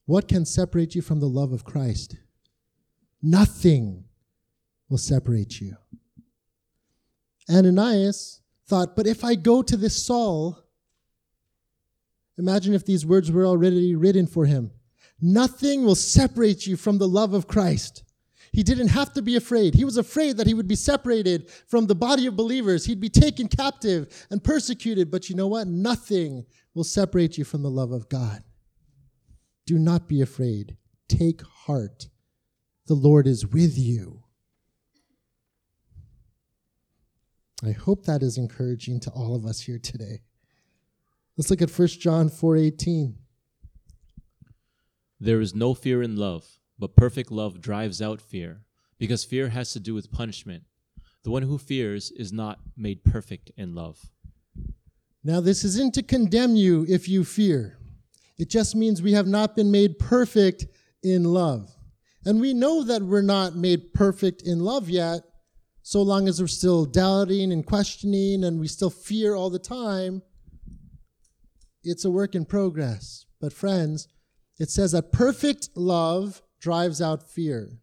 What 0.06 0.28
can 0.28 0.44
separate 0.44 0.94
you 0.94 1.02
from 1.02 1.18
the 1.18 1.28
love 1.28 1.50
of 1.50 1.64
Christ? 1.64 2.14
Nothing 3.20 4.04
will 4.88 4.98
separate 4.98 5.60
you. 5.60 5.76
Ananias 7.50 8.40
thought, 8.66 8.96
but 8.96 9.06
if 9.06 9.24
I 9.24 9.34
go 9.34 9.62
to 9.62 9.76
this 9.76 10.04
Saul, 10.04 10.58
imagine 12.36 12.74
if 12.74 12.84
these 12.84 13.06
words 13.06 13.30
were 13.30 13.46
already 13.46 13.94
written 13.94 14.26
for 14.26 14.46
him. 14.46 14.70
Nothing 15.20 15.84
will 15.84 15.94
separate 15.94 16.66
you 16.66 16.76
from 16.76 16.98
the 16.98 17.08
love 17.08 17.34
of 17.34 17.48
Christ. 17.48 18.04
He 18.52 18.62
didn't 18.62 18.88
have 18.88 19.12
to 19.14 19.22
be 19.22 19.36
afraid. 19.36 19.74
He 19.74 19.84
was 19.84 19.96
afraid 19.96 20.36
that 20.36 20.46
he 20.46 20.54
would 20.54 20.68
be 20.68 20.74
separated 20.74 21.50
from 21.50 21.86
the 21.86 21.94
body 21.94 22.26
of 22.26 22.36
believers. 22.36 22.84
He'd 22.84 23.00
be 23.00 23.10
taken 23.10 23.48
captive 23.48 24.26
and 24.30 24.42
persecuted. 24.42 25.10
But 25.10 25.28
you 25.28 25.36
know 25.36 25.48
what? 25.48 25.66
Nothing 25.66 26.46
will 26.74 26.84
separate 26.84 27.36
you 27.36 27.44
from 27.44 27.62
the 27.62 27.70
love 27.70 27.92
of 27.92 28.08
God. 28.08 28.42
Do 29.66 29.78
not 29.78 30.08
be 30.08 30.22
afraid. 30.22 30.76
Take 31.08 31.42
heart. 31.42 32.08
The 32.86 32.94
Lord 32.94 33.26
is 33.26 33.46
with 33.46 33.76
you. 33.76 34.22
I 37.64 37.72
hope 37.72 38.04
that 38.04 38.22
is 38.22 38.38
encouraging 38.38 39.00
to 39.00 39.10
all 39.10 39.34
of 39.34 39.44
us 39.44 39.60
here 39.62 39.78
today. 39.78 40.20
Let's 41.36 41.50
look 41.50 41.62
at 41.62 41.70
1 41.70 42.00
John 42.00 42.28
4:18. 42.28 43.16
There 45.18 45.40
is 45.40 45.54
no 45.54 45.74
fear 45.74 46.00
in 46.00 46.16
love, 46.16 46.60
but 46.78 46.94
perfect 46.94 47.32
love 47.32 47.60
drives 47.60 48.00
out 48.00 48.20
fear, 48.20 48.64
because 48.98 49.24
fear 49.24 49.48
has 49.48 49.72
to 49.72 49.80
do 49.80 49.94
with 49.94 50.12
punishment. 50.12 50.64
The 51.24 51.30
one 51.30 51.42
who 51.42 51.58
fears 51.58 52.12
is 52.12 52.32
not 52.32 52.60
made 52.76 53.02
perfect 53.02 53.50
in 53.56 53.74
love. 53.74 54.10
Now, 55.24 55.40
this 55.40 55.64
isn't 55.64 55.94
to 55.94 56.02
condemn 56.02 56.54
you 56.54 56.86
if 56.88 57.08
you 57.08 57.24
fear. 57.24 57.76
It 58.38 58.48
just 58.48 58.76
means 58.76 59.02
we 59.02 59.12
have 59.12 59.26
not 59.26 59.56
been 59.56 59.72
made 59.72 59.98
perfect 59.98 60.66
in 61.02 61.24
love. 61.24 61.76
And 62.24 62.40
we 62.40 62.54
know 62.54 62.84
that 62.84 63.02
we're 63.02 63.20
not 63.20 63.56
made 63.56 63.92
perfect 63.92 64.42
in 64.42 64.60
love 64.60 64.88
yet 64.88 65.27
so 65.88 66.02
long 66.02 66.28
as 66.28 66.38
we're 66.38 66.46
still 66.46 66.84
doubting 66.84 67.50
and 67.50 67.64
questioning 67.64 68.44
and 68.44 68.60
we 68.60 68.68
still 68.68 68.90
fear 68.90 69.34
all 69.34 69.48
the 69.48 69.58
time, 69.58 70.20
it's 71.82 72.04
a 72.04 72.10
work 72.10 72.34
in 72.34 72.44
progress. 72.44 73.24
But, 73.40 73.54
friends, 73.54 74.06
it 74.58 74.68
says 74.68 74.92
that 74.92 75.12
perfect 75.12 75.70
love 75.74 76.42
drives 76.60 77.00
out 77.00 77.30
fear. 77.30 77.80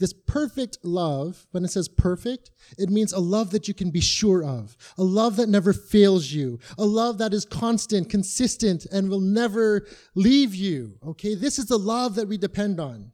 This 0.00 0.12
perfect 0.12 0.78
love, 0.82 1.46
when 1.52 1.64
it 1.64 1.70
says 1.70 1.86
perfect, 1.86 2.50
it 2.78 2.90
means 2.90 3.12
a 3.12 3.20
love 3.20 3.50
that 3.50 3.68
you 3.68 3.74
can 3.74 3.92
be 3.92 4.00
sure 4.00 4.42
of, 4.42 4.76
a 4.98 5.04
love 5.04 5.36
that 5.36 5.48
never 5.48 5.72
fails 5.72 6.32
you, 6.32 6.58
a 6.76 6.84
love 6.84 7.18
that 7.18 7.32
is 7.32 7.44
constant, 7.44 8.10
consistent, 8.10 8.86
and 8.86 9.08
will 9.08 9.20
never 9.20 9.86
leave 10.16 10.52
you. 10.52 10.98
Okay, 11.06 11.36
this 11.36 11.60
is 11.60 11.66
the 11.66 11.78
love 11.78 12.16
that 12.16 12.26
we 12.26 12.38
depend 12.38 12.80
on. 12.80 13.12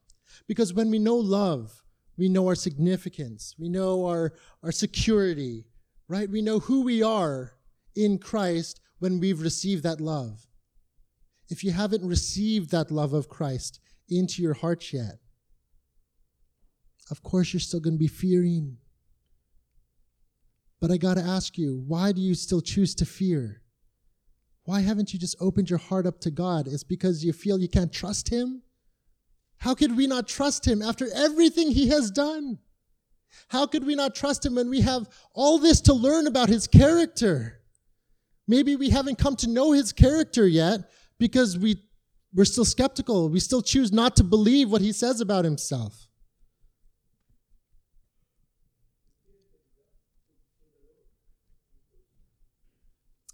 Because 0.49 0.73
when 0.73 0.91
we 0.91 0.99
know 0.99 1.17
love, 1.17 1.83
we 2.21 2.29
know 2.29 2.47
our 2.49 2.55
significance. 2.55 3.55
We 3.59 3.71
know 3.71 4.05
our, 4.05 4.35
our 4.63 4.73
security, 4.73 5.65
right? 6.07 6.29
We 6.29 6.43
know 6.43 6.59
who 6.59 6.83
we 6.83 7.03
are 7.03 7.55
in 7.97 8.19
Christ 8.19 8.79
when 8.99 9.21
we've 9.21 9.41
received 9.41 9.85
that 9.85 10.03
love. 10.03 10.47
If 11.49 11.65
you 11.65 11.73
haven't 11.73 12.07
received 12.07 12.71
that 12.73 12.91
love 12.91 13.15
of 13.15 13.31
Christ 13.31 13.81
into 14.11 14.43
your 14.43 14.53
heart 14.53 14.93
yet, 14.93 15.15
of 17.11 17.23
course 17.23 17.55
you're 17.55 17.61
still 17.61 17.81
going 17.81 17.95
to 17.95 17.99
be 17.99 18.07
fearing. 18.07 18.77
But 20.79 20.91
I 20.91 20.99
got 20.99 21.15
to 21.15 21.23
ask 21.23 21.57
you, 21.57 21.83
why 21.87 22.13
do 22.13 22.21
you 22.21 22.35
still 22.35 22.61
choose 22.61 22.95
to 22.97 23.07
fear? 23.07 23.63
Why 24.65 24.83
haven't 24.83 25.15
you 25.15 25.19
just 25.19 25.37
opened 25.41 25.71
your 25.71 25.79
heart 25.79 26.07
up 26.07 26.21
to 26.21 26.31
God? 26.31 26.69
It's 26.69 26.85
because 26.85 27.25
you 27.25 27.33
feel 27.33 27.59
you 27.59 27.69
can't 27.69 27.93
trust 27.93 28.29
Him? 28.29 28.63
How 29.61 29.75
could 29.75 29.95
we 29.95 30.07
not 30.07 30.27
trust 30.27 30.67
him 30.67 30.81
after 30.81 31.07
everything 31.15 31.71
he 31.71 31.89
has 31.89 32.11
done? 32.11 32.59
How 33.49 33.67
could 33.67 33.85
we 33.85 33.95
not 33.95 34.15
trust 34.15 34.45
him 34.45 34.55
when 34.55 34.71
we 34.71 34.81
have 34.81 35.09
all 35.35 35.59
this 35.59 35.83
to 35.83 35.93
learn 35.93 36.27
about 36.27 36.49
his 36.49 36.67
character? 36.67 37.61
Maybe 38.49 38.75
we 38.75 38.89
haven't 38.89 39.19
come 39.19 39.37
to 39.37 39.51
know 39.51 39.73
his 39.73 39.93
character 39.93 40.49
yet 40.49 40.91
because 41.19 41.59
we, 41.59 41.77
we're 42.35 42.47
still 42.47 42.65
skeptical. 42.65 43.29
We 43.29 43.39
still 43.39 43.61
choose 43.61 43.93
not 43.93 44.17
to 44.17 44.25
believe 44.25 44.71
what 44.71 44.81
he 44.81 44.93
says 44.93 45.21
about 45.21 45.45
himself. 45.45 46.09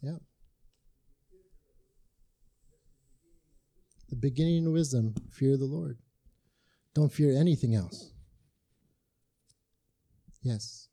Yeah. 0.02 0.18
The 4.08 4.16
beginning 4.16 4.66
of 4.66 4.72
wisdom, 4.72 5.14
fear 5.30 5.56
the 5.56 5.66
Lord. 5.66 5.98
Don't 6.96 7.12
fear 7.12 7.38
anything 7.38 7.74
else. 7.74 8.10
Yes. 10.40 10.88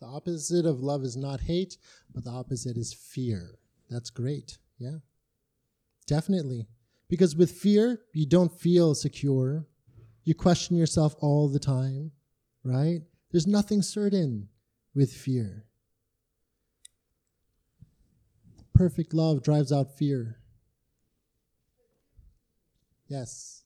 The 0.00 0.06
opposite 0.06 0.64
of 0.64 0.78
love 0.78 1.02
is 1.02 1.16
not 1.16 1.40
hate, 1.40 1.76
but 2.14 2.22
the 2.22 2.30
opposite 2.30 2.76
is 2.76 2.94
fear. 2.94 3.58
That's 3.90 4.10
great. 4.10 4.58
Yeah. 4.78 4.98
Definitely. 6.06 6.68
Because 7.08 7.34
with 7.34 7.50
fear, 7.50 8.02
you 8.12 8.26
don't 8.26 8.60
feel 8.60 8.94
secure. 8.94 9.66
You 10.22 10.36
question 10.36 10.76
yourself 10.76 11.16
all 11.18 11.48
the 11.48 11.58
time, 11.58 12.12
right? 12.62 13.00
There's 13.32 13.48
nothing 13.48 13.82
certain 13.82 14.50
with 14.94 15.12
fear. 15.12 15.64
Perfect 18.78 19.12
love 19.12 19.42
drives 19.42 19.72
out 19.72 19.98
fear. 19.98 20.36
Yes. 23.08 23.64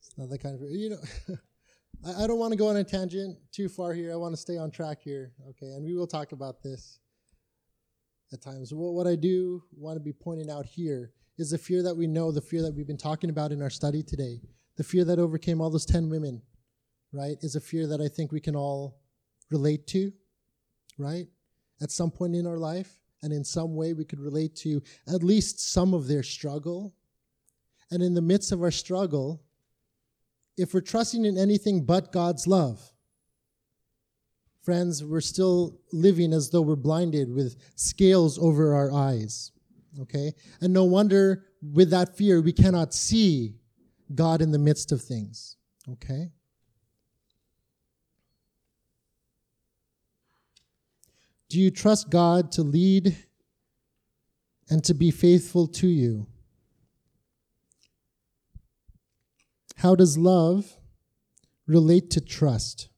It's 0.00 0.18
not 0.18 0.28
that 0.28 0.42
kind 0.42 0.56
of 0.56 0.68
you 0.72 0.90
know. 0.90 0.96
I, 2.04 2.24
I 2.24 2.26
don't 2.26 2.40
want 2.40 2.50
to 2.50 2.58
go 2.58 2.66
on 2.66 2.76
a 2.78 2.82
tangent 2.82 3.38
too 3.52 3.68
far 3.68 3.94
here. 3.94 4.12
I 4.12 4.16
want 4.16 4.34
to 4.34 4.36
stay 4.36 4.56
on 4.56 4.72
track 4.72 5.02
here. 5.02 5.34
Okay, 5.50 5.66
and 5.66 5.84
we 5.84 5.94
will 5.94 6.08
talk 6.08 6.32
about 6.32 6.64
this 6.64 6.98
at 8.32 8.42
times. 8.42 8.74
What, 8.74 8.94
what 8.94 9.06
I 9.06 9.14
do 9.14 9.62
want 9.70 9.94
to 9.94 10.00
be 10.00 10.12
pointing 10.12 10.50
out 10.50 10.66
here 10.66 11.12
is 11.38 11.50
the 11.50 11.58
fear 11.58 11.82
that 11.82 11.96
we 11.96 12.06
know, 12.06 12.30
the 12.30 12.40
fear 12.40 12.62
that 12.62 12.74
we've 12.74 12.86
been 12.86 12.96
talking 12.96 13.30
about 13.30 13.52
in 13.52 13.62
our 13.62 13.70
study 13.70 14.02
today, 14.02 14.40
the 14.76 14.84
fear 14.84 15.04
that 15.04 15.18
overcame 15.18 15.60
all 15.60 15.70
those 15.70 15.86
10 15.86 16.08
women, 16.08 16.42
right, 17.12 17.36
is 17.42 17.56
a 17.56 17.60
fear 17.60 17.86
that 17.86 18.00
I 18.00 18.08
think 18.08 18.32
we 18.32 18.40
can 18.40 18.56
all 18.56 18.98
relate 19.50 19.86
to, 19.88 20.12
right, 20.98 21.26
at 21.80 21.90
some 21.90 22.10
point 22.10 22.34
in 22.34 22.46
our 22.46 22.58
life. 22.58 22.98
And 23.22 23.32
in 23.32 23.42
some 23.42 23.74
way, 23.74 23.94
we 23.94 24.04
could 24.04 24.20
relate 24.20 24.54
to 24.56 24.82
at 25.08 25.22
least 25.22 25.72
some 25.72 25.94
of 25.94 26.06
their 26.06 26.22
struggle. 26.22 26.94
And 27.90 28.02
in 28.02 28.12
the 28.12 28.20
midst 28.20 28.52
of 28.52 28.62
our 28.62 28.70
struggle, 28.70 29.42
if 30.58 30.74
we're 30.74 30.82
trusting 30.82 31.24
in 31.24 31.38
anything 31.38 31.84
but 31.84 32.12
God's 32.12 32.46
love, 32.46 32.92
friends, 34.62 35.02
we're 35.02 35.20
still 35.20 35.80
living 35.92 36.32
as 36.32 36.50
though 36.50 36.60
we're 36.60 36.76
blinded 36.76 37.32
with 37.32 37.56
scales 37.76 38.38
over 38.38 38.74
our 38.74 38.92
eyes. 38.92 39.52
Okay? 40.00 40.32
And 40.60 40.72
no 40.72 40.84
wonder 40.84 41.44
with 41.62 41.90
that 41.90 42.16
fear 42.16 42.40
we 42.40 42.52
cannot 42.52 42.92
see 42.92 43.54
God 44.14 44.42
in 44.42 44.50
the 44.50 44.58
midst 44.58 44.92
of 44.92 45.02
things. 45.02 45.56
Okay? 45.92 46.30
Do 51.48 51.60
you 51.60 51.70
trust 51.70 52.10
God 52.10 52.50
to 52.52 52.62
lead 52.62 53.16
and 54.68 54.82
to 54.84 54.94
be 54.94 55.10
faithful 55.10 55.68
to 55.68 55.86
you? 55.86 56.26
How 59.76 59.94
does 59.94 60.16
love 60.16 60.78
relate 61.66 62.10
to 62.10 62.20
trust? 62.20 62.88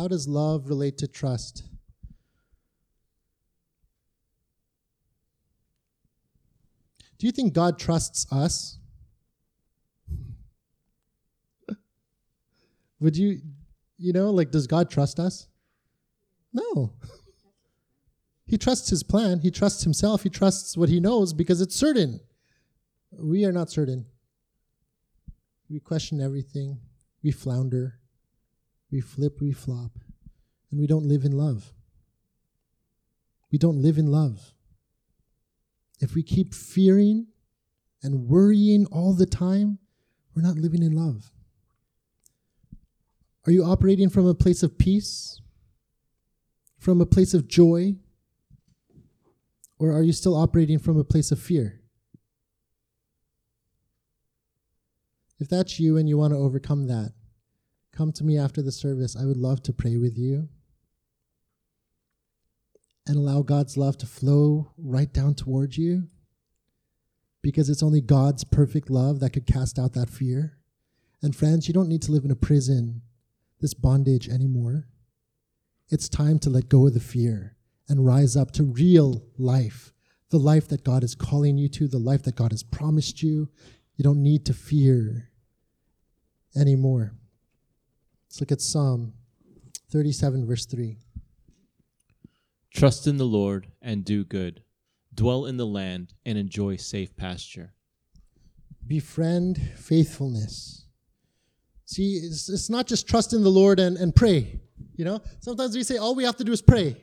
How 0.00 0.08
does 0.08 0.26
love 0.26 0.70
relate 0.70 0.96
to 0.98 1.06
trust? 1.06 1.64
Do 7.18 7.26
you 7.26 7.32
think 7.32 7.52
God 7.52 7.78
trusts 7.78 8.24
us? 8.32 8.78
Would 12.98 13.14
you, 13.14 13.42
you 13.98 14.14
know, 14.14 14.30
like, 14.30 14.50
does 14.50 14.66
God 14.66 14.88
trust 14.88 15.20
us? 15.20 15.48
No. 16.54 16.94
He 18.46 18.56
trusts 18.56 18.88
his 18.88 19.02
plan. 19.02 19.40
He 19.40 19.50
trusts 19.50 19.84
himself. 19.84 20.22
He 20.22 20.30
trusts 20.30 20.78
what 20.78 20.88
he 20.88 20.98
knows 20.98 21.34
because 21.34 21.60
it's 21.60 21.76
certain. 21.76 22.20
We 23.12 23.44
are 23.44 23.52
not 23.52 23.68
certain. 23.68 24.06
We 25.68 25.78
question 25.78 26.22
everything. 26.22 26.78
We 27.22 27.32
flounder. 27.32 27.99
We 28.90 29.00
flip, 29.00 29.40
we 29.40 29.52
flop. 29.52 29.92
And 30.70 30.80
we 30.80 30.86
don't 30.86 31.06
live 31.06 31.24
in 31.24 31.32
love. 31.32 31.72
We 33.50 33.58
don't 33.58 33.82
live 33.82 33.98
in 33.98 34.06
love. 34.06 34.54
If 36.00 36.14
we 36.14 36.22
keep 36.22 36.54
fearing 36.54 37.26
and 38.02 38.28
worrying 38.28 38.86
all 38.86 39.12
the 39.14 39.26
time, 39.26 39.78
we're 40.34 40.42
not 40.42 40.56
living 40.56 40.82
in 40.82 40.92
love. 40.92 41.32
Are 43.46 43.52
you 43.52 43.64
operating 43.64 44.08
from 44.08 44.26
a 44.26 44.34
place 44.34 44.62
of 44.62 44.78
peace? 44.78 45.40
From 46.78 47.00
a 47.00 47.06
place 47.06 47.34
of 47.34 47.48
joy? 47.48 47.96
Or 49.78 49.92
are 49.92 50.02
you 50.02 50.12
still 50.12 50.36
operating 50.36 50.78
from 50.78 50.98
a 50.98 51.04
place 51.04 51.32
of 51.32 51.40
fear? 51.40 51.80
If 55.38 55.48
that's 55.48 55.80
you 55.80 55.96
and 55.96 56.08
you 56.08 56.18
want 56.18 56.34
to 56.34 56.38
overcome 56.38 56.86
that, 56.88 57.12
come 57.92 58.12
to 58.12 58.24
me 58.24 58.38
after 58.38 58.62
the 58.62 58.72
service. 58.72 59.16
I 59.16 59.24
would 59.24 59.36
love 59.36 59.62
to 59.64 59.72
pray 59.72 59.96
with 59.96 60.16
you 60.16 60.48
and 63.06 63.16
allow 63.16 63.42
God's 63.42 63.76
love 63.76 63.98
to 63.98 64.06
flow 64.06 64.70
right 64.76 65.12
down 65.12 65.34
towards 65.34 65.76
you 65.76 66.08
because 67.42 67.68
it's 67.68 67.82
only 67.82 68.00
God's 68.00 68.44
perfect 68.44 68.90
love 68.90 69.20
that 69.20 69.30
could 69.30 69.46
cast 69.46 69.78
out 69.78 69.94
that 69.94 70.10
fear. 70.10 70.58
And 71.22 71.34
friends, 71.34 71.68
you 71.68 71.74
don't 71.74 71.88
need 71.88 72.02
to 72.02 72.12
live 72.12 72.24
in 72.24 72.30
a 72.30 72.36
prison, 72.36 73.02
this 73.60 73.74
bondage 73.74 74.28
anymore. 74.28 74.86
It's 75.88 76.08
time 76.08 76.38
to 76.40 76.50
let 76.50 76.68
go 76.68 76.86
of 76.86 76.94
the 76.94 77.00
fear 77.00 77.56
and 77.88 78.06
rise 78.06 78.36
up 78.36 78.52
to 78.52 78.62
real 78.62 79.24
life, 79.36 79.92
the 80.30 80.38
life 80.38 80.68
that 80.68 80.84
God 80.84 81.02
is 81.02 81.14
calling 81.14 81.58
you 81.58 81.68
to, 81.70 81.88
the 81.88 81.98
life 81.98 82.22
that 82.22 82.36
God 82.36 82.52
has 82.52 82.62
promised 82.62 83.22
you. 83.22 83.48
You 83.96 84.04
don't 84.04 84.22
need 84.22 84.46
to 84.46 84.54
fear 84.54 85.30
anymore. 86.54 87.14
Let's 88.30 88.40
look 88.40 88.52
at 88.52 88.60
Psalm 88.60 89.14
37, 89.90 90.46
verse 90.46 90.64
3. 90.64 90.98
Trust 92.72 93.08
in 93.08 93.16
the 93.16 93.24
Lord 93.24 93.66
and 93.82 94.04
do 94.04 94.22
good. 94.22 94.62
Dwell 95.12 95.46
in 95.46 95.56
the 95.56 95.66
land 95.66 96.14
and 96.24 96.38
enjoy 96.38 96.76
safe 96.76 97.16
pasture. 97.16 97.74
Befriend 98.86 99.60
faithfulness. 99.76 100.86
See, 101.86 102.20
it's, 102.22 102.48
it's 102.48 102.70
not 102.70 102.86
just 102.86 103.08
trust 103.08 103.32
in 103.32 103.42
the 103.42 103.48
Lord 103.48 103.80
and, 103.80 103.96
and 103.96 104.14
pray. 104.14 104.60
You 104.94 105.06
know, 105.06 105.22
sometimes 105.40 105.74
we 105.74 105.82
say 105.82 105.96
all 105.96 106.14
we 106.14 106.22
have 106.22 106.36
to 106.36 106.44
do 106.44 106.52
is 106.52 106.62
pray. 106.62 107.02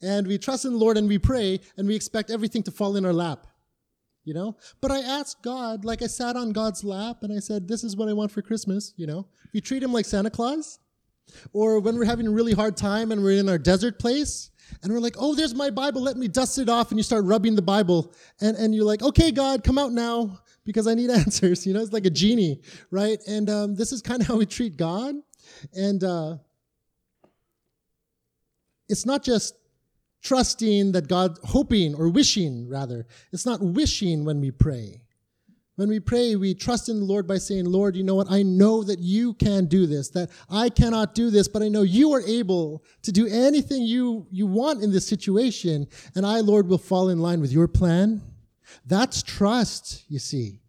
And 0.00 0.24
we 0.24 0.38
trust 0.38 0.64
in 0.64 0.70
the 0.70 0.78
Lord 0.78 0.96
and 0.96 1.08
we 1.08 1.18
pray 1.18 1.58
and 1.76 1.88
we 1.88 1.96
expect 1.96 2.30
everything 2.30 2.62
to 2.62 2.70
fall 2.70 2.94
in 2.94 3.04
our 3.04 3.12
lap. 3.12 3.48
You 4.24 4.34
know? 4.34 4.56
But 4.80 4.90
I 4.90 5.00
asked 5.00 5.42
God, 5.42 5.84
like 5.84 6.02
I 6.02 6.06
sat 6.06 6.36
on 6.36 6.52
God's 6.52 6.82
lap 6.82 7.18
and 7.22 7.32
I 7.32 7.40
said, 7.40 7.68
This 7.68 7.84
is 7.84 7.96
what 7.96 8.08
I 8.08 8.12
want 8.12 8.30
for 8.32 8.42
Christmas, 8.42 8.94
you 8.96 9.06
know? 9.06 9.26
We 9.52 9.60
treat 9.60 9.82
him 9.82 9.92
like 9.92 10.06
Santa 10.06 10.30
Claus. 10.30 10.78
Or 11.52 11.80
when 11.80 11.96
we're 11.96 12.04
having 12.04 12.26
a 12.26 12.30
really 12.30 12.52
hard 12.52 12.76
time 12.76 13.10
and 13.10 13.22
we're 13.22 13.38
in 13.38 13.48
our 13.48 13.58
desert 13.58 13.98
place 13.98 14.50
and 14.82 14.92
we're 14.92 15.00
like, 15.00 15.16
oh, 15.18 15.34
there's 15.34 15.54
my 15.54 15.70
Bible. 15.70 16.02
Let 16.02 16.16
me 16.16 16.28
dust 16.28 16.58
it 16.58 16.68
off. 16.68 16.90
And 16.90 16.98
you 16.98 17.02
start 17.02 17.24
rubbing 17.24 17.54
the 17.54 17.62
Bible. 17.62 18.12
And, 18.40 18.56
and 18.56 18.74
you're 18.74 18.84
like, 18.84 19.02
okay, 19.02 19.30
God, 19.30 19.64
come 19.64 19.78
out 19.78 19.92
now 19.92 20.40
because 20.64 20.86
I 20.86 20.94
need 20.94 21.10
answers. 21.10 21.66
You 21.66 21.74
know, 21.74 21.80
it's 21.80 21.92
like 21.92 22.06
a 22.06 22.10
genie, 22.10 22.60
right? 22.90 23.18
And 23.26 23.48
um, 23.50 23.74
this 23.74 23.92
is 23.92 24.02
kind 24.02 24.20
of 24.20 24.28
how 24.28 24.36
we 24.36 24.46
treat 24.46 24.76
God. 24.76 25.14
And 25.74 26.02
uh, 26.02 26.36
it's 28.88 29.06
not 29.06 29.22
just 29.22 29.54
trusting 30.24 30.92
that 30.92 31.06
God, 31.06 31.38
hoping 31.44 31.94
or 31.94 32.08
wishing, 32.08 32.68
rather. 32.68 33.06
It's 33.32 33.46
not 33.46 33.60
wishing 33.60 34.24
when 34.24 34.40
we 34.40 34.50
pray. 34.50 35.02
When 35.76 35.88
we 35.88 36.00
pray, 36.00 36.36
we 36.36 36.54
trust 36.54 36.88
in 36.88 37.00
the 37.00 37.04
Lord 37.04 37.26
by 37.26 37.36
saying, 37.36 37.66
Lord, 37.66 37.96
you 37.96 38.04
know 38.04 38.14
what? 38.14 38.30
I 38.30 38.42
know 38.42 38.82
that 38.84 39.00
you 39.00 39.34
can 39.34 39.66
do 39.66 39.86
this, 39.86 40.08
that 40.10 40.30
I 40.48 40.70
cannot 40.70 41.14
do 41.14 41.30
this, 41.30 41.48
but 41.48 41.62
I 41.62 41.68
know 41.68 41.82
you 41.82 42.12
are 42.12 42.22
able 42.22 42.84
to 43.02 43.12
do 43.12 43.26
anything 43.26 43.82
you, 43.82 44.26
you 44.30 44.46
want 44.46 44.82
in 44.82 44.92
this 44.92 45.06
situation. 45.06 45.88
And 46.14 46.24
I, 46.24 46.40
Lord, 46.40 46.68
will 46.68 46.78
fall 46.78 47.08
in 47.10 47.18
line 47.18 47.40
with 47.40 47.52
your 47.52 47.68
plan. 47.68 48.22
That's 48.86 49.22
trust, 49.22 50.04
you 50.08 50.20
see. 50.20 50.60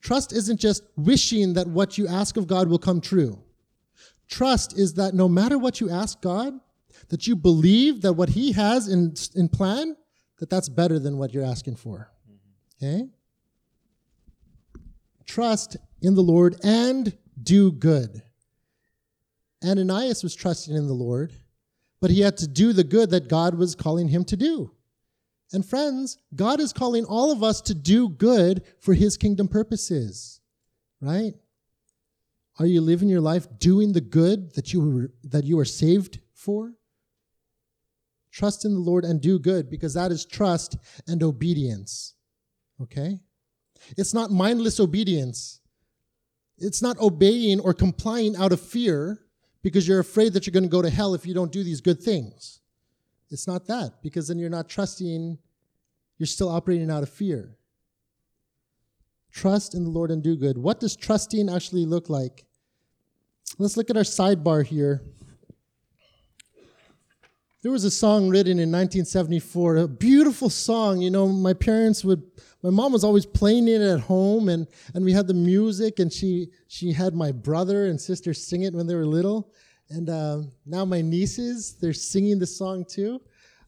Trust 0.00 0.32
isn't 0.32 0.58
just 0.58 0.84
wishing 0.96 1.52
that 1.54 1.66
what 1.66 1.96
you 1.96 2.08
ask 2.08 2.36
of 2.36 2.46
God 2.46 2.68
will 2.68 2.78
come 2.78 3.00
true. 3.00 3.38
Trust 4.28 4.76
is 4.78 4.94
that 4.94 5.14
no 5.14 5.28
matter 5.28 5.58
what 5.58 5.80
you 5.80 5.90
ask 5.90 6.20
God, 6.22 6.58
that 7.08 7.26
you 7.26 7.36
believe 7.36 8.02
that 8.02 8.14
what 8.14 8.30
He 8.30 8.52
has 8.52 8.88
in, 8.88 9.14
in 9.34 9.48
plan, 9.48 9.96
that 10.38 10.50
that's 10.50 10.68
better 10.68 10.98
than 10.98 11.18
what 11.18 11.32
you're 11.32 11.44
asking 11.44 11.76
for. 11.76 12.10
Okay? 12.82 13.08
Trust 15.26 15.76
in 16.02 16.14
the 16.14 16.22
Lord 16.22 16.56
and 16.62 17.16
do 17.42 17.72
good. 17.72 18.22
Ananias 19.64 20.22
was 20.22 20.34
trusting 20.34 20.74
in 20.74 20.86
the 20.86 20.92
Lord, 20.92 21.32
but 22.00 22.10
he 22.10 22.20
had 22.20 22.36
to 22.38 22.46
do 22.46 22.72
the 22.72 22.84
good 22.84 23.10
that 23.10 23.28
God 23.28 23.54
was 23.54 23.74
calling 23.74 24.08
him 24.08 24.24
to 24.26 24.36
do. 24.36 24.72
And 25.52 25.64
friends, 25.64 26.18
God 26.34 26.60
is 26.60 26.72
calling 26.72 27.04
all 27.04 27.32
of 27.32 27.42
us 27.42 27.60
to 27.62 27.74
do 27.74 28.08
good 28.08 28.62
for 28.80 28.92
his 28.92 29.16
kingdom 29.16 29.48
purposes, 29.48 30.40
right? 31.00 31.34
Are 32.58 32.66
you 32.66 32.80
living 32.80 33.08
your 33.08 33.20
life 33.20 33.46
doing 33.58 33.92
the 33.92 34.00
good 34.00 34.54
that 34.54 34.72
you 34.72 34.80
were, 34.80 35.12
that 35.24 35.44
you 35.44 35.58
are 35.58 35.64
saved 35.64 36.18
for? 36.34 36.74
Trust 38.34 38.64
in 38.64 38.74
the 38.74 38.80
Lord 38.80 39.04
and 39.04 39.20
do 39.20 39.38
good 39.38 39.70
because 39.70 39.94
that 39.94 40.10
is 40.10 40.24
trust 40.24 40.76
and 41.06 41.22
obedience. 41.22 42.14
Okay? 42.82 43.20
It's 43.96 44.12
not 44.12 44.32
mindless 44.32 44.80
obedience. 44.80 45.60
It's 46.58 46.82
not 46.82 46.98
obeying 46.98 47.60
or 47.60 47.72
complying 47.72 48.34
out 48.34 48.50
of 48.50 48.60
fear 48.60 49.20
because 49.62 49.86
you're 49.86 50.00
afraid 50.00 50.32
that 50.32 50.46
you're 50.46 50.52
going 50.52 50.64
to 50.64 50.68
go 50.68 50.82
to 50.82 50.90
hell 50.90 51.14
if 51.14 51.24
you 51.24 51.32
don't 51.32 51.52
do 51.52 51.62
these 51.62 51.80
good 51.80 52.02
things. 52.02 52.58
It's 53.30 53.46
not 53.46 53.66
that 53.68 54.02
because 54.02 54.26
then 54.26 54.40
you're 54.40 54.50
not 54.50 54.68
trusting, 54.68 55.38
you're 56.18 56.26
still 56.26 56.48
operating 56.48 56.90
out 56.90 57.04
of 57.04 57.10
fear. 57.10 57.56
Trust 59.30 59.74
in 59.74 59.84
the 59.84 59.90
Lord 59.90 60.10
and 60.10 60.24
do 60.24 60.36
good. 60.36 60.58
What 60.58 60.80
does 60.80 60.96
trusting 60.96 61.48
actually 61.48 61.86
look 61.86 62.08
like? 62.08 62.44
Let's 63.58 63.76
look 63.76 63.90
at 63.90 63.96
our 63.96 64.02
sidebar 64.02 64.66
here. 64.66 65.02
There 67.64 67.72
was 67.72 67.84
a 67.84 67.90
song 67.90 68.28
written 68.28 68.58
in 68.58 68.70
1974, 68.70 69.76
a 69.78 69.88
beautiful 69.88 70.50
song. 70.50 71.00
You 71.00 71.10
know, 71.10 71.26
my 71.26 71.54
parents 71.54 72.04
would, 72.04 72.22
my 72.62 72.68
mom 72.68 72.92
was 72.92 73.04
always 73.04 73.24
playing 73.24 73.68
it 73.68 73.80
at 73.80 74.00
home, 74.00 74.50
and, 74.50 74.66
and 74.92 75.02
we 75.02 75.12
had 75.12 75.26
the 75.26 75.32
music, 75.32 75.98
and 75.98 76.12
she, 76.12 76.48
she 76.68 76.92
had 76.92 77.14
my 77.14 77.32
brother 77.32 77.86
and 77.86 77.98
sister 77.98 78.34
sing 78.34 78.64
it 78.64 78.74
when 78.74 78.86
they 78.86 78.94
were 78.94 79.06
little. 79.06 79.50
And 79.88 80.10
uh, 80.10 80.42
now 80.66 80.84
my 80.84 81.00
nieces, 81.00 81.78
they're 81.80 81.94
singing 81.94 82.38
the 82.38 82.46
song 82.46 82.84
too. 82.84 83.22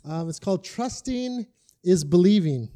Um, 0.04 0.28
it's 0.28 0.40
called 0.40 0.62
Trusting 0.62 1.46
is 1.82 2.04
Believing. 2.04 2.68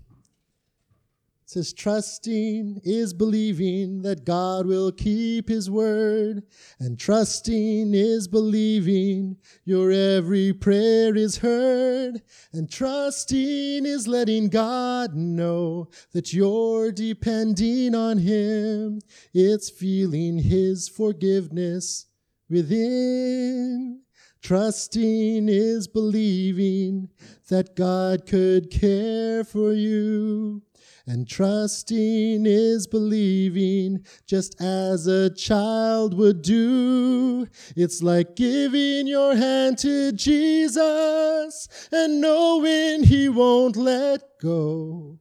Says, 1.51 1.72
trusting 1.72 2.80
is 2.84 3.12
believing 3.12 4.03
that 4.03 4.24
God 4.24 4.66
will 4.66 4.92
keep 4.92 5.48
his 5.48 5.68
word. 5.68 6.44
And 6.78 6.96
trusting 6.96 7.92
is 7.92 8.28
believing 8.28 9.36
your 9.64 9.90
every 9.90 10.53
prayer 10.53 11.16
is 11.16 11.38
heard. 11.38 12.22
And 12.53 12.70
trusting 12.70 13.84
is 13.84 14.07
letting 14.07 14.48
God 14.48 15.16
know 15.16 15.88
that 16.12 16.32
you're 16.32 16.92
depending 16.92 17.96
on 17.96 18.18
him. 18.18 19.01
It's 19.34 19.70
feeling 19.70 20.38
his 20.38 20.88
forgiveness 20.88 22.07
within. 22.48 24.03
Trusting 24.40 25.48
is 25.48 25.88
believing 25.88 27.09
that 27.48 27.74
God 27.74 28.24
could 28.24 28.70
care 28.70 29.42
for 29.42 29.72
you. 29.72 30.62
And 31.11 31.27
trusting 31.27 32.47
is 32.47 32.87
believing 32.87 34.07
just 34.29 34.63
as 34.63 35.09
a 35.09 35.29
child 35.35 36.17
would 36.17 36.41
do. 36.41 37.49
It's 37.75 38.01
like 38.01 38.37
giving 38.37 39.09
your 39.09 39.35
hand 39.35 39.79
to 39.79 40.13
Jesus 40.13 41.67
and 41.91 42.21
knowing 42.21 43.03
he 43.03 43.29
won't 43.29 43.75
let 43.75 44.23
go. 44.41 45.19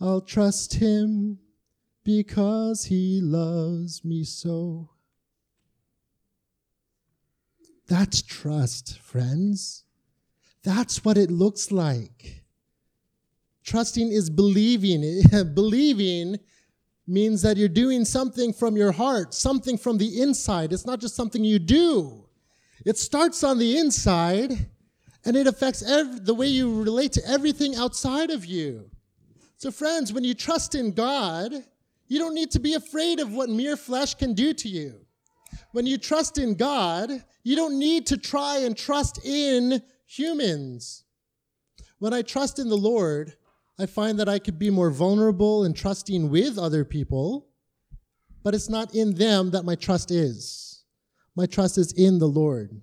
I'll 0.00 0.22
trust 0.22 0.72
him 0.72 1.38
because 2.02 2.86
he 2.86 3.20
loves 3.20 4.06
me 4.06 4.24
so. 4.24 4.88
That's 7.88 8.22
trust, 8.22 8.98
friends. 9.00 9.84
That's 10.62 11.04
what 11.04 11.18
it 11.18 11.30
looks 11.30 11.70
like. 11.70 12.33
Trusting 13.64 14.12
is 14.12 14.30
believing. 14.30 15.22
believing 15.54 16.38
means 17.06 17.42
that 17.42 17.56
you're 17.56 17.68
doing 17.68 18.04
something 18.04 18.52
from 18.52 18.76
your 18.76 18.92
heart, 18.92 19.34
something 19.34 19.76
from 19.76 19.98
the 19.98 20.20
inside. 20.20 20.72
It's 20.72 20.86
not 20.86 21.00
just 21.00 21.16
something 21.16 21.44
you 21.44 21.58
do. 21.58 22.26
It 22.84 22.98
starts 22.98 23.42
on 23.42 23.58
the 23.58 23.78
inside 23.78 24.52
and 25.24 25.36
it 25.36 25.46
affects 25.46 25.80
the 25.80 26.34
way 26.34 26.46
you 26.46 26.82
relate 26.82 27.12
to 27.12 27.26
everything 27.26 27.74
outside 27.74 28.30
of 28.30 28.44
you. 28.44 28.90
So, 29.56 29.70
friends, 29.70 30.12
when 30.12 30.24
you 30.24 30.34
trust 30.34 30.74
in 30.74 30.92
God, 30.92 31.52
you 32.08 32.18
don't 32.18 32.34
need 32.34 32.50
to 32.50 32.60
be 32.60 32.74
afraid 32.74 33.20
of 33.20 33.32
what 33.32 33.48
mere 33.48 33.76
flesh 33.76 34.14
can 34.14 34.34
do 34.34 34.52
to 34.52 34.68
you. 34.68 35.06
When 35.72 35.86
you 35.86 35.96
trust 35.96 36.36
in 36.36 36.54
God, 36.54 37.10
you 37.42 37.56
don't 37.56 37.78
need 37.78 38.06
to 38.08 38.18
try 38.18 38.58
and 38.58 38.76
trust 38.76 39.24
in 39.24 39.82
humans. 40.06 41.04
When 41.98 42.12
I 42.12 42.22
trust 42.22 42.58
in 42.58 42.68
the 42.68 42.76
Lord, 42.76 43.34
I 43.78 43.86
find 43.86 44.18
that 44.18 44.28
I 44.28 44.38
could 44.38 44.58
be 44.58 44.70
more 44.70 44.90
vulnerable 44.90 45.64
and 45.64 45.74
trusting 45.74 46.30
with 46.30 46.58
other 46.58 46.84
people, 46.84 47.48
but 48.42 48.54
it's 48.54 48.68
not 48.68 48.94
in 48.94 49.14
them 49.14 49.50
that 49.50 49.64
my 49.64 49.74
trust 49.74 50.10
is. 50.10 50.84
My 51.34 51.46
trust 51.46 51.78
is 51.78 51.92
in 51.92 52.18
the 52.18 52.28
Lord. 52.28 52.80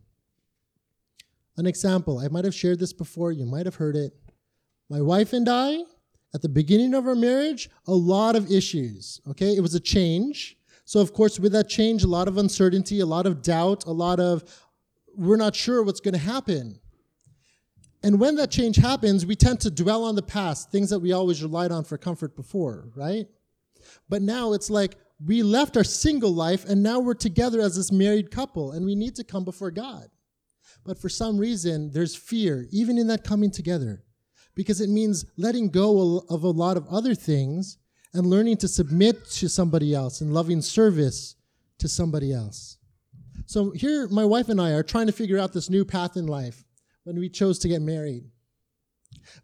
An 1.58 1.66
example, 1.66 2.20
I 2.20 2.28
might 2.28 2.46
have 2.46 2.56
shared 2.56 2.80
this 2.80 2.94
before, 2.94 3.32
you 3.32 3.46
might 3.46 3.66
have 3.66 3.76
heard 3.76 3.96
it. 3.96 4.14
My 4.90 5.02
wife 5.02 5.32
and 5.32 5.48
I, 5.48 5.84
at 6.34 6.42
the 6.42 6.50
beginning 6.50 6.94
of 6.94 7.08
our 7.08 7.16
marriage, 7.16 7.70
a 7.88 7.94
lot 7.94 8.36
of 8.36 8.52
issues, 8.52 9.22
okay? 9.30 9.56
It 9.56 9.62
was 9.62 9.76
a 9.76 9.80
change. 9.80 10.58
So, 10.84 11.00
of 11.00 11.14
course, 11.14 11.40
with 11.40 11.54
that 11.54 11.70
change, 11.70 12.04
a 12.04 12.08
lot 12.08 12.28
of 12.28 12.38
uncertainty, 12.38 13.00
a 13.00 13.06
lot 13.06 13.26
of 13.26 13.42
doubt, 13.42 13.86
a 13.86 13.92
lot 13.92 14.20
of 14.20 14.44
we're 15.16 15.38
not 15.38 15.56
sure 15.56 15.84
what's 15.84 16.00
going 16.00 16.14
to 16.14 16.20
happen. 16.20 16.80
And 18.04 18.20
when 18.20 18.36
that 18.38 18.50
change 18.50 18.78
happens, 18.78 19.26
we 19.26 19.36
tend 19.36 19.60
to 19.62 19.70
dwell 19.70 20.04
on 20.04 20.16
the 20.16 20.24
past, 20.24 20.72
things 20.72 20.90
that 20.90 21.00
we 21.00 21.12
always 21.12 21.44
relied 21.44 21.72
on 21.72 21.84
for 21.84 21.98
comfort 21.98 22.36
before, 22.36 22.90
right? 22.96 23.28
But 24.10 24.22
now 24.22 24.54
it's 24.54 24.70
like 24.70 24.98
we 25.24 25.44
left 25.44 25.78
our 25.78 25.84
single 25.84 26.34
life 26.34 26.66
and 26.66 26.82
now 26.82 27.00
we're 27.00 27.14
together 27.14 27.62
as 27.62 27.76
this 27.76 27.92
married 27.92 28.32
couple 28.32 28.72
and 28.72 28.86
we 28.86 28.96
need 28.96 29.16
to 29.16 29.24
come 29.24 29.44
before 29.44 29.72
God. 29.72 30.08
But 30.84 30.98
for 30.98 31.10
some 31.10 31.38
reason, 31.38 31.92
there's 31.92 32.16
fear, 32.16 32.66
even 32.72 32.98
in 32.98 33.08
that 33.08 33.24
coming 33.24 33.52
together, 33.52 34.04
because 34.56 34.82
it 34.82 34.90
means 34.90 35.26
letting 35.38 35.70
go 35.70 36.24
of 36.30 36.44
a 36.44 36.50
lot 36.50 36.78
of 36.78 36.88
other 36.88 37.14
things 37.14 37.78
and 38.14 38.26
learning 38.26 38.58
to 38.58 38.68
submit 38.68 39.26
to 39.30 39.48
somebody 39.48 39.94
else 39.94 40.22
and 40.22 40.34
loving 40.34 40.62
service 40.62 41.36
to 41.78 41.88
somebody 41.88 42.34
else. 42.34 42.78
So 43.46 43.72
here, 43.72 44.08
my 44.08 44.26
wife 44.26 44.50
and 44.50 44.60
I 44.60 44.72
are 44.72 44.84
trying 44.84 45.08
to 45.08 45.14
figure 45.14 45.38
out 45.38 45.54
this 45.54 45.70
new 45.70 45.86
path 45.86 46.18
in 46.18 46.26
life 46.26 46.64
when 47.04 47.20
we 47.20 47.30
chose 47.30 47.60
to 47.60 47.68
get 47.68 47.82
married. 47.82 48.24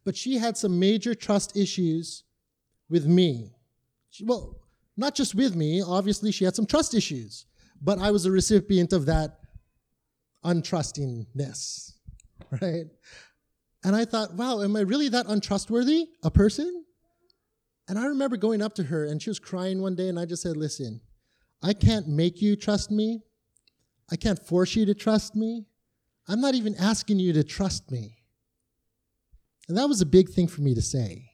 But 0.03 0.15
she 0.15 0.37
had 0.37 0.57
some 0.57 0.79
major 0.79 1.13
trust 1.13 1.57
issues 1.57 2.23
with 2.89 3.05
me. 3.05 3.51
She, 4.09 4.23
well, 4.23 4.57
not 4.95 5.15
just 5.15 5.35
with 5.35 5.55
me, 5.55 5.81
obviously, 5.85 6.31
she 6.31 6.45
had 6.45 6.55
some 6.55 6.65
trust 6.65 6.93
issues, 6.93 7.45
but 7.81 7.99
I 7.99 8.11
was 8.11 8.25
a 8.25 8.31
recipient 8.31 8.93
of 8.93 9.05
that 9.05 9.37
untrustingness, 10.43 11.91
right? 12.61 12.85
And 13.83 13.95
I 13.95 14.05
thought, 14.05 14.33
wow, 14.33 14.61
am 14.61 14.75
I 14.75 14.81
really 14.81 15.09
that 15.09 15.27
untrustworthy 15.27 16.07
a 16.23 16.31
person? 16.31 16.83
And 17.87 17.97
I 17.97 18.07
remember 18.07 18.35
going 18.35 18.61
up 18.61 18.73
to 18.75 18.83
her 18.83 19.05
and 19.05 19.21
she 19.21 19.29
was 19.29 19.39
crying 19.39 19.81
one 19.81 19.95
day, 19.95 20.09
and 20.09 20.19
I 20.19 20.25
just 20.25 20.43
said, 20.43 20.57
listen, 20.57 21.01
I 21.61 21.73
can't 21.73 22.07
make 22.07 22.41
you 22.41 22.55
trust 22.55 22.91
me. 22.91 23.21
I 24.11 24.15
can't 24.15 24.39
force 24.39 24.75
you 24.75 24.85
to 24.85 24.93
trust 24.93 25.35
me. 25.35 25.65
I'm 26.27 26.41
not 26.41 26.55
even 26.55 26.75
asking 26.75 27.19
you 27.19 27.33
to 27.33 27.43
trust 27.43 27.89
me. 27.91 28.17
And 29.67 29.77
that 29.77 29.87
was 29.87 30.01
a 30.01 30.05
big 30.05 30.29
thing 30.29 30.47
for 30.47 30.61
me 30.61 30.73
to 30.75 30.81
say. 30.81 31.31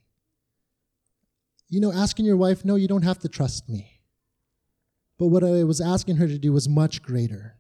You 1.70 1.80
know, 1.80 1.92
asking 1.92 2.26
your 2.26 2.38
wife, 2.38 2.64
no, 2.64 2.76
you 2.76 2.88
don't 2.88 3.04
have 3.04 3.20
to 3.20 3.30
trust 3.30 3.70
me. 3.70 4.02
But 5.18 5.28
what 5.28 5.44
I 5.44 5.64
was 5.64 5.82
asking 5.82 6.18
her 6.18 6.28
to 6.28 6.38
do 6.38 6.54
was 6.54 6.68
much 6.68 7.02
greater. 7.02 7.58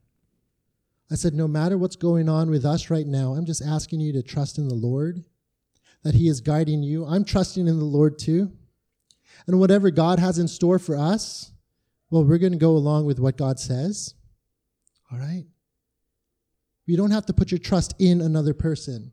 I 1.11 1.15
said, 1.15 1.33
no 1.33 1.47
matter 1.47 1.77
what's 1.77 1.95
going 1.95 2.27
on 2.27 2.49
with 2.49 2.65
us 2.65 2.89
right 2.89 3.05
now, 3.05 3.33
I'm 3.33 3.45
just 3.45 3.61
asking 3.61 3.99
you 3.99 4.13
to 4.13 4.23
trust 4.23 4.57
in 4.57 4.67
the 4.67 4.75
Lord, 4.75 5.23
that 6.03 6.15
He 6.15 6.27
is 6.27 6.41
guiding 6.41 6.83
you. 6.83 7.05
I'm 7.05 7.23
trusting 7.23 7.67
in 7.67 7.77
the 7.77 7.85
Lord 7.85 8.17
too. 8.17 8.51
And 9.47 9.59
whatever 9.59 9.91
God 9.91 10.19
has 10.19 10.39
in 10.39 10.47
store 10.47 10.79
for 10.79 10.97
us, 10.97 11.51
well, 12.09 12.23
we're 12.23 12.37
going 12.37 12.53
to 12.53 12.59
go 12.59 12.71
along 12.71 13.05
with 13.05 13.19
what 13.19 13.37
God 13.37 13.59
says. 13.59 14.15
All 15.11 15.17
right? 15.17 15.45
You 16.85 16.97
don't 16.97 17.11
have 17.11 17.25
to 17.27 17.33
put 17.33 17.51
your 17.51 17.59
trust 17.59 17.93
in 17.99 18.21
another 18.21 18.53
person. 18.53 19.11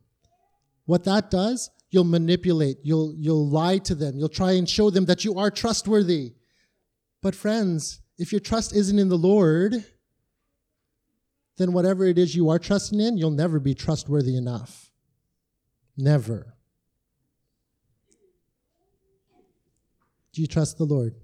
What 0.85 1.05
that 1.05 1.31
does, 1.31 1.69
you'll 1.89 2.03
manipulate, 2.03 2.77
you'll, 2.83 3.13
you'll 3.17 3.47
lie 3.47 3.77
to 3.79 3.95
them, 3.95 4.17
you'll 4.17 4.29
try 4.29 4.53
and 4.53 4.69
show 4.69 4.89
them 4.89 5.05
that 5.05 5.23
you 5.23 5.37
are 5.39 5.51
trustworthy. 5.51 6.33
But, 7.21 7.35
friends, 7.35 8.01
if 8.17 8.31
your 8.31 8.41
trust 8.41 8.75
isn't 8.75 8.99
in 8.99 9.09
the 9.09 9.17
Lord, 9.17 9.85
then 11.57 11.73
whatever 11.73 12.05
it 12.05 12.17
is 12.17 12.35
you 12.35 12.49
are 12.49 12.59
trusting 12.59 12.99
in, 12.99 13.17
you'll 13.17 13.31
never 13.31 13.59
be 13.59 13.73
trustworthy 13.73 14.35
enough. 14.35 14.89
Never. 15.95 16.55
Do 20.33 20.41
you 20.41 20.47
trust 20.47 20.77
the 20.77 20.85
Lord? 20.85 21.15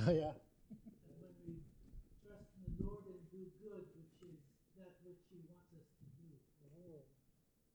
Oh, 0.00 0.12
yeah. 0.16 0.32
when 1.20 1.34
we 1.44 1.60
trust 2.24 2.48
in 2.56 2.62
the 2.64 2.74
Lord 2.80 3.04
and 3.04 3.20
do 3.28 3.44
good, 3.60 3.84
which 3.92 4.16
is 4.24 4.40
that 4.80 4.96
which 5.04 5.20
He 5.28 5.36
wants 5.44 5.68
us 5.76 5.84
to 6.00 6.04
do. 6.16 6.30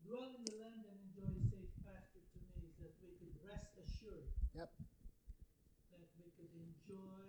Dwell 0.05 0.37
in 0.37 0.45
the 0.45 0.57
land 0.61 0.85
and 0.85 0.97
enjoy 1.09 1.33
safe 1.49 1.73
pasture 1.81 2.21
to 2.21 2.39
me, 2.53 2.69
that 2.77 2.93
we 3.01 3.09
could 3.17 3.33
rest 3.41 3.73
assured 3.81 4.29
Yep. 4.53 4.69
that 5.89 6.07
we 6.21 6.29
could 6.37 6.53
enjoy 6.53 7.25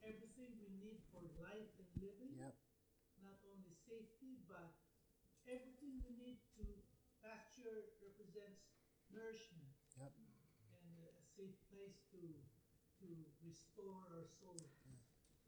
everything 0.00 0.56
we 0.56 0.68
need 0.80 1.04
for 1.12 1.20
life 1.44 1.68
and 1.76 1.88
living. 2.00 2.32
Yep. 2.40 2.56
Not 3.20 3.36
only 3.52 3.68
safety, 3.84 4.40
but 4.48 4.80
everything 5.44 6.00
we 6.00 6.12
need 6.16 6.40
to 6.56 6.64
pasture 7.20 7.92
represents 8.00 8.64
nourishment 9.12 9.76
Yep. 10.00 10.12
and 10.16 10.88
a 11.20 11.24
safe 11.36 11.56
place 11.68 12.00
to 12.16 12.20
to 12.96 13.12
restore 13.44 14.08
our 14.08 14.24
soul. 14.40 14.56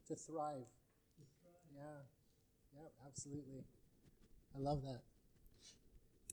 To 0.08 0.16
thrive. 0.16 0.64
Yeah. 1.74 1.82
Yep, 2.74 2.92
absolutely. 3.06 3.64
I 4.56 4.58
love 4.58 4.82
that. 4.82 5.02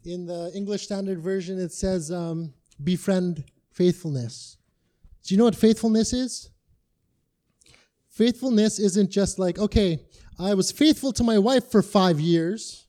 In 0.10 0.26
the 0.26 0.52
English 0.56 0.84
Standard 0.84 1.20
Version, 1.20 1.60
it 1.60 1.74
says, 1.74 2.12
um, 2.12 2.54
befriend 2.82 3.44
faithfulness. 3.72 4.58
Do 5.24 5.34
you 5.34 5.38
know 5.38 5.44
what 5.44 5.56
faithfulness 5.56 6.14
is? 6.14 6.52
Faithfulness 8.08 8.80
isn't 8.80 9.12
just 9.12 9.40
like, 9.40 9.60
okay, 9.60 10.06
I 10.40 10.54
was 10.54 10.72
faithful 10.72 11.12
to 11.14 11.24
my 11.24 11.38
wife 11.38 11.70
for 11.70 11.82
five 11.82 12.20
years 12.20 12.88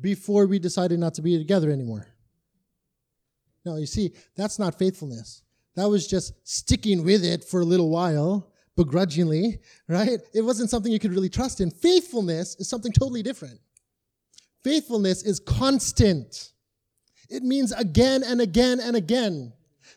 before 0.00 0.46
we 0.46 0.58
decided 0.58 0.98
not 0.98 1.12
to 1.14 1.22
be 1.22 1.36
together 1.36 1.70
anymore. 1.70 2.06
No, 3.66 3.76
you 3.76 3.86
see, 3.86 4.14
that's 4.34 4.58
not 4.58 4.78
faithfulness. 4.78 5.42
That 5.74 5.90
was 5.90 6.06
just 6.06 6.32
sticking 6.48 7.04
with 7.04 7.22
it 7.22 7.44
for 7.44 7.60
a 7.60 7.64
little 7.64 7.90
while, 7.90 8.49
begrudgingly, 8.80 9.58
right? 9.88 10.20
It 10.32 10.40
wasn't 10.40 10.70
something 10.70 10.90
you 10.90 10.98
could 10.98 11.12
really 11.12 11.28
trust 11.28 11.60
in. 11.60 11.70
Faithfulness 11.70 12.56
is 12.56 12.66
something 12.66 12.92
totally 12.92 13.22
different. 13.22 13.60
Faithfulness 14.64 15.22
is 15.22 15.38
constant. 15.38 16.52
It 17.28 17.42
means 17.42 17.72
again 17.72 18.22
and 18.24 18.40
again 18.40 18.80
and 18.80 18.96
again. 18.96 19.52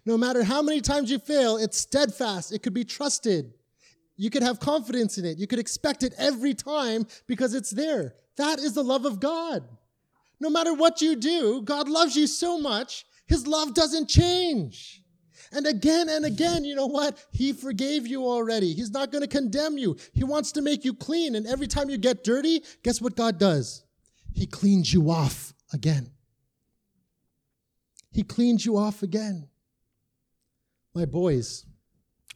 No 0.05 0.17
matter 0.17 0.43
how 0.43 0.61
many 0.61 0.81
times 0.81 1.09
you 1.09 1.17
fail, 1.17 1.55
it's 1.55 1.77
steadfast. 1.77 2.51
It 2.51 2.61
could 2.61 2.73
be 2.73 2.83
trusted. 2.83 3.53
You 4.17 4.29
could 4.29 4.43
have 4.43 4.59
confidence 4.59 5.17
in 5.17 5.23
it. 5.23 5.37
You 5.37 5.47
could 5.47 5.59
expect 5.59 6.03
it 6.03 6.13
every 6.17 6.53
time 6.53 7.07
because 7.25 7.53
it's 7.53 7.71
there. 7.71 8.15
That 8.35 8.59
is 8.59 8.73
the 8.73 8.83
love 8.83 9.05
of 9.05 9.21
God. 9.21 9.63
No 10.41 10.49
matter 10.49 10.73
what 10.73 11.01
you 11.01 11.15
do, 11.15 11.61
God 11.61 11.87
loves 11.87 12.17
you 12.17 12.27
so 12.27 12.59
much, 12.59 13.05
His 13.27 13.47
love 13.47 13.73
doesn't 13.73 14.09
change. 14.09 15.02
And 15.53 15.67
again 15.67 16.09
and 16.09 16.25
again, 16.25 16.65
you 16.65 16.75
know 16.75 16.87
what? 16.87 17.23
He 17.31 17.53
forgave 17.53 18.07
you 18.07 18.25
already. 18.25 18.73
He's 18.73 18.91
not 18.91 19.11
going 19.11 19.21
to 19.21 19.27
condemn 19.27 19.77
you. 19.77 19.97
He 20.13 20.23
wants 20.23 20.51
to 20.53 20.61
make 20.61 20.83
you 20.83 20.93
clean. 20.93 21.35
And 21.35 21.45
every 21.45 21.67
time 21.67 21.89
you 21.89 21.97
get 21.97 22.23
dirty, 22.23 22.63
guess 22.83 22.99
what 22.99 23.15
God 23.15 23.37
does? 23.37 23.83
He 24.33 24.47
cleans 24.47 24.93
you 24.93 25.11
off 25.11 25.53
again. 25.71 26.09
He 28.11 28.23
cleans 28.23 28.65
you 28.65 28.77
off 28.77 29.03
again. 29.03 29.47
My 30.93 31.05
boys 31.05 31.65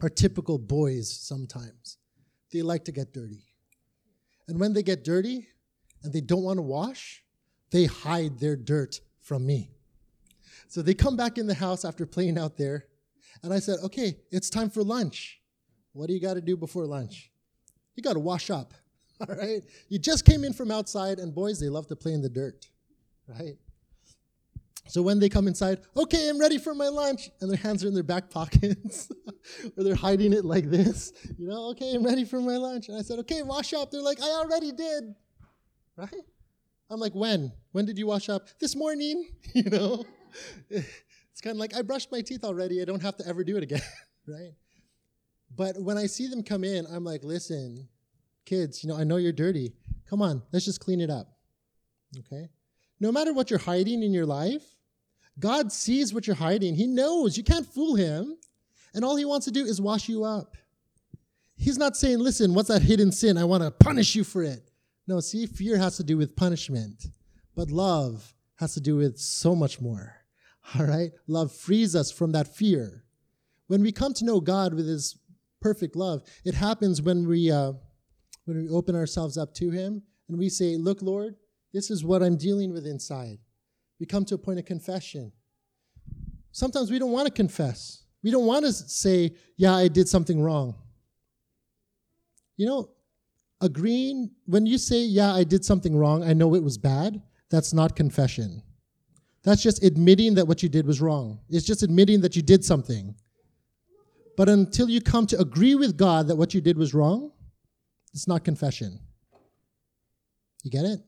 are 0.00 0.08
typical 0.08 0.58
boys 0.58 1.10
sometimes. 1.10 1.98
They 2.52 2.62
like 2.62 2.84
to 2.86 2.92
get 2.92 3.12
dirty. 3.12 3.44
And 4.46 4.58
when 4.58 4.72
they 4.72 4.82
get 4.82 5.04
dirty 5.04 5.48
and 6.02 6.12
they 6.12 6.20
don't 6.20 6.42
want 6.42 6.58
to 6.58 6.62
wash, 6.62 7.22
they 7.70 7.84
hide 7.84 8.38
their 8.38 8.56
dirt 8.56 9.00
from 9.20 9.46
me. 9.46 9.70
So 10.68 10.82
they 10.82 10.94
come 10.94 11.16
back 11.16 11.38
in 11.38 11.46
the 11.46 11.54
house 11.54 11.84
after 11.84 12.06
playing 12.06 12.38
out 12.38 12.56
there, 12.56 12.86
and 13.42 13.52
I 13.52 13.58
said, 13.58 13.78
Okay, 13.84 14.16
it's 14.30 14.50
time 14.50 14.70
for 14.70 14.82
lunch. 14.82 15.40
What 15.92 16.08
do 16.08 16.14
you 16.14 16.20
got 16.20 16.34
to 16.34 16.40
do 16.40 16.56
before 16.56 16.86
lunch? 16.86 17.30
You 17.96 18.02
got 18.02 18.12
to 18.14 18.20
wash 18.20 18.50
up, 18.50 18.74
all 19.20 19.34
right? 19.34 19.62
You 19.88 19.98
just 19.98 20.24
came 20.24 20.44
in 20.44 20.52
from 20.52 20.70
outside, 20.70 21.18
and 21.18 21.34
boys, 21.34 21.58
they 21.58 21.68
love 21.68 21.86
to 21.88 21.96
play 21.96 22.12
in 22.12 22.22
the 22.22 22.28
dirt, 22.28 22.68
right? 23.26 23.56
So 24.88 25.02
when 25.02 25.18
they 25.18 25.28
come 25.28 25.46
inside, 25.48 25.80
okay, 25.96 26.28
I'm 26.30 26.38
ready 26.40 26.56
for 26.56 26.74
my 26.74 26.88
lunch, 26.88 27.28
and 27.40 27.50
their 27.50 27.58
hands 27.58 27.84
are 27.84 27.88
in 27.88 27.94
their 27.94 28.02
back 28.02 28.30
pockets, 28.30 29.10
or 29.76 29.84
they're 29.84 29.94
hiding 29.94 30.32
it 30.32 30.44
like 30.44 30.70
this, 30.70 31.12
you 31.36 31.46
know, 31.46 31.70
okay, 31.70 31.94
I'm 31.94 32.04
ready 32.04 32.24
for 32.24 32.40
my 32.40 32.56
lunch. 32.56 32.88
And 32.88 32.96
I 32.96 33.02
said, 33.02 33.18
okay, 33.20 33.42
wash 33.42 33.74
up. 33.74 33.90
They're 33.90 34.00
like, 34.00 34.22
I 34.22 34.30
already 34.30 34.72
did, 34.72 35.14
right? 35.96 36.24
I'm 36.90 37.00
like, 37.00 37.14
when? 37.14 37.52
When 37.72 37.84
did 37.84 37.98
you 37.98 38.06
wash 38.06 38.30
up? 38.30 38.48
This 38.60 38.74
morning, 38.74 39.28
you 39.54 39.64
know? 39.64 40.06
It's 41.38 41.44
kind 41.44 41.54
of 41.54 41.60
like, 41.60 41.76
I 41.76 41.82
brushed 41.82 42.10
my 42.10 42.20
teeth 42.20 42.42
already. 42.42 42.82
I 42.82 42.84
don't 42.84 43.00
have 43.00 43.16
to 43.18 43.28
ever 43.28 43.44
do 43.44 43.56
it 43.56 43.62
again, 43.62 43.80
right? 44.26 44.54
But 45.54 45.80
when 45.80 45.96
I 45.96 46.06
see 46.06 46.26
them 46.26 46.42
come 46.42 46.64
in, 46.64 46.84
I'm 46.90 47.04
like, 47.04 47.22
listen, 47.22 47.86
kids, 48.44 48.82
you 48.82 48.88
know, 48.88 48.96
I 48.96 49.04
know 49.04 49.18
you're 49.18 49.30
dirty. 49.30 49.72
Come 50.10 50.20
on, 50.20 50.42
let's 50.50 50.64
just 50.64 50.80
clean 50.80 51.00
it 51.00 51.10
up, 51.10 51.28
okay? 52.18 52.48
No 52.98 53.12
matter 53.12 53.32
what 53.32 53.50
you're 53.50 53.60
hiding 53.60 54.02
in 54.02 54.12
your 54.12 54.26
life, 54.26 54.64
God 55.38 55.70
sees 55.70 56.12
what 56.12 56.26
you're 56.26 56.34
hiding. 56.34 56.74
He 56.74 56.88
knows. 56.88 57.36
You 57.36 57.44
can't 57.44 57.72
fool 57.72 57.94
him. 57.94 58.36
And 58.92 59.04
all 59.04 59.14
he 59.14 59.24
wants 59.24 59.44
to 59.44 59.52
do 59.52 59.64
is 59.64 59.80
wash 59.80 60.08
you 60.08 60.24
up. 60.24 60.56
He's 61.54 61.78
not 61.78 61.96
saying, 61.96 62.18
listen, 62.18 62.52
what's 62.52 62.66
that 62.66 62.82
hidden 62.82 63.12
sin? 63.12 63.38
I 63.38 63.44
want 63.44 63.62
to 63.62 63.70
punish 63.70 64.16
you 64.16 64.24
for 64.24 64.42
it. 64.42 64.72
No, 65.06 65.20
see, 65.20 65.46
fear 65.46 65.78
has 65.78 65.98
to 65.98 66.02
do 66.02 66.16
with 66.16 66.34
punishment, 66.34 67.06
but 67.54 67.70
love 67.70 68.34
has 68.56 68.74
to 68.74 68.80
do 68.80 68.96
with 68.96 69.18
so 69.18 69.54
much 69.54 69.80
more. 69.80 70.17
All 70.78 70.86
right? 70.86 71.10
Love 71.26 71.52
frees 71.52 71.94
us 71.94 72.10
from 72.10 72.32
that 72.32 72.54
fear. 72.54 73.04
When 73.68 73.82
we 73.82 73.92
come 73.92 74.14
to 74.14 74.24
know 74.24 74.40
God 74.40 74.74
with 74.74 74.86
his 74.86 75.18
perfect 75.60 75.96
love, 75.96 76.22
it 76.44 76.54
happens 76.54 77.02
when 77.02 77.26
we 77.26 77.50
uh, 77.50 77.72
when 78.44 78.62
we 78.62 78.68
open 78.68 78.94
ourselves 78.94 79.36
up 79.36 79.54
to 79.54 79.70
him 79.70 80.02
and 80.28 80.38
we 80.38 80.48
say, 80.48 80.76
"Look, 80.76 81.02
Lord, 81.02 81.36
this 81.72 81.90
is 81.90 82.04
what 82.04 82.22
I'm 82.22 82.36
dealing 82.36 82.72
with 82.72 82.86
inside." 82.86 83.38
We 84.00 84.06
come 84.06 84.24
to 84.26 84.34
a 84.34 84.38
point 84.38 84.58
of 84.58 84.64
confession. 84.64 85.32
Sometimes 86.52 86.90
we 86.90 86.98
don't 86.98 87.12
want 87.12 87.26
to 87.26 87.32
confess. 87.32 88.04
We 88.22 88.30
don't 88.30 88.46
want 88.46 88.64
to 88.64 88.72
say, 88.72 89.34
"Yeah, 89.56 89.74
I 89.74 89.88
did 89.88 90.08
something 90.08 90.40
wrong." 90.42 90.74
You 92.56 92.66
know, 92.66 92.90
agreeing 93.60 94.30
when 94.46 94.66
you 94.66 94.78
say, 94.78 95.02
"Yeah, 95.02 95.34
I 95.34 95.44
did 95.44 95.64
something 95.64 95.96
wrong. 95.96 96.22
I 96.22 96.32
know 96.32 96.54
it 96.54 96.62
was 96.62 96.78
bad." 96.78 97.22
That's 97.50 97.72
not 97.72 97.96
confession. 97.96 98.62
That's 99.44 99.62
just 99.62 99.82
admitting 99.82 100.34
that 100.34 100.46
what 100.46 100.62
you 100.62 100.68
did 100.68 100.86
was 100.86 101.00
wrong. 101.00 101.40
It's 101.48 101.66
just 101.66 101.82
admitting 101.82 102.20
that 102.22 102.36
you 102.36 102.42
did 102.42 102.64
something. 102.64 103.14
But 104.36 104.48
until 104.48 104.88
you 104.88 105.00
come 105.00 105.26
to 105.28 105.40
agree 105.40 105.74
with 105.74 105.96
God 105.96 106.28
that 106.28 106.36
what 106.36 106.54
you 106.54 106.60
did 106.60 106.76
was 106.76 106.94
wrong, 106.94 107.32
it's 108.12 108.28
not 108.28 108.44
confession. 108.44 109.00
You 110.62 110.70
get 110.70 110.84
it? 110.84 111.00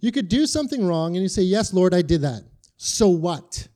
You 0.00 0.12
could 0.12 0.28
do 0.28 0.46
something 0.46 0.86
wrong 0.86 1.14
and 1.16 1.22
you 1.22 1.28
say, 1.28 1.42
Yes, 1.42 1.72
Lord, 1.72 1.94
I 1.94 2.02
did 2.02 2.22
that. 2.22 2.42
So 2.76 3.08
what? 3.08 3.68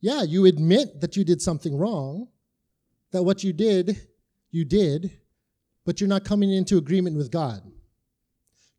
Yeah, 0.00 0.22
you 0.22 0.46
admit 0.46 1.00
that 1.00 1.16
you 1.16 1.24
did 1.24 1.40
something 1.40 1.76
wrong, 1.76 2.28
that 3.12 3.22
what 3.22 3.42
you 3.42 3.52
did, 3.52 4.06
you 4.50 4.64
did, 4.64 5.10
but 5.84 6.00
you're 6.00 6.08
not 6.08 6.24
coming 6.24 6.52
into 6.52 6.76
agreement 6.76 7.16
with 7.16 7.30
God. 7.30 7.62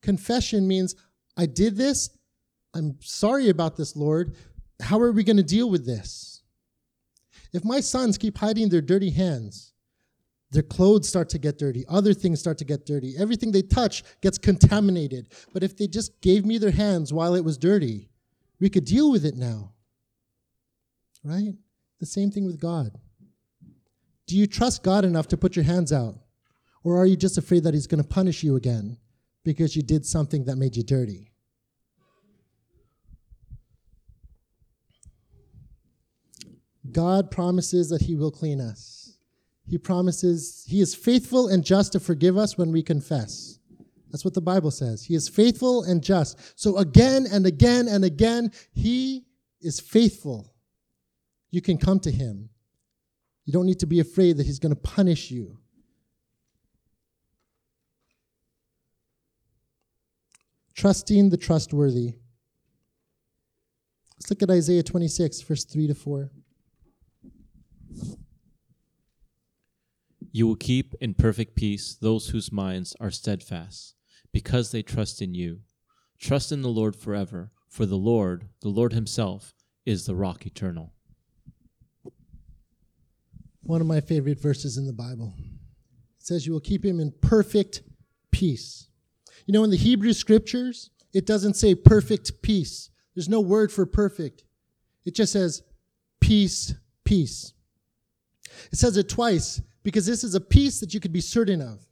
Confession 0.01 0.67
means, 0.67 0.95
I 1.35 1.47
did 1.47 1.77
this, 1.77 2.14
I'm 2.75 2.97
sorry 2.99 3.49
about 3.49 3.77
this, 3.77 3.95
Lord. 3.95 4.35
How 4.81 4.99
are 4.99 5.13
we 5.13 5.23
going 5.23 5.37
to 5.37 5.43
deal 5.43 5.69
with 5.69 5.85
this? 5.85 6.43
If 7.53 7.63
my 7.63 7.79
sons 7.79 8.17
keep 8.17 8.37
hiding 8.37 8.67
their 8.67 8.81
dirty 8.81 9.11
hands, 9.11 9.71
their 10.51 10.61
clothes 10.61 11.07
start 11.07 11.29
to 11.29 11.39
get 11.39 11.57
dirty, 11.57 11.85
other 11.87 12.13
things 12.13 12.39
start 12.39 12.57
to 12.57 12.65
get 12.65 12.85
dirty, 12.85 13.15
everything 13.17 13.51
they 13.51 13.61
touch 13.61 14.03
gets 14.21 14.37
contaminated. 14.37 15.29
But 15.53 15.63
if 15.63 15.77
they 15.77 15.87
just 15.87 16.21
gave 16.21 16.45
me 16.45 16.57
their 16.57 16.71
hands 16.71 17.13
while 17.13 17.33
it 17.33 17.45
was 17.45 17.57
dirty, 17.57 18.09
we 18.59 18.69
could 18.69 18.85
deal 18.85 19.09
with 19.09 19.25
it 19.25 19.35
now. 19.35 19.71
Right? 21.23 21.53
The 21.99 22.05
same 22.05 22.29
thing 22.29 22.45
with 22.45 22.59
God. 22.59 22.91
Do 24.27 24.37
you 24.37 24.47
trust 24.47 24.83
God 24.83 25.05
enough 25.05 25.27
to 25.29 25.37
put 25.37 25.55
your 25.55 25.65
hands 25.65 25.93
out? 25.93 26.15
Or 26.83 26.97
are 26.97 27.05
you 27.05 27.15
just 27.15 27.37
afraid 27.37 27.63
that 27.63 27.73
He's 27.73 27.87
going 27.87 28.03
to 28.03 28.07
punish 28.07 28.43
you 28.43 28.55
again 28.55 28.97
because 29.43 29.75
you 29.75 29.81
did 29.81 30.05
something 30.05 30.45
that 30.45 30.57
made 30.57 30.75
you 30.75 30.83
dirty? 30.83 31.31
God 36.91 37.31
promises 37.31 37.89
that 37.89 38.01
He 38.01 38.15
will 38.15 38.31
clean 38.31 38.61
us. 38.61 39.17
He 39.67 39.77
promises 39.77 40.65
He 40.67 40.81
is 40.81 40.95
faithful 40.95 41.47
and 41.47 41.63
just 41.63 41.93
to 41.93 41.99
forgive 41.99 42.37
us 42.37 42.57
when 42.57 42.71
we 42.71 42.83
confess. 42.83 43.59
That's 44.11 44.23
what 44.23 44.33
the 44.33 44.41
Bible 44.41 44.71
says. 44.71 45.03
He 45.03 45.15
is 45.15 45.27
faithful 45.27 45.83
and 45.83 46.03
just. 46.03 46.59
So 46.59 46.77
again 46.77 47.25
and 47.31 47.45
again 47.45 47.87
and 47.87 48.05
again, 48.05 48.51
He 48.73 49.25
is 49.65 49.79
faithful, 49.79 50.53
you 51.49 51.59
can 51.59 51.77
come 51.77 51.99
to 52.01 52.11
him. 52.11 52.49
You 53.45 53.53
don't 53.53 53.65
need 53.65 53.79
to 53.79 53.87
be 53.87 53.99
afraid 53.99 54.37
that 54.37 54.45
he's 54.45 54.59
going 54.59 54.75
to 54.75 54.79
punish 54.79 55.31
you. 55.31 55.57
Trusting 60.75 61.29
the 61.29 61.37
trustworthy. 61.37 62.13
Let's 64.15 64.29
look 64.29 64.43
at 64.43 64.51
Isaiah 64.51 64.83
26, 64.83 65.41
verse 65.41 65.63
3 65.63 65.87
to 65.87 65.95
4. 65.95 66.31
You 70.31 70.47
will 70.47 70.55
keep 70.55 70.95
in 70.99 71.13
perfect 71.13 71.55
peace 71.55 71.95
those 71.95 72.29
whose 72.29 72.51
minds 72.51 72.95
are 72.99 73.11
steadfast, 73.11 73.95
because 74.33 74.71
they 74.71 74.81
trust 74.81 75.21
in 75.21 75.33
you. 75.33 75.61
Trust 76.19 76.51
in 76.51 76.61
the 76.61 76.69
Lord 76.69 76.95
forever, 76.95 77.51
for 77.69 77.85
the 77.85 77.95
Lord, 77.95 78.49
the 78.61 78.69
Lord 78.69 78.93
Himself, 78.93 79.53
is 79.85 80.05
the 80.05 80.15
rock 80.15 80.45
eternal. 80.45 80.93
One 83.61 83.81
of 83.81 83.87
my 83.87 84.01
favorite 84.01 84.39
verses 84.39 84.77
in 84.77 84.85
the 84.85 84.93
Bible. 84.93 85.33
It 85.39 86.25
says, 86.25 86.45
You 86.45 86.53
will 86.53 86.59
keep 86.59 86.85
him 86.85 86.99
in 86.99 87.13
perfect 87.21 87.81
peace. 88.31 88.89
You 89.45 89.53
know, 89.53 89.63
in 89.63 89.71
the 89.71 89.77
Hebrew 89.77 90.13
scriptures, 90.13 90.91
it 91.13 91.25
doesn't 91.25 91.55
say 91.55 91.73
perfect 91.75 92.41
peace. 92.41 92.89
There's 93.15 93.29
no 93.29 93.39
word 93.39 93.71
for 93.71 93.85
perfect. 93.85 94.43
It 95.05 95.15
just 95.15 95.33
says 95.33 95.63
peace, 96.19 96.75
peace. 97.05 97.53
It 98.71 98.77
says 98.77 98.97
it 98.97 99.09
twice 99.09 99.61
because 99.83 100.05
this 100.05 100.23
is 100.23 100.35
a 100.35 100.41
peace 100.41 100.79
that 100.79 100.93
you 100.93 100.99
could 100.99 101.13
be 101.13 101.21
certain 101.21 101.61
of. 101.61 101.85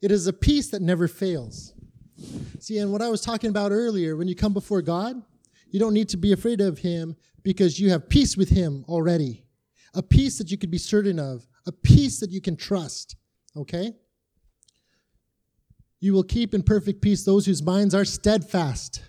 It 0.00 0.10
is 0.10 0.26
a 0.26 0.32
peace 0.32 0.70
that 0.70 0.82
never 0.82 1.08
fails. 1.08 1.74
See, 2.60 2.78
and 2.78 2.92
what 2.92 3.02
I 3.02 3.08
was 3.08 3.20
talking 3.20 3.50
about 3.50 3.72
earlier, 3.72 4.16
when 4.16 4.28
you 4.28 4.34
come 4.34 4.52
before 4.52 4.82
God, 4.82 5.20
you 5.70 5.80
don't 5.80 5.94
need 5.94 6.08
to 6.10 6.16
be 6.16 6.32
afraid 6.32 6.60
of 6.60 6.78
Him 6.78 7.16
because 7.42 7.80
you 7.80 7.90
have 7.90 8.08
peace 8.08 8.36
with 8.36 8.50
Him 8.50 8.84
already. 8.88 9.44
A 9.94 10.02
peace 10.02 10.38
that 10.38 10.50
you 10.50 10.58
could 10.58 10.70
be 10.70 10.78
certain 10.78 11.18
of, 11.18 11.46
a 11.66 11.72
peace 11.72 12.20
that 12.20 12.30
you 12.30 12.40
can 12.40 12.56
trust. 12.56 13.16
Okay? 13.56 13.92
You 16.00 16.12
will 16.12 16.22
keep 16.22 16.54
in 16.54 16.62
perfect 16.62 17.00
peace 17.00 17.24
those 17.24 17.46
whose 17.46 17.62
minds 17.62 17.94
are 17.94 18.04
steadfast. 18.04 19.02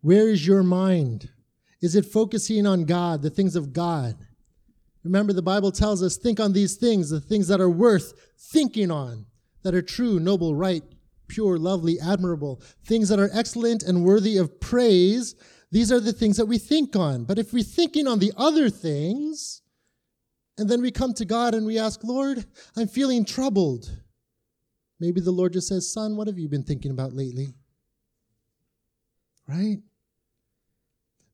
Where 0.00 0.28
is 0.28 0.46
your 0.46 0.62
mind? 0.62 1.30
Is 1.82 1.94
it 1.94 2.06
focusing 2.06 2.66
on 2.66 2.84
God, 2.84 3.22
the 3.22 3.30
things 3.30 3.56
of 3.56 3.72
God? 3.72 4.16
Remember, 5.02 5.32
the 5.32 5.42
Bible 5.42 5.72
tells 5.72 6.02
us 6.02 6.16
think 6.16 6.40
on 6.40 6.52
these 6.52 6.76
things, 6.76 7.10
the 7.10 7.20
things 7.20 7.48
that 7.48 7.60
are 7.60 7.70
worth 7.70 8.12
thinking 8.38 8.90
on, 8.90 9.26
that 9.62 9.74
are 9.74 9.82
true, 9.82 10.20
noble, 10.20 10.54
right, 10.54 10.82
pure, 11.28 11.58
lovely, 11.58 11.98
admirable, 12.00 12.60
things 12.84 13.08
that 13.08 13.18
are 13.18 13.30
excellent 13.32 13.82
and 13.82 14.04
worthy 14.04 14.36
of 14.36 14.60
praise. 14.60 15.34
These 15.70 15.90
are 15.92 16.00
the 16.00 16.12
things 16.12 16.36
that 16.36 16.46
we 16.46 16.58
think 16.58 16.96
on. 16.96 17.24
But 17.24 17.38
if 17.38 17.52
we're 17.52 17.62
thinking 17.62 18.06
on 18.06 18.18
the 18.18 18.32
other 18.36 18.68
things, 18.68 19.62
and 20.58 20.68
then 20.68 20.82
we 20.82 20.90
come 20.90 21.14
to 21.14 21.24
God 21.24 21.54
and 21.54 21.64
we 21.64 21.78
ask, 21.78 22.04
Lord, 22.04 22.44
I'm 22.76 22.88
feeling 22.88 23.24
troubled. 23.24 23.90
Maybe 24.98 25.20
the 25.20 25.30
Lord 25.30 25.54
just 25.54 25.68
says, 25.68 25.90
Son, 25.90 26.16
what 26.16 26.26
have 26.26 26.38
you 26.38 26.48
been 26.48 26.64
thinking 26.64 26.90
about 26.90 27.14
lately? 27.14 27.54
Right? 29.48 29.78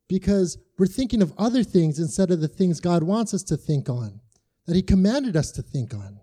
Because 0.09 0.59
we're 0.79 0.87
thinking 0.87 1.23
of 1.23 1.33
other 1.37 1.65
things 1.65 1.99
instead 1.99 2.31
of 2.31 2.41
the 2.41 2.49
things 2.49 2.81
God 2.81 3.03
wants 3.03 3.35
us 3.35 3.43
to 3.45 3.57
think 3.57 3.89
on, 3.89 4.21
that 4.67 4.77
He 4.77 4.83
commanded 4.83 5.37
us 5.37 5.51
to 5.53 5.63
think 5.63 5.95
on. 5.95 6.21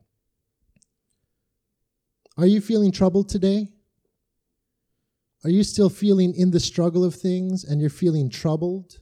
Are 2.38 2.48
you 2.48 2.62
feeling 2.62 2.92
troubled 2.92 3.30
today? 3.30 3.70
Are 5.44 5.50
you 5.50 5.64
still 5.64 5.90
feeling 5.90 6.34
in 6.34 6.52
the 6.52 6.60
struggle 6.60 7.04
of 7.04 7.16
things 7.16 7.64
and 7.64 7.82
you're 7.82 7.90
feeling 7.90 8.30
troubled? 8.30 9.00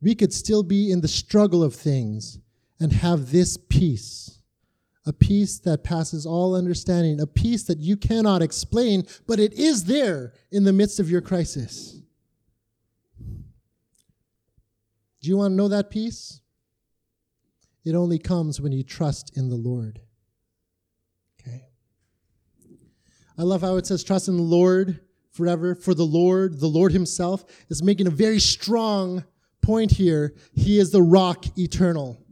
We 0.00 0.14
could 0.14 0.32
still 0.32 0.62
be 0.62 0.90
in 0.90 1.02
the 1.02 1.08
struggle 1.08 1.62
of 1.62 1.74
things 1.74 2.38
and 2.80 2.92
have 2.92 3.30
this 3.30 3.58
peace 3.68 4.40
a 5.06 5.12
peace 5.12 5.58
that 5.60 5.82
passes 5.82 6.26
all 6.26 6.54
understanding, 6.54 7.20
a 7.20 7.26
peace 7.26 7.64
that 7.64 7.78
you 7.78 7.96
cannot 7.96 8.42
explain, 8.42 9.06
but 9.26 9.40
it 9.40 9.52
is 9.54 9.84
there 9.84 10.34
in 10.52 10.64
the 10.64 10.72
midst 10.72 11.00
of 11.00 11.10
your 11.10 11.22
crisis. 11.22 11.99
Do 15.20 15.28
you 15.28 15.36
want 15.36 15.52
to 15.52 15.56
know 15.56 15.68
that 15.68 15.90
peace? 15.90 16.40
It 17.84 17.94
only 17.94 18.18
comes 18.18 18.60
when 18.60 18.72
you 18.72 18.82
trust 18.82 19.36
in 19.36 19.48
the 19.48 19.56
Lord. 19.56 20.00
Okay. 21.40 21.64
I 23.38 23.42
love 23.42 23.62
how 23.62 23.76
it 23.76 23.86
says, 23.86 24.04
trust 24.04 24.28
in 24.28 24.36
the 24.36 24.42
Lord 24.42 25.00
forever. 25.30 25.74
For 25.74 25.94
the 25.94 26.04
Lord, 26.04 26.60
the 26.60 26.66
Lord 26.66 26.92
Himself, 26.92 27.44
is 27.68 27.82
making 27.82 28.06
a 28.06 28.10
very 28.10 28.38
strong 28.38 29.24
point 29.62 29.92
here. 29.92 30.34
He 30.54 30.78
is 30.78 30.90
the 30.90 31.02
rock 31.02 31.46
eternal. 31.58 32.22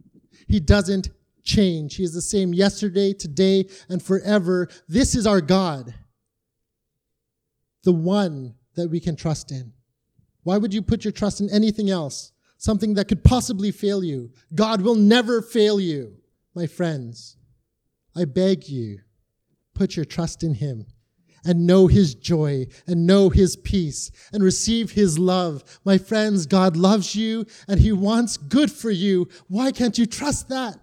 He 0.46 0.60
doesn't 0.60 1.10
change. 1.44 1.96
He 1.96 2.04
is 2.04 2.14
the 2.14 2.22
same 2.22 2.52
yesterday, 2.52 3.12
today, 3.12 3.68
and 3.88 4.02
forever. 4.02 4.68
This 4.88 5.14
is 5.14 5.26
our 5.26 5.40
God, 5.40 5.94
the 7.84 7.92
one 7.92 8.54
that 8.76 8.88
we 8.88 9.00
can 9.00 9.16
trust 9.16 9.50
in. 9.50 9.72
Why 10.42 10.56
would 10.56 10.72
you 10.72 10.82
put 10.82 11.04
your 11.04 11.12
trust 11.12 11.40
in 11.40 11.50
anything 11.50 11.90
else? 11.90 12.32
Something 12.58 12.94
that 12.94 13.06
could 13.06 13.24
possibly 13.24 13.70
fail 13.70 14.02
you. 14.02 14.32
God 14.54 14.82
will 14.82 14.96
never 14.96 15.40
fail 15.40 15.78
you, 15.80 16.16
my 16.54 16.66
friends. 16.66 17.36
I 18.16 18.24
beg 18.24 18.68
you, 18.68 18.98
put 19.74 19.94
your 19.94 20.04
trust 20.04 20.42
in 20.42 20.54
Him 20.54 20.86
and 21.44 21.68
know 21.68 21.86
His 21.86 22.16
joy 22.16 22.66
and 22.86 23.06
know 23.06 23.30
His 23.30 23.54
peace 23.54 24.10
and 24.32 24.42
receive 24.42 24.90
His 24.90 25.20
love. 25.20 25.62
My 25.84 25.98
friends, 25.98 26.46
God 26.46 26.76
loves 26.76 27.14
you 27.14 27.46
and 27.68 27.78
He 27.78 27.92
wants 27.92 28.36
good 28.36 28.72
for 28.72 28.90
you. 28.90 29.28
Why 29.46 29.70
can't 29.70 29.96
you 29.96 30.06
trust 30.06 30.48
that? 30.48 30.78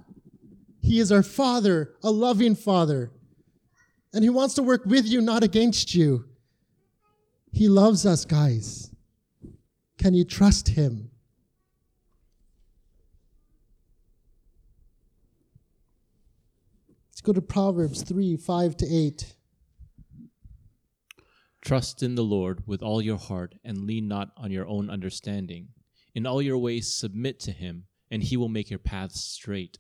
He 0.82 1.00
is 1.00 1.12
our 1.12 1.24
Father, 1.24 1.94
a 2.04 2.10
loving 2.10 2.56
Father. 2.56 3.12
And 4.14 4.24
He 4.24 4.30
wants 4.30 4.54
to 4.54 4.64
work 4.64 4.86
with 4.86 5.06
you, 5.06 5.20
not 5.20 5.44
against 5.44 5.94
you. 5.94 6.26
He 7.52 7.68
loves 7.68 8.06
us, 8.06 8.24
guys. 8.24 8.92
Can 9.98 10.14
you 10.14 10.24
trust 10.24 10.70
Him? 10.70 11.12
Let's 17.10 17.15
go 17.26 17.34
to 17.34 17.42
Proverbs 17.42 18.04
3 18.04 18.38
5 18.38 18.78
to 18.78 18.86
8. 18.86 19.36
Trust 21.60 22.04
in 22.04 22.14
the 22.14 22.24
Lord 22.24 22.62
with 22.68 22.84
all 22.84 23.02
your 23.02 23.18
heart 23.18 23.56
and 23.64 23.88
lean 23.88 24.08
not 24.08 24.30
on 24.38 24.52
your 24.52 24.68
own 24.68 24.92
understanding. 24.92 25.70
In 26.14 26.28
all 26.28 26.40
your 26.40 26.60
ways 26.60 26.96
submit 26.96 27.40
to 27.42 27.52
him, 27.52 27.86
and 28.12 28.22
he 28.22 28.38
will 28.38 28.48
make 28.48 28.70
your 28.70 28.80
paths 28.80 29.20
straight. 29.22 29.80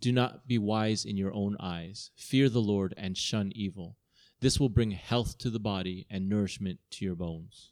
Do 0.00 0.10
not 0.10 0.48
be 0.48 0.58
wise 0.58 1.04
in 1.04 1.16
your 1.16 1.32
own 1.32 1.56
eyes. 1.60 2.10
Fear 2.16 2.48
the 2.48 2.60
Lord 2.60 2.92
and 2.96 3.16
shun 3.16 3.52
evil. 3.54 3.96
This 4.40 4.58
will 4.58 4.68
bring 4.68 4.90
health 4.90 5.38
to 5.38 5.50
the 5.50 5.60
body 5.60 6.06
and 6.10 6.28
nourishment 6.28 6.80
to 6.90 7.04
your 7.04 7.14
bones. 7.14 7.70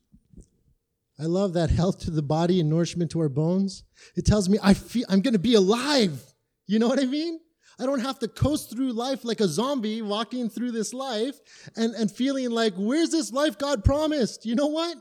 I 1.18 1.24
love 1.24 1.55
that 1.55 1.70
health 1.70 1.99
to 2.01 2.12
the 2.12 2.22
body 2.22 2.61
and 2.61 2.70
nourishment 2.70 3.11
to 3.12 3.20
our 3.20 3.28
bones. 3.28 3.82
It 4.14 4.26
tells 4.26 4.49
me 4.49 4.59
I 4.62 4.74
feel 4.74 5.07
I'm 5.09 5.22
going 5.22 5.34
to 5.34 5.41
be 5.41 5.55
alive. 5.55 6.22
You 6.68 6.78
know 6.78 6.89
what 6.89 7.01
I 7.01 7.07
mean? 7.07 7.41
I 7.79 7.85
don't 7.85 8.01
have 8.01 8.18
to 8.20 8.29
coast 8.29 8.70
through 8.70 8.93
life 8.93 9.24
like 9.24 9.41
a 9.41 9.49
zombie 9.49 10.01
walking 10.01 10.49
through 10.49 10.72
this 10.72 10.95
life 10.95 11.39
and, 11.77 11.95
and 11.95 12.11
feeling 12.11 12.51
like, 12.51 12.72
where's 12.77 13.11
this 13.11 13.33
life 13.33 13.59
God 13.59 13.85
promised? 13.85 14.47
You 14.47 14.55
know 14.55 14.68
what? 14.68 14.97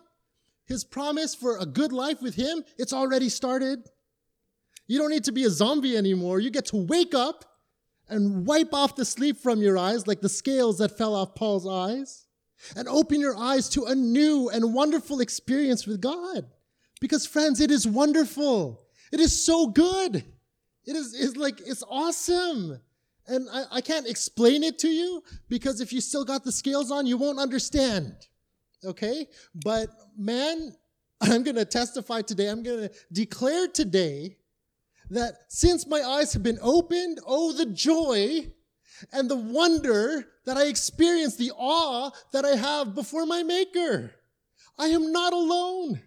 His 0.66 0.84
promise 0.84 1.34
for 1.34 1.58
a 1.58 1.66
good 1.66 1.94
life 1.94 2.22
with 2.22 2.36
Him, 2.36 2.64
it's 2.78 2.92
already 2.92 3.30
started. 3.30 3.88
You 4.88 5.00
don't 5.00 5.12
need 5.12 5.24
to 5.26 5.32
be 5.32 5.46
a 5.46 5.50
zombie 5.50 5.96
anymore. 5.96 6.40
You 6.40 6.50
get 6.50 6.66
to 6.68 6.78
wake 6.78 7.16
up 7.16 7.46
and 8.10 8.46
wipe 8.46 8.74
off 8.74 8.96
the 8.96 9.06
sleep 9.06 9.38
from 9.38 9.62
your 9.62 9.78
eyes 9.78 10.06
like 10.06 10.22
the 10.22 10.30
scales 10.30 10.80
that 10.80 10.98
fell 10.98 11.16
off 11.16 11.34
Paul's 11.36 11.68
eyes 11.68 12.26
and 12.76 12.88
open 12.88 13.20
your 13.20 13.38
eyes 13.38 13.70
to 13.70 13.86
a 13.86 13.96
new 13.96 14.50
and 14.50 14.74
wonderful 14.74 15.22
experience 15.22 15.88
with 15.88 16.02
God. 16.02 16.46
Because, 17.00 17.26
friends, 17.26 17.60
it 17.62 17.72
is 17.72 17.88
wonderful. 17.88 18.86
It 19.12 19.20
is 19.20 19.46
so 19.46 19.68
good. 19.68 20.24
It 20.86 20.96
is 20.96 21.36
like, 21.36 21.62
it's 21.62 21.84
awesome. 21.90 22.80
And 23.28 23.48
I, 23.52 23.64
I 23.72 23.82
can't 23.82 24.08
explain 24.08 24.64
it 24.64 24.78
to 24.80 24.88
you 24.88 25.24
because 25.50 25.82
if 25.82 25.92
you 25.92 26.00
still 26.00 26.24
got 26.24 26.44
the 26.44 26.52
scales 26.52 26.92
on, 26.92 27.08
you 27.08 27.18
won't 27.18 27.40
understand. 27.40 28.14
Okay? 28.84 29.28
But 29.56 29.90
man, 30.18 30.76
I'm 31.22 31.44
to 31.44 31.66
testify 31.66 32.22
today, 32.22 32.48
I'm 32.48 32.64
to 32.64 32.92
declare 33.12 33.68
today 33.68 34.38
that 35.10 35.36
since 35.50 35.88
my 35.88 36.02
eyes 36.02 36.34
have 36.34 36.44
been 36.44 36.60
opened, 36.62 37.20
oh, 37.26 37.54
the 37.54 37.68
joy 37.68 38.52
and 39.12 39.30
the 39.30 39.36
wonder 39.36 40.28
that 40.46 40.58
I 40.58 40.66
experience, 40.66 41.36
the 41.36 41.52
awe 41.56 42.12
that 42.32 42.46
I 42.46 42.56
have 42.56 42.96
before 42.96 43.26
my 43.26 43.44
Maker. 43.44 44.12
I 44.78 44.88
am 44.88 45.12
not 45.12 45.34
alone. 45.34 46.02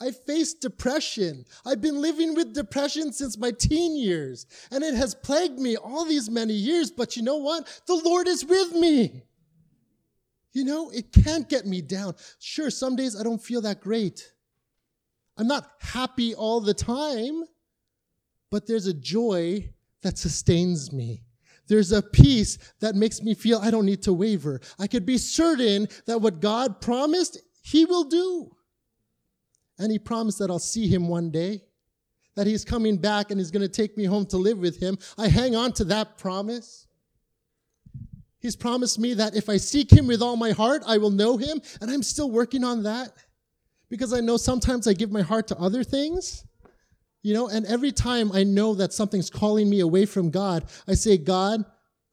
I 0.00 0.12
faced 0.12 0.60
depression. 0.60 1.44
I've 1.66 1.80
been 1.80 2.00
living 2.00 2.34
with 2.34 2.54
depression 2.54 3.12
since 3.12 3.36
my 3.36 3.50
teen 3.50 3.96
years, 3.96 4.46
and 4.70 4.84
it 4.84 4.94
has 4.94 5.14
plagued 5.14 5.58
me 5.58 5.76
all 5.76 6.04
these 6.04 6.30
many 6.30 6.54
years. 6.54 6.90
But 6.90 7.16
you 7.16 7.22
know 7.22 7.38
what? 7.38 7.66
The 7.86 8.00
Lord 8.04 8.28
is 8.28 8.44
with 8.44 8.72
me. 8.74 9.22
You 10.52 10.64
know, 10.64 10.90
it 10.90 11.12
can't 11.12 11.48
get 11.48 11.66
me 11.66 11.82
down. 11.82 12.14
Sure, 12.38 12.70
some 12.70 12.96
days 12.96 13.18
I 13.18 13.22
don't 13.22 13.42
feel 13.42 13.60
that 13.62 13.80
great. 13.80 14.32
I'm 15.36 15.46
not 15.46 15.70
happy 15.80 16.34
all 16.34 16.60
the 16.60 16.74
time, 16.74 17.44
but 18.50 18.66
there's 18.66 18.86
a 18.86 18.94
joy 18.94 19.68
that 20.02 20.18
sustains 20.18 20.92
me. 20.92 21.22
There's 21.66 21.92
a 21.92 22.02
peace 22.02 22.58
that 22.80 22.94
makes 22.94 23.22
me 23.22 23.34
feel 23.34 23.58
I 23.58 23.70
don't 23.70 23.84
need 23.84 24.02
to 24.04 24.12
waver. 24.12 24.60
I 24.78 24.86
could 24.86 25.04
be 25.04 25.18
certain 25.18 25.86
that 26.06 26.20
what 26.20 26.40
God 26.40 26.80
promised, 26.80 27.38
He 27.62 27.84
will 27.84 28.04
do. 28.04 28.56
And 29.78 29.92
He 29.92 29.98
promised 29.98 30.38
that 30.38 30.50
I'll 30.50 30.58
see 30.58 30.88
Him 30.88 31.08
one 31.08 31.30
day, 31.30 31.62
that 32.34 32.46
He's 32.46 32.64
coming 32.64 32.96
back 32.96 33.30
and 33.30 33.40
He's 33.40 33.50
going 33.50 33.62
to 33.62 33.68
take 33.68 33.96
me 33.96 34.04
home 34.04 34.26
to 34.26 34.36
live 34.36 34.58
with 34.58 34.80
Him. 34.80 34.98
I 35.16 35.28
hang 35.28 35.54
on 35.54 35.72
to 35.74 35.84
that 35.84 36.18
promise. 36.18 36.86
He's 38.40 38.56
promised 38.56 38.98
me 38.98 39.14
that 39.14 39.34
if 39.34 39.48
I 39.48 39.56
seek 39.56 39.92
Him 39.92 40.06
with 40.06 40.22
all 40.22 40.36
my 40.36 40.52
heart, 40.52 40.82
I 40.86 40.98
will 40.98 41.10
know 41.10 41.36
Him, 41.36 41.60
and 41.80 41.90
I'm 41.90 42.02
still 42.02 42.30
working 42.30 42.64
on 42.64 42.84
that 42.84 43.12
because 43.88 44.12
I 44.12 44.20
know 44.20 44.36
sometimes 44.36 44.86
I 44.86 44.92
give 44.92 45.10
my 45.10 45.22
heart 45.22 45.48
to 45.48 45.58
other 45.58 45.82
things. 45.82 46.44
You 47.22 47.34
know, 47.34 47.48
and 47.48 47.66
every 47.66 47.90
time 47.90 48.30
I 48.32 48.44
know 48.44 48.74
that 48.74 48.92
something's 48.92 49.28
calling 49.28 49.68
me 49.68 49.80
away 49.80 50.06
from 50.06 50.30
God, 50.30 50.66
I 50.86 50.94
say, 50.94 51.18
God, 51.18 51.64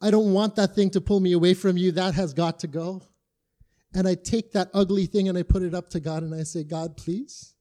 I 0.01 0.11
don't 0.11 0.33
want 0.33 0.55
that 0.55 0.75
thing 0.75 0.89
to 0.91 1.01
pull 1.01 1.19
me 1.19 1.31
away 1.33 1.53
from 1.53 1.77
you. 1.77 1.91
That 1.91 2.15
has 2.15 2.33
got 2.33 2.59
to 2.59 2.67
go. 2.67 3.03
And 3.93 4.07
I 4.07 4.15
take 4.15 4.51
that 4.51 4.69
ugly 4.73 5.05
thing 5.05 5.29
and 5.29 5.37
I 5.37 5.43
put 5.43 5.63
it 5.63 5.73
up 5.73 5.89
to 5.91 5.99
God 5.99 6.23
and 6.23 6.35
I 6.35 6.43
say, 6.43 6.63
God, 6.63 6.97
please. 6.97 7.54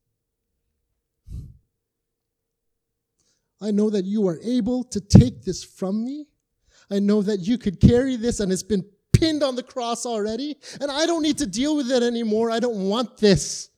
I 3.60 3.70
know 3.70 3.90
that 3.90 4.04
you 4.04 4.26
are 4.28 4.38
able 4.42 4.84
to 4.84 5.00
take 5.00 5.42
this 5.42 5.64
from 5.64 6.04
me. 6.04 6.26
I 6.90 6.98
know 6.98 7.22
that 7.22 7.40
you 7.40 7.56
could 7.56 7.80
carry 7.80 8.16
this 8.16 8.40
and 8.40 8.52
it's 8.52 8.62
been 8.62 8.84
pinned 9.12 9.42
on 9.42 9.56
the 9.56 9.62
cross 9.62 10.04
already. 10.04 10.56
And 10.80 10.90
I 10.90 11.06
don't 11.06 11.22
need 11.22 11.38
to 11.38 11.46
deal 11.46 11.76
with 11.76 11.90
it 11.90 12.02
anymore. 12.02 12.50
I 12.50 12.60
don't 12.60 12.88
want 12.88 13.16
this 13.16 13.70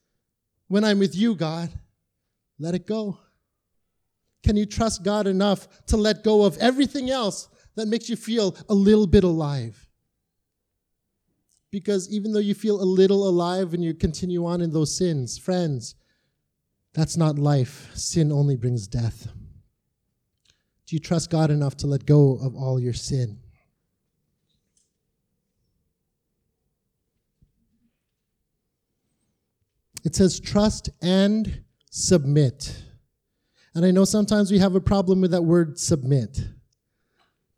when 0.67 0.83
I'm 0.83 0.99
with 0.99 1.15
you, 1.15 1.35
God. 1.35 1.69
Let 2.59 2.75
it 2.75 2.85
go. 2.85 3.17
Can 4.43 4.55
you 4.55 4.65
trust 4.65 5.03
God 5.03 5.27
enough 5.27 5.67
to 5.87 5.97
let 5.97 6.23
go 6.23 6.45
of 6.45 6.57
everything 6.57 7.09
else 7.09 7.49
that 7.75 7.87
makes 7.87 8.09
you 8.09 8.15
feel 8.15 8.55
a 8.69 8.73
little 8.73 9.07
bit 9.07 9.23
alive? 9.23 9.87
Because 11.71 12.09
even 12.09 12.31
though 12.31 12.39
you 12.39 12.55
feel 12.55 12.81
a 12.81 12.83
little 12.83 13.27
alive 13.27 13.73
and 13.73 13.83
you 13.83 13.93
continue 13.93 14.45
on 14.45 14.61
in 14.61 14.71
those 14.71 14.97
sins, 14.97 15.37
friends, 15.37 15.95
that's 16.93 17.17
not 17.17 17.37
life. 17.37 17.91
Sin 17.93 18.31
only 18.31 18.55
brings 18.55 18.87
death. 18.87 19.27
Do 20.87 20.95
you 20.95 20.99
trust 21.01 21.29
God 21.29 21.51
enough 21.51 21.75
to 21.77 21.87
let 21.87 22.05
go 22.05 22.39
of 22.41 22.55
all 22.55 22.79
your 22.79 22.93
sin? 22.93 23.39
It 30.05 30.15
says 30.15 30.39
trust 30.39 30.89
and 31.01 31.63
submit. 31.91 32.81
And 33.75 33.85
I 33.85 33.91
know 33.91 34.05
sometimes 34.05 34.49
we 34.49 34.59
have 34.59 34.75
a 34.75 34.79
problem 34.79 35.19
with 35.19 35.31
that 35.31 35.43
word 35.43 35.77
submit. 35.77 36.39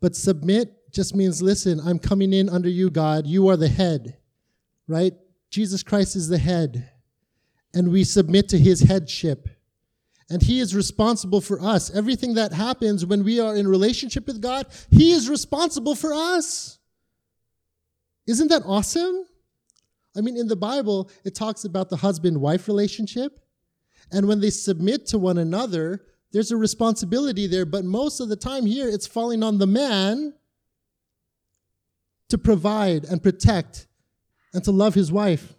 But 0.02 0.16
submit 0.16 0.92
just 0.92 1.16
means 1.16 1.44
listen, 1.44 1.80
I'm 1.80 2.00
coming 2.00 2.34
in 2.34 2.50
under 2.50 2.70
you, 2.70 2.90
God. 2.90 3.28
You 3.28 3.50
are 3.50 3.58
the 3.58 3.68
head, 3.68 4.18
right? 4.88 5.14
Jesus 5.52 5.84
Christ 5.84 6.16
is 6.16 6.28
the 6.28 6.40
head. 6.40 6.90
And 7.76 7.92
we 7.92 8.04
submit 8.04 8.50
to 8.50 8.58
his 8.58 8.82
headship. 8.82 9.48
And 10.30 10.44
he 10.44 10.60
is 10.60 10.76
responsible 10.76 11.42
for 11.42 11.60
us. 11.60 11.90
Everything 11.90 12.36
that 12.36 12.54
happens 12.54 13.06
when 13.06 13.24
we 13.24 13.40
are 13.40 13.56
in 13.56 13.68
relationship 13.68 14.28
with 14.28 14.42
God, 14.42 14.68
he 14.92 15.12
is 15.12 15.28
responsible 15.28 15.96
for 15.96 16.14
us. 16.14 16.78
Isn't 18.28 18.50
that 18.50 18.62
awesome? 18.66 19.26
I 20.16 20.22
mean, 20.22 20.38
in 20.38 20.48
the 20.48 20.56
Bible, 20.56 21.10
it 21.24 21.34
talks 21.34 21.64
about 21.64 21.90
the 21.90 21.98
husband 21.98 22.40
wife 22.40 22.68
relationship. 22.68 23.40
And 24.12 24.28
when 24.28 24.40
they 24.40 24.52
submit 24.52 25.08
to 25.08 25.18
one 25.18 25.40
another, 25.40 26.04
there's 26.32 26.52
a 26.52 26.58
responsibility 26.58 27.48
there. 27.48 27.66
But 27.66 27.86
most 27.86 28.20
of 28.20 28.30
the 28.30 28.36
time 28.36 28.66
here, 28.66 28.88
it's 28.88 29.08
falling 29.08 29.42
on 29.42 29.58
the 29.58 29.68
man 29.68 30.34
to 32.30 32.38
provide 32.38 33.06
and 33.06 33.22
protect 33.22 33.88
and 34.54 34.64
to 34.64 34.72
love 34.72 34.94
his 34.94 35.12
wife. 35.12 35.54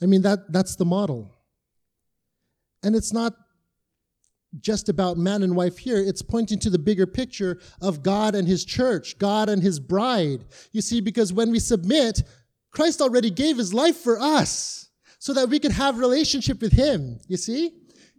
I 0.00 0.06
mean, 0.06 0.22
that, 0.22 0.52
that's 0.52 0.76
the 0.76 0.84
model. 0.84 1.34
And 2.82 2.94
it's 2.94 3.12
not 3.12 3.34
just 4.60 4.88
about 4.88 5.18
man 5.18 5.42
and 5.42 5.54
wife 5.54 5.78
here. 5.78 5.98
It's 5.98 6.22
pointing 6.22 6.58
to 6.60 6.70
the 6.70 6.78
bigger 6.78 7.06
picture 7.06 7.60
of 7.80 8.02
God 8.02 8.34
and 8.34 8.48
his 8.48 8.64
church, 8.64 9.18
God 9.18 9.48
and 9.48 9.62
his 9.62 9.78
bride. 9.78 10.44
You 10.72 10.80
see, 10.80 11.00
because 11.00 11.32
when 11.32 11.50
we 11.50 11.58
submit, 11.58 12.22
Christ 12.70 13.00
already 13.00 13.30
gave 13.30 13.58
his 13.58 13.74
life 13.74 13.96
for 13.96 14.18
us 14.20 14.88
so 15.18 15.34
that 15.34 15.48
we 15.48 15.58
could 15.58 15.72
have 15.72 15.98
relationship 15.98 16.60
with 16.60 16.72
him. 16.72 17.18
You 17.28 17.36
see? 17.36 17.72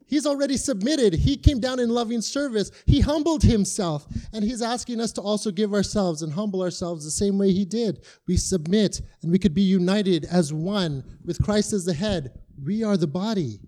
He's 0.06 0.26
already 0.26 0.58
submitted. 0.58 1.14
He 1.14 1.38
came 1.38 1.60
down 1.60 1.80
in 1.80 1.90
loving 1.90 2.22
service. 2.22 2.72
He 2.88 3.00
humbled 3.00 3.44
himself. 3.44 4.08
And 4.34 4.44
he's 4.44 4.64
asking 4.64 5.00
us 5.00 5.12
to 5.14 5.22
also 5.22 5.52
give 5.52 5.72
ourselves 5.72 6.24
and 6.24 6.34
humble 6.34 6.64
ourselves 6.64 7.06
the 7.06 7.12
same 7.12 7.38
way 7.38 7.52
he 7.52 7.64
did. 7.64 8.06
We 8.28 8.36
submit 8.36 9.02
and 9.22 9.32
we 9.32 9.38
could 9.38 9.54
be 9.54 9.62
united 9.62 10.26
as 10.26 10.52
one 10.52 11.04
with 11.24 11.42
Christ 11.44 11.74
as 11.74 11.86
the 11.86 11.94
head. 11.94 12.40
We 12.64 12.84
are 12.84 12.98
the 12.98 13.08
body, 13.08 13.60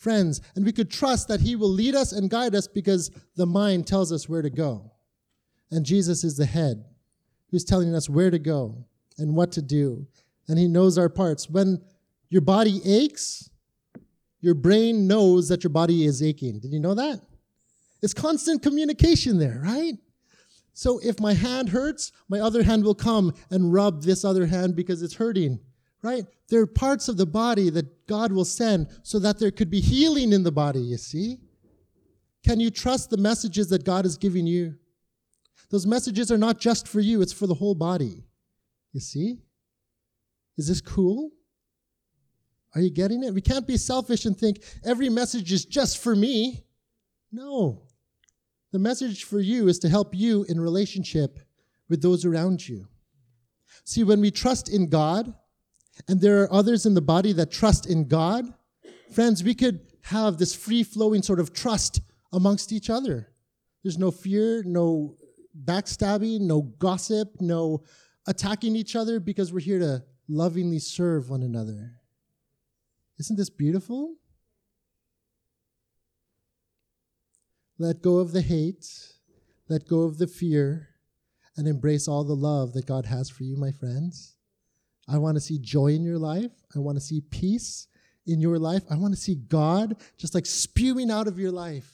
friends. 0.00 0.40
And 0.56 0.64
we 0.64 0.72
could 0.72 0.90
trust 0.90 1.28
that 1.28 1.40
he 1.40 1.54
will 1.54 1.68
lead 1.68 1.94
us 1.94 2.12
and 2.12 2.30
guide 2.30 2.54
us 2.54 2.66
because 2.66 3.10
the 3.36 3.46
mind 3.46 3.86
tells 3.86 4.10
us 4.10 4.28
where 4.28 4.42
to 4.42 4.50
go. 4.50 4.90
And 5.70 5.86
Jesus 5.86 6.24
is 6.24 6.36
the 6.36 6.46
head 6.46 6.84
who's 7.50 7.64
telling 7.64 7.94
us 7.94 8.08
where 8.08 8.30
to 8.30 8.38
go 8.38 8.84
and 9.18 9.36
what 9.36 9.52
to 9.52 9.62
do. 9.62 10.06
And 10.48 10.58
he 10.58 10.66
knows 10.66 10.98
our 10.98 11.08
parts. 11.08 11.48
When 11.48 11.82
your 12.30 12.40
body 12.40 12.80
aches, 12.84 13.50
your 14.40 14.54
brain 14.54 15.06
knows 15.06 15.48
that 15.48 15.62
your 15.62 15.70
body 15.70 16.06
is 16.06 16.22
aching. 16.22 16.58
Did 16.60 16.72
you 16.72 16.80
know 16.80 16.94
that? 16.94 17.20
It's 18.02 18.14
constant 18.14 18.62
communication 18.62 19.38
there, 19.38 19.60
right? 19.62 19.94
So 20.72 20.98
if 21.00 21.20
my 21.20 21.34
hand 21.34 21.68
hurts, 21.68 22.10
my 22.28 22.40
other 22.40 22.62
hand 22.62 22.84
will 22.84 22.94
come 22.94 23.34
and 23.50 23.72
rub 23.72 24.02
this 24.02 24.24
other 24.24 24.46
hand 24.46 24.74
because 24.74 25.02
it's 25.02 25.14
hurting, 25.14 25.60
right? 26.02 26.24
There 26.48 26.60
are 26.60 26.66
parts 26.66 27.08
of 27.08 27.16
the 27.16 27.26
body 27.26 27.70
that 27.70 28.06
God 28.06 28.32
will 28.32 28.44
send 28.44 28.88
so 29.02 29.18
that 29.18 29.38
there 29.38 29.50
could 29.50 29.70
be 29.70 29.80
healing 29.80 30.32
in 30.32 30.42
the 30.42 30.52
body, 30.52 30.80
you 30.80 30.96
see? 30.96 31.38
Can 32.44 32.58
you 32.58 32.70
trust 32.70 33.10
the 33.10 33.16
messages 33.16 33.68
that 33.68 33.84
God 33.84 34.06
is 34.06 34.16
giving 34.16 34.46
you? 34.46 34.76
Those 35.70 35.86
messages 35.86 36.32
are 36.32 36.38
not 36.38 36.58
just 36.58 36.88
for 36.88 37.00
you, 37.00 37.22
it's 37.22 37.32
for 37.32 37.46
the 37.46 37.54
whole 37.54 37.74
body. 37.74 38.24
You 38.92 39.00
see? 39.00 39.38
Is 40.56 40.68
this 40.68 40.80
cool? 40.80 41.30
Are 42.74 42.80
you 42.80 42.90
getting 42.90 43.22
it? 43.22 43.34
We 43.34 43.40
can't 43.40 43.66
be 43.66 43.76
selfish 43.76 44.24
and 44.24 44.36
think 44.36 44.62
every 44.84 45.08
message 45.08 45.52
is 45.52 45.64
just 45.64 45.98
for 45.98 46.14
me. 46.16 46.64
No. 47.32 47.82
The 48.72 48.78
message 48.78 49.24
for 49.24 49.40
you 49.40 49.68
is 49.68 49.78
to 49.80 49.88
help 49.88 50.14
you 50.14 50.44
in 50.48 50.60
relationship 50.60 51.38
with 51.88 52.02
those 52.02 52.24
around 52.24 52.68
you. 52.68 52.86
See, 53.84 54.04
when 54.04 54.20
we 54.20 54.30
trust 54.30 54.68
in 54.68 54.88
God, 54.88 55.34
and 56.08 56.20
there 56.20 56.42
are 56.42 56.52
others 56.52 56.86
in 56.86 56.94
the 56.94 57.00
body 57.00 57.32
that 57.32 57.50
trust 57.50 57.86
in 57.86 58.08
God, 58.08 58.52
friends, 59.12 59.42
we 59.42 59.54
could 59.54 59.80
have 60.02 60.38
this 60.38 60.54
free 60.54 60.82
flowing 60.82 61.22
sort 61.22 61.40
of 61.40 61.52
trust 61.52 62.00
amongst 62.32 62.72
each 62.72 62.90
other. 62.90 63.28
There's 63.82 63.98
no 63.98 64.10
fear, 64.10 64.62
no 64.64 65.16
backstabbing, 65.64 66.40
no 66.40 66.62
gossip, 66.62 67.40
no 67.40 67.84
attacking 68.26 68.76
each 68.76 68.94
other 68.96 69.20
because 69.20 69.52
we're 69.52 69.60
here 69.60 69.78
to 69.78 70.04
lovingly 70.28 70.78
serve 70.78 71.28
one 71.28 71.42
another. 71.42 71.92
Isn't 73.18 73.36
this 73.36 73.50
beautiful? 73.50 74.14
Let 77.78 78.02
go 78.02 78.18
of 78.18 78.32
the 78.32 78.42
hate, 78.42 78.86
let 79.68 79.88
go 79.88 80.02
of 80.02 80.18
the 80.18 80.26
fear, 80.26 80.88
and 81.56 81.66
embrace 81.66 82.06
all 82.06 82.24
the 82.24 82.36
love 82.36 82.74
that 82.74 82.86
God 82.86 83.06
has 83.06 83.30
for 83.30 83.42
you, 83.42 83.56
my 83.56 83.72
friends. 83.72 84.36
I 85.10 85.18
want 85.18 85.36
to 85.36 85.40
see 85.40 85.58
joy 85.58 85.88
in 85.88 86.04
your 86.04 86.18
life. 86.18 86.52
I 86.74 86.78
want 86.78 86.96
to 86.96 87.02
see 87.02 87.20
peace 87.20 87.88
in 88.26 88.40
your 88.40 88.58
life. 88.58 88.82
I 88.90 88.96
want 88.96 89.12
to 89.12 89.20
see 89.20 89.34
God 89.34 89.96
just 90.16 90.34
like 90.34 90.46
spewing 90.46 91.10
out 91.10 91.26
of 91.26 91.38
your 91.38 91.50
life. 91.50 91.90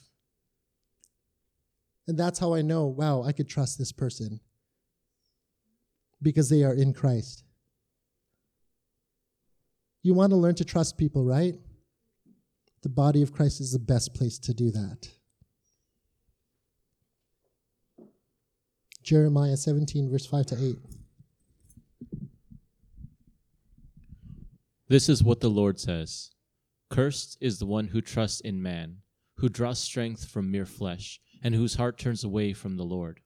And 2.07 2.17
that's 2.17 2.39
how 2.39 2.53
I 2.53 2.61
know, 2.61 2.85
wow, 2.85 3.23
I 3.23 3.31
could 3.31 3.49
trust 3.49 3.77
this 3.77 3.91
person 3.91 4.39
because 6.21 6.49
they 6.49 6.63
are 6.63 6.73
in 6.73 6.93
Christ. 6.93 7.43
You 10.03 10.13
want 10.13 10.29
to 10.31 10.37
learn 10.37 10.55
to 10.55 10.65
trust 10.65 10.97
people, 10.97 11.25
right? 11.25 11.55
The 12.83 12.89
body 12.89 13.23
of 13.23 13.33
Christ 13.33 13.59
is 13.59 13.73
the 13.73 13.79
best 13.79 14.13
place 14.13 14.37
to 14.39 14.53
do 14.53 14.71
that. 14.71 15.09
Jeremiah 19.03 19.57
17, 19.57 20.09
verse 20.09 20.25
5 20.25 20.45
to 20.47 20.55
8. 20.55 20.77
This 24.89 25.09
is 25.09 25.21
what 25.21 25.41
the 25.41 25.49
Lord 25.49 25.81
says 25.81 26.31
Cursed 26.89 27.37
is 27.41 27.59
the 27.59 27.65
one 27.65 27.87
who 27.87 27.99
trusts 27.99 28.39
in 28.39 28.61
man, 28.61 28.99
who 29.35 29.49
draws 29.49 29.79
strength 29.79 30.23
from 30.25 30.49
mere 30.49 30.65
flesh, 30.65 31.19
and 31.43 31.53
whose 31.53 31.75
heart 31.75 31.97
turns 31.97 32.23
away 32.23 32.53
from 32.53 32.77
the 32.77 32.85
Lord. 32.85 33.19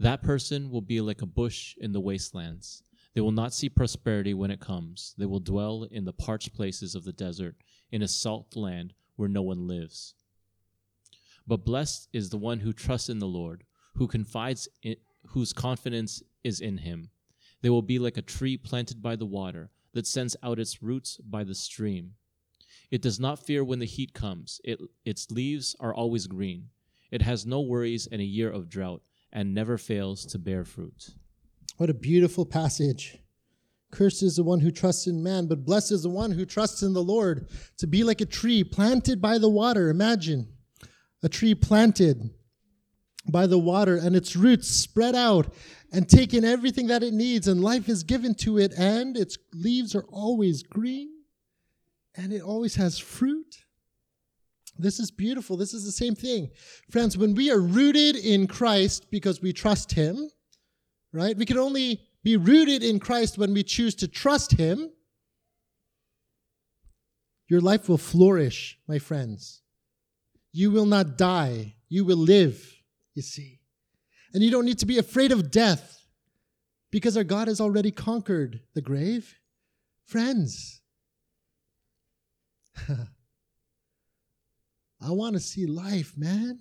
That 0.00 0.24
person 0.24 0.68
will 0.68 0.80
be 0.80 1.00
like 1.00 1.22
a 1.22 1.26
bush 1.26 1.76
in 1.78 1.92
the 1.92 2.00
wastelands 2.00 2.82
They 3.14 3.20
will 3.20 3.30
not 3.30 3.54
see 3.54 3.68
prosperity 3.68 4.34
when 4.34 4.50
it 4.50 4.58
comes. 4.58 5.14
They 5.16 5.26
will 5.26 5.38
dwell 5.38 5.84
in 5.84 6.04
the 6.04 6.12
parched 6.12 6.52
places 6.52 6.96
of 6.96 7.04
the 7.04 7.12
desert, 7.12 7.54
in 7.92 8.02
a 8.02 8.08
salt 8.08 8.56
land 8.56 8.94
where 9.14 9.28
no 9.28 9.42
one 9.42 9.68
lives. 9.68 10.14
But 11.46 11.64
blessed 11.64 12.08
is 12.12 12.30
the 12.30 12.36
one 12.36 12.60
who 12.60 12.72
trusts 12.72 13.08
in 13.08 13.20
the 13.20 13.28
Lord, 13.28 13.62
who 13.94 14.08
confides 14.08 14.68
in, 14.82 14.96
whose 15.28 15.52
confidence 15.52 16.20
is 16.42 16.60
in 16.60 16.78
him. 16.78 17.10
They 17.62 17.70
will 17.70 17.80
be 17.80 18.00
like 18.00 18.16
a 18.16 18.22
tree 18.22 18.56
planted 18.56 19.00
by 19.00 19.14
the 19.14 19.24
water 19.24 19.70
that 19.96 20.06
sends 20.06 20.36
out 20.42 20.58
its 20.58 20.82
roots 20.82 21.16
by 21.16 21.42
the 21.42 21.54
stream. 21.54 22.12
It 22.90 23.00
does 23.00 23.18
not 23.18 23.44
fear 23.44 23.64
when 23.64 23.78
the 23.78 23.86
heat 23.86 24.12
comes. 24.12 24.60
It, 24.62 24.78
its 25.06 25.30
leaves 25.30 25.74
are 25.80 25.94
always 25.94 26.26
green. 26.26 26.68
It 27.10 27.22
has 27.22 27.46
no 27.46 27.62
worries 27.62 28.06
in 28.06 28.20
a 28.20 28.24
year 28.24 28.50
of 28.50 28.68
drought 28.68 29.00
and 29.32 29.54
never 29.54 29.78
fails 29.78 30.26
to 30.26 30.38
bear 30.38 30.64
fruit. 30.64 31.14
What 31.78 31.88
a 31.88 31.94
beautiful 31.94 32.44
passage. 32.44 33.16
Cursed 33.90 34.22
is 34.22 34.36
the 34.36 34.44
one 34.44 34.60
who 34.60 34.70
trusts 34.70 35.06
in 35.06 35.22
man, 35.22 35.46
but 35.46 35.64
blessed 35.64 35.92
is 35.92 36.02
the 36.02 36.10
one 36.10 36.32
who 36.32 36.44
trusts 36.44 36.82
in 36.82 36.92
the 36.92 37.02
Lord. 37.02 37.48
To 37.78 37.86
be 37.86 38.04
like 38.04 38.20
a 38.20 38.26
tree 38.26 38.64
planted 38.64 39.22
by 39.22 39.38
the 39.38 39.48
water. 39.48 39.88
Imagine 39.88 40.48
a 41.22 41.30
tree 41.30 41.54
planted 41.54 42.30
by 43.28 43.46
the 43.46 43.58
water 43.58 43.96
and 43.96 44.14
its 44.14 44.36
roots 44.36 44.68
spread 44.68 45.14
out 45.14 45.52
and 45.92 46.08
taken 46.08 46.44
everything 46.44 46.88
that 46.88 47.02
it 47.02 47.14
needs, 47.14 47.48
and 47.48 47.62
life 47.62 47.88
is 47.88 48.02
given 48.02 48.34
to 48.36 48.58
it, 48.58 48.72
and 48.76 49.16
its 49.16 49.38
leaves 49.52 49.94
are 49.94 50.04
always 50.10 50.62
green 50.62 51.16
and 52.16 52.32
it 52.32 52.42
always 52.42 52.74
has 52.76 52.98
fruit. 52.98 53.64
This 54.78 55.00
is 55.00 55.10
beautiful. 55.10 55.56
This 55.56 55.72
is 55.72 55.84
the 55.84 55.92
same 55.92 56.14
thing. 56.14 56.50
Friends, 56.90 57.16
when 57.16 57.34
we 57.34 57.50
are 57.50 57.60
rooted 57.60 58.16
in 58.16 58.46
Christ 58.46 59.10
because 59.10 59.40
we 59.40 59.52
trust 59.52 59.92
Him, 59.92 60.28
right? 61.12 61.36
We 61.36 61.46
can 61.46 61.58
only 61.58 62.00
be 62.22 62.36
rooted 62.36 62.82
in 62.82 62.98
Christ 62.98 63.38
when 63.38 63.54
we 63.54 63.62
choose 63.62 63.94
to 63.96 64.08
trust 64.08 64.52
Him. 64.52 64.90
Your 67.48 67.60
life 67.60 67.88
will 67.88 67.98
flourish, 67.98 68.78
my 68.88 68.98
friends. 68.98 69.62
You 70.52 70.70
will 70.70 70.86
not 70.86 71.16
die. 71.16 71.76
You 71.88 72.04
will 72.04 72.16
live, 72.16 72.82
you 73.14 73.22
see. 73.22 73.60
And 74.36 74.44
you 74.44 74.50
don't 74.50 74.66
need 74.66 74.80
to 74.80 74.86
be 74.86 74.98
afraid 74.98 75.32
of 75.32 75.50
death 75.50 76.06
because 76.90 77.16
our 77.16 77.24
God 77.24 77.48
has 77.48 77.58
already 77.58 77.90
conquered 77.90 78.60
the 78.74 78.82
grave. 78.82 79.34
Friends, 80.04 80.82
I 82.86 83.06
want 85.00 85.36
to 85.36 85.40
see 85.40 85.64
life, 85.64 86.12
man. 86.18 86.58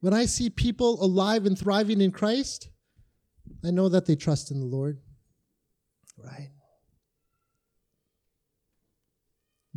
When 0.00 0.12
I 0.12 0.26
see 0.26 0.50
people 0.50 1.00
alive 1.00 1.46
and 1.46 1.56
thriving 1.56 2.00
in 2.00 2.10
Christ, 2.10 2.70
I 3.64 3.70
know 3.70 3.88
that 3.88 4.06
they 4.06 4.16
trust 4.16 4.50
in 4.50 4.58
the 4.58 4.66
Lord. 4.66 4.98
Right? 6.18 6.50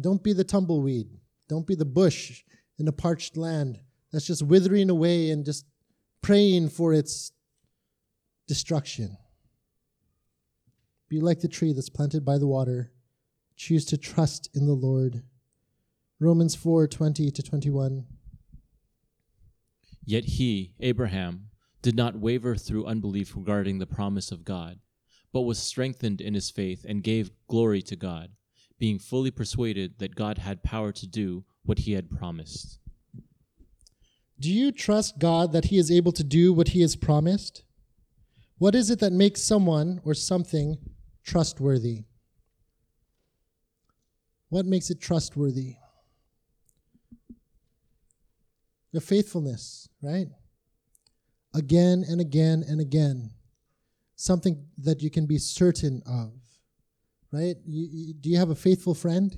Don't 0.02 0.24
be 0.24 0.34
the 0.34 0.43
tumbleweed. 0.43 1.12
Don't 1.47 1.68
be 1.68 1.76
the 1.76 1.86
bush 1.86 2.41
in 2.80 2.88
a 2.88 2.91
parched 2.91 3.38
land 3.38 3.78
that's 4.12 4.26
just 4.26 4.41
withering 4.41 4.89
away 4.89 5.30
and 5.30 5.45
just 5.45 5.68
praying 6.22 6.70
for 6.70 6.93
its 6.93 7.32
destruction. 8.47 9.17
Be 11.07 11.20
like 11.20 11.39
the 11.39 11.47
tree 11.47 11.74
that's 11.74 11.89
planted 11.89 12.24
by 12.24 12.38
the 12.38 12.47
water. 12.47 12.91
Choose 13.55 13.86
to 13.86 13.97
trust 13.97 14.49
in 14.53 14.67
the 14.67 14.74
Lord. 14.74 15.24
Romans 16.20 16.55
4 16.55 16.88
20 16.88 17.32
to 17.32 17.43
21. 17.43 18.05
Yet 20.03 20.26
he, 20.26 20.74
Abraham, 20.80 21.49
did 21.82 21.95
not 21.95 22.20
waver 22.20 22.55
through 22.55 22.86
unbelief 22.86 23.36
regarding 23.36 23.80
the 23.80 23.86
promise 23.86 24.32
of 24.32 24.43
God, 24.43 24.80
but 25.32 25.41
was 25.41 25.59
strengthened 25.59 26.20
in 26.20 26.34
his 26.34 26.49
faith 26.49 26.86
and 26.88 27.03
gave 27.03 27.32
glory 27.47 27.82
to 27.84 27.95
God, 27.95 28.32
being 28.80 28.99
fully 28.99 29.32
persuaded 29.32 29.99
that 29.99 30.15
God 30.15 30.39
had 30.39 30.63
power 30.63 30.91
to 30.91 31.07
do 31.07 31.45
what 31.63 31.80
he 31.80 31.93
had 31.93 32.09
promised. 32.09 32.78
Do 34.40 34.52
you 34.52 34.72
trust 34.72 35.20
God 35.20 35.52
that 35.52 35.66
he 35.66 35.78
is 35.78 35.92
able 35.92 36.14
to 36.14 36.24
do 36.24 36.54
what 36.54 36.70
he 36.70 36.82
has 36.82 36.96
promised? 36.96 37.64
What 38.58 38.76
is 38.76 38.90
it 38.90 39.00
that 39.00 39.12
makes 39.12 39.42
someone 39.42 40.02
or 40.06 40.14
something 40.14 40.78
trustworthy? 41.24 42.06
What 44.50 44.66
makes 44.66 44.90
it 44.90 45.02
trustworthy? 45.02 45.76
The 48.92 49.02
faithfulness, 49.02 49.90
right? 50.02 50.28
Again 51.54 52.04
and 52.08 52.20
again 52.20 52.64
and 52.68 52.82
again. 52.82 53.32
Something 54.16 54.66
that 54.78 55.02
you 55.02 55.10
can 55.10 55.26
be 55.26 55.38
certain 55.38 56.02
of, 56.06 56.34
right? 57.32 57.56
You, 57.66 57.88
you, 57.92 58.14
do 58.14 58.30
you 58.30 58.38
have 58.38 58.50
a 58.50 58.56
faithful 58.56 58.96
friend? 58.96 59.38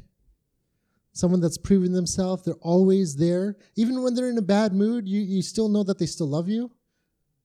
Someone 1.13 1.41
that's 1.41 1.57
proven 1.57 1.91
themselves, 1.91 2.43
they're 2.43 2.53
always 2.55 3.17
there. 3.17 3.57
Even 3.75 4.01
when 4.01 4.15
they're 4.15 4.29
in 4.29 4.37
a 4.37 4.41
bad 4.41 4.73
mood, 4.73 5.07
you, 5.07 5.19
you 5.21 5.41
still 5.41 5.67
know 5.67 5.83
that 5.83 5.99
they 5.99 6.05
still 6.05 6.27
love 6.27 6.47
you. 6.47 6.71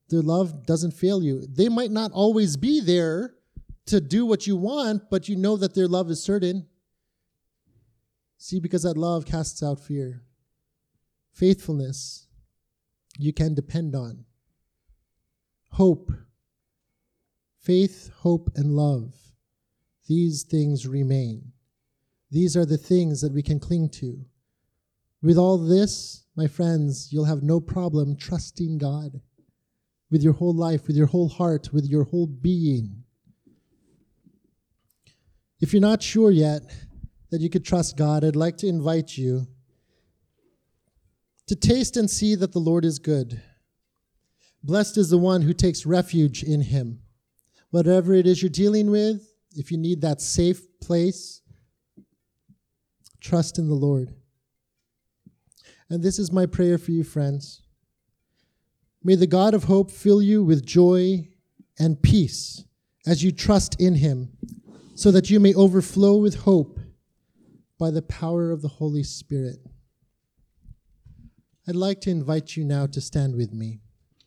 Their 0.08 0.22
love 0.22 0.66
doesn't 0.66 0.92
fail 0.92 1.22
you. 1.22 1.46
They 1.48 1.68
might 1.68 1.90
not 1.90 2.12
always 2.12 2.56
be 2.56 2.80
there 2.80 3.34
to 3.86 4.00
do 4.00 4.24
what 4.24 4.46
you 4.46 4.56
want, 4.56 5.10
but 5.10 5.28
you 5.28 5.36
know 5.36 5.56
that 5.56 5.74
their 5.74 5.88
love 5.88 6.10
is 6.10 6.22
certain. 6.22 6.66
See, 8.38 8.60
because 8.60 8.84
that 8.84 8.96
love 8.96 9.26
casts 9.26 9.62
out 9.62 9.80
fear. 9.80 10.22
Faithfulness, 11.32 12.28
you 13.18 13.32
can 13.32 13.54
depend 13.54 13.96
on. 13.96 14.24
Hope, 15.70 16.12
faith, 17.58 18.10
hope, 18.18 18.50
and 18.54 18.76
love, 18.76 19.14
these 20.06 20.44
things 20.44 20.86
remain. 20.86 21.52
These 22.30 22.56
are 22.56 22.66
the 22.66 22.78
things 22.78 23.20
that 23.20 23.32
we 23.32 23.42
can 23.42 23.60
cling 23.60 23.88
to. 23.90 24.24
With 25.22 25.38
all 25.38 25.58
this, 25.58 26.24
my 26.36 26.46
friends, 26.46 27.08
you'll 27.12 27.24
have 27.24 27.42
no 27.42 27.60
problem 27.60 28.16
trusting 28.16 28.78
God 28.78 29.20
with 30.10 30.22
your 30.22 30.34
whole 30.34 30.54
life, 30.54 30.86
with 30.86 30.96
your 30.96 31.06
whole 31.06 31.28
heart, 31.28 31.72
with 31.72 31.86
your 31.86 32.04
whole 32.04 32.26
being. 32.26 33.04
If 35.60 35.72
you're 35.72 35.80
not 35.80 36.02
sure 36.02 36.30
yet 36.30 36.62
that 37.30 37.40
you 37.40 37.48
could 37.48 37.64
trust 37.64 37.96
God, 37.96 38.24
I'd 38.24 38.36
like 38.36 38.58
to 38.58 38.68
invite 38.68 39.16
you 39.16 39.46
to 41.46 41.56
taste 41.56 41.96
and 41.96 42.10
see 42.10 42.34
that 42.34 42.52
the 42.52 42.58
Lord 42.58 42.84
is 42.84 42.98
good. 42.98 43.40
Blessed 44.62 44.98
is 44.98 45.10
the 45.10 45.18
one 45.18 45.42
who 45.42 45.54
takes 45.54 45.86
refuge 45.86 46.42
in 46.42 46.60
him. 46.60 47.00
Whatever 47.70 48.14
it 48.14 48.26
is 48.26 48.42
you're 48.42 48.50
dealing 48.50 48.90
with, 48.90 49.32
if 49.54 49.70
you 49.70 49.78
need 49.78 50.00
that 50.00 50.20
safe 50.20 50.62
place, 50.80 51.40
trust 53.20 53.58
in 53.58 53.68
the 53.68 53.74
Lord. 53.74 54.14
And 55.88 56.02
this 56.02 56.18
is 56.18 56.32
my 56.32 56.46
prayer 56.46 56.78
for 56.78 56.90
you, 56.90 57.04
friends. 57.04 57.62
May 59.02 59.14
the 59.14 59.26
God 59.26 59.54
of 59.54 59.64
hope 59.64 59.90
fill 59.90 60.20
you 60.20 60.42
with 60.42 60.66
joy 60.66 61.28
and 61.78 62.02
peace 62.02 62.64
as 63.06 63.22
you 63.22 63.30
trust 63.30 63.80
in 63.80 63.94
him, 63.94 64.36
so 64.96 65.12
that 65.12 65.30
you 65.30 65.38
may 65.38 65.54
overflow 65.54 66.16
with 66.16 66.40
hope 66.40 66.80
by 67.78 67.90
the 67.90 68.02
power 68.02 68.50
of 68.50 68.62
the 68.62 68.68
Holy 68.68 69.04
Spirit. 69.04 69.58
I'd 71.68 71.76
like 71.76 72.00
to 72.02 72.10
invite 72.10 72.56
you 72.56 72.64
now 72.64 72.86
to 72.86 73.00
stand 73.00 73.36
with 73.36 73.52
me. 73.52 73.80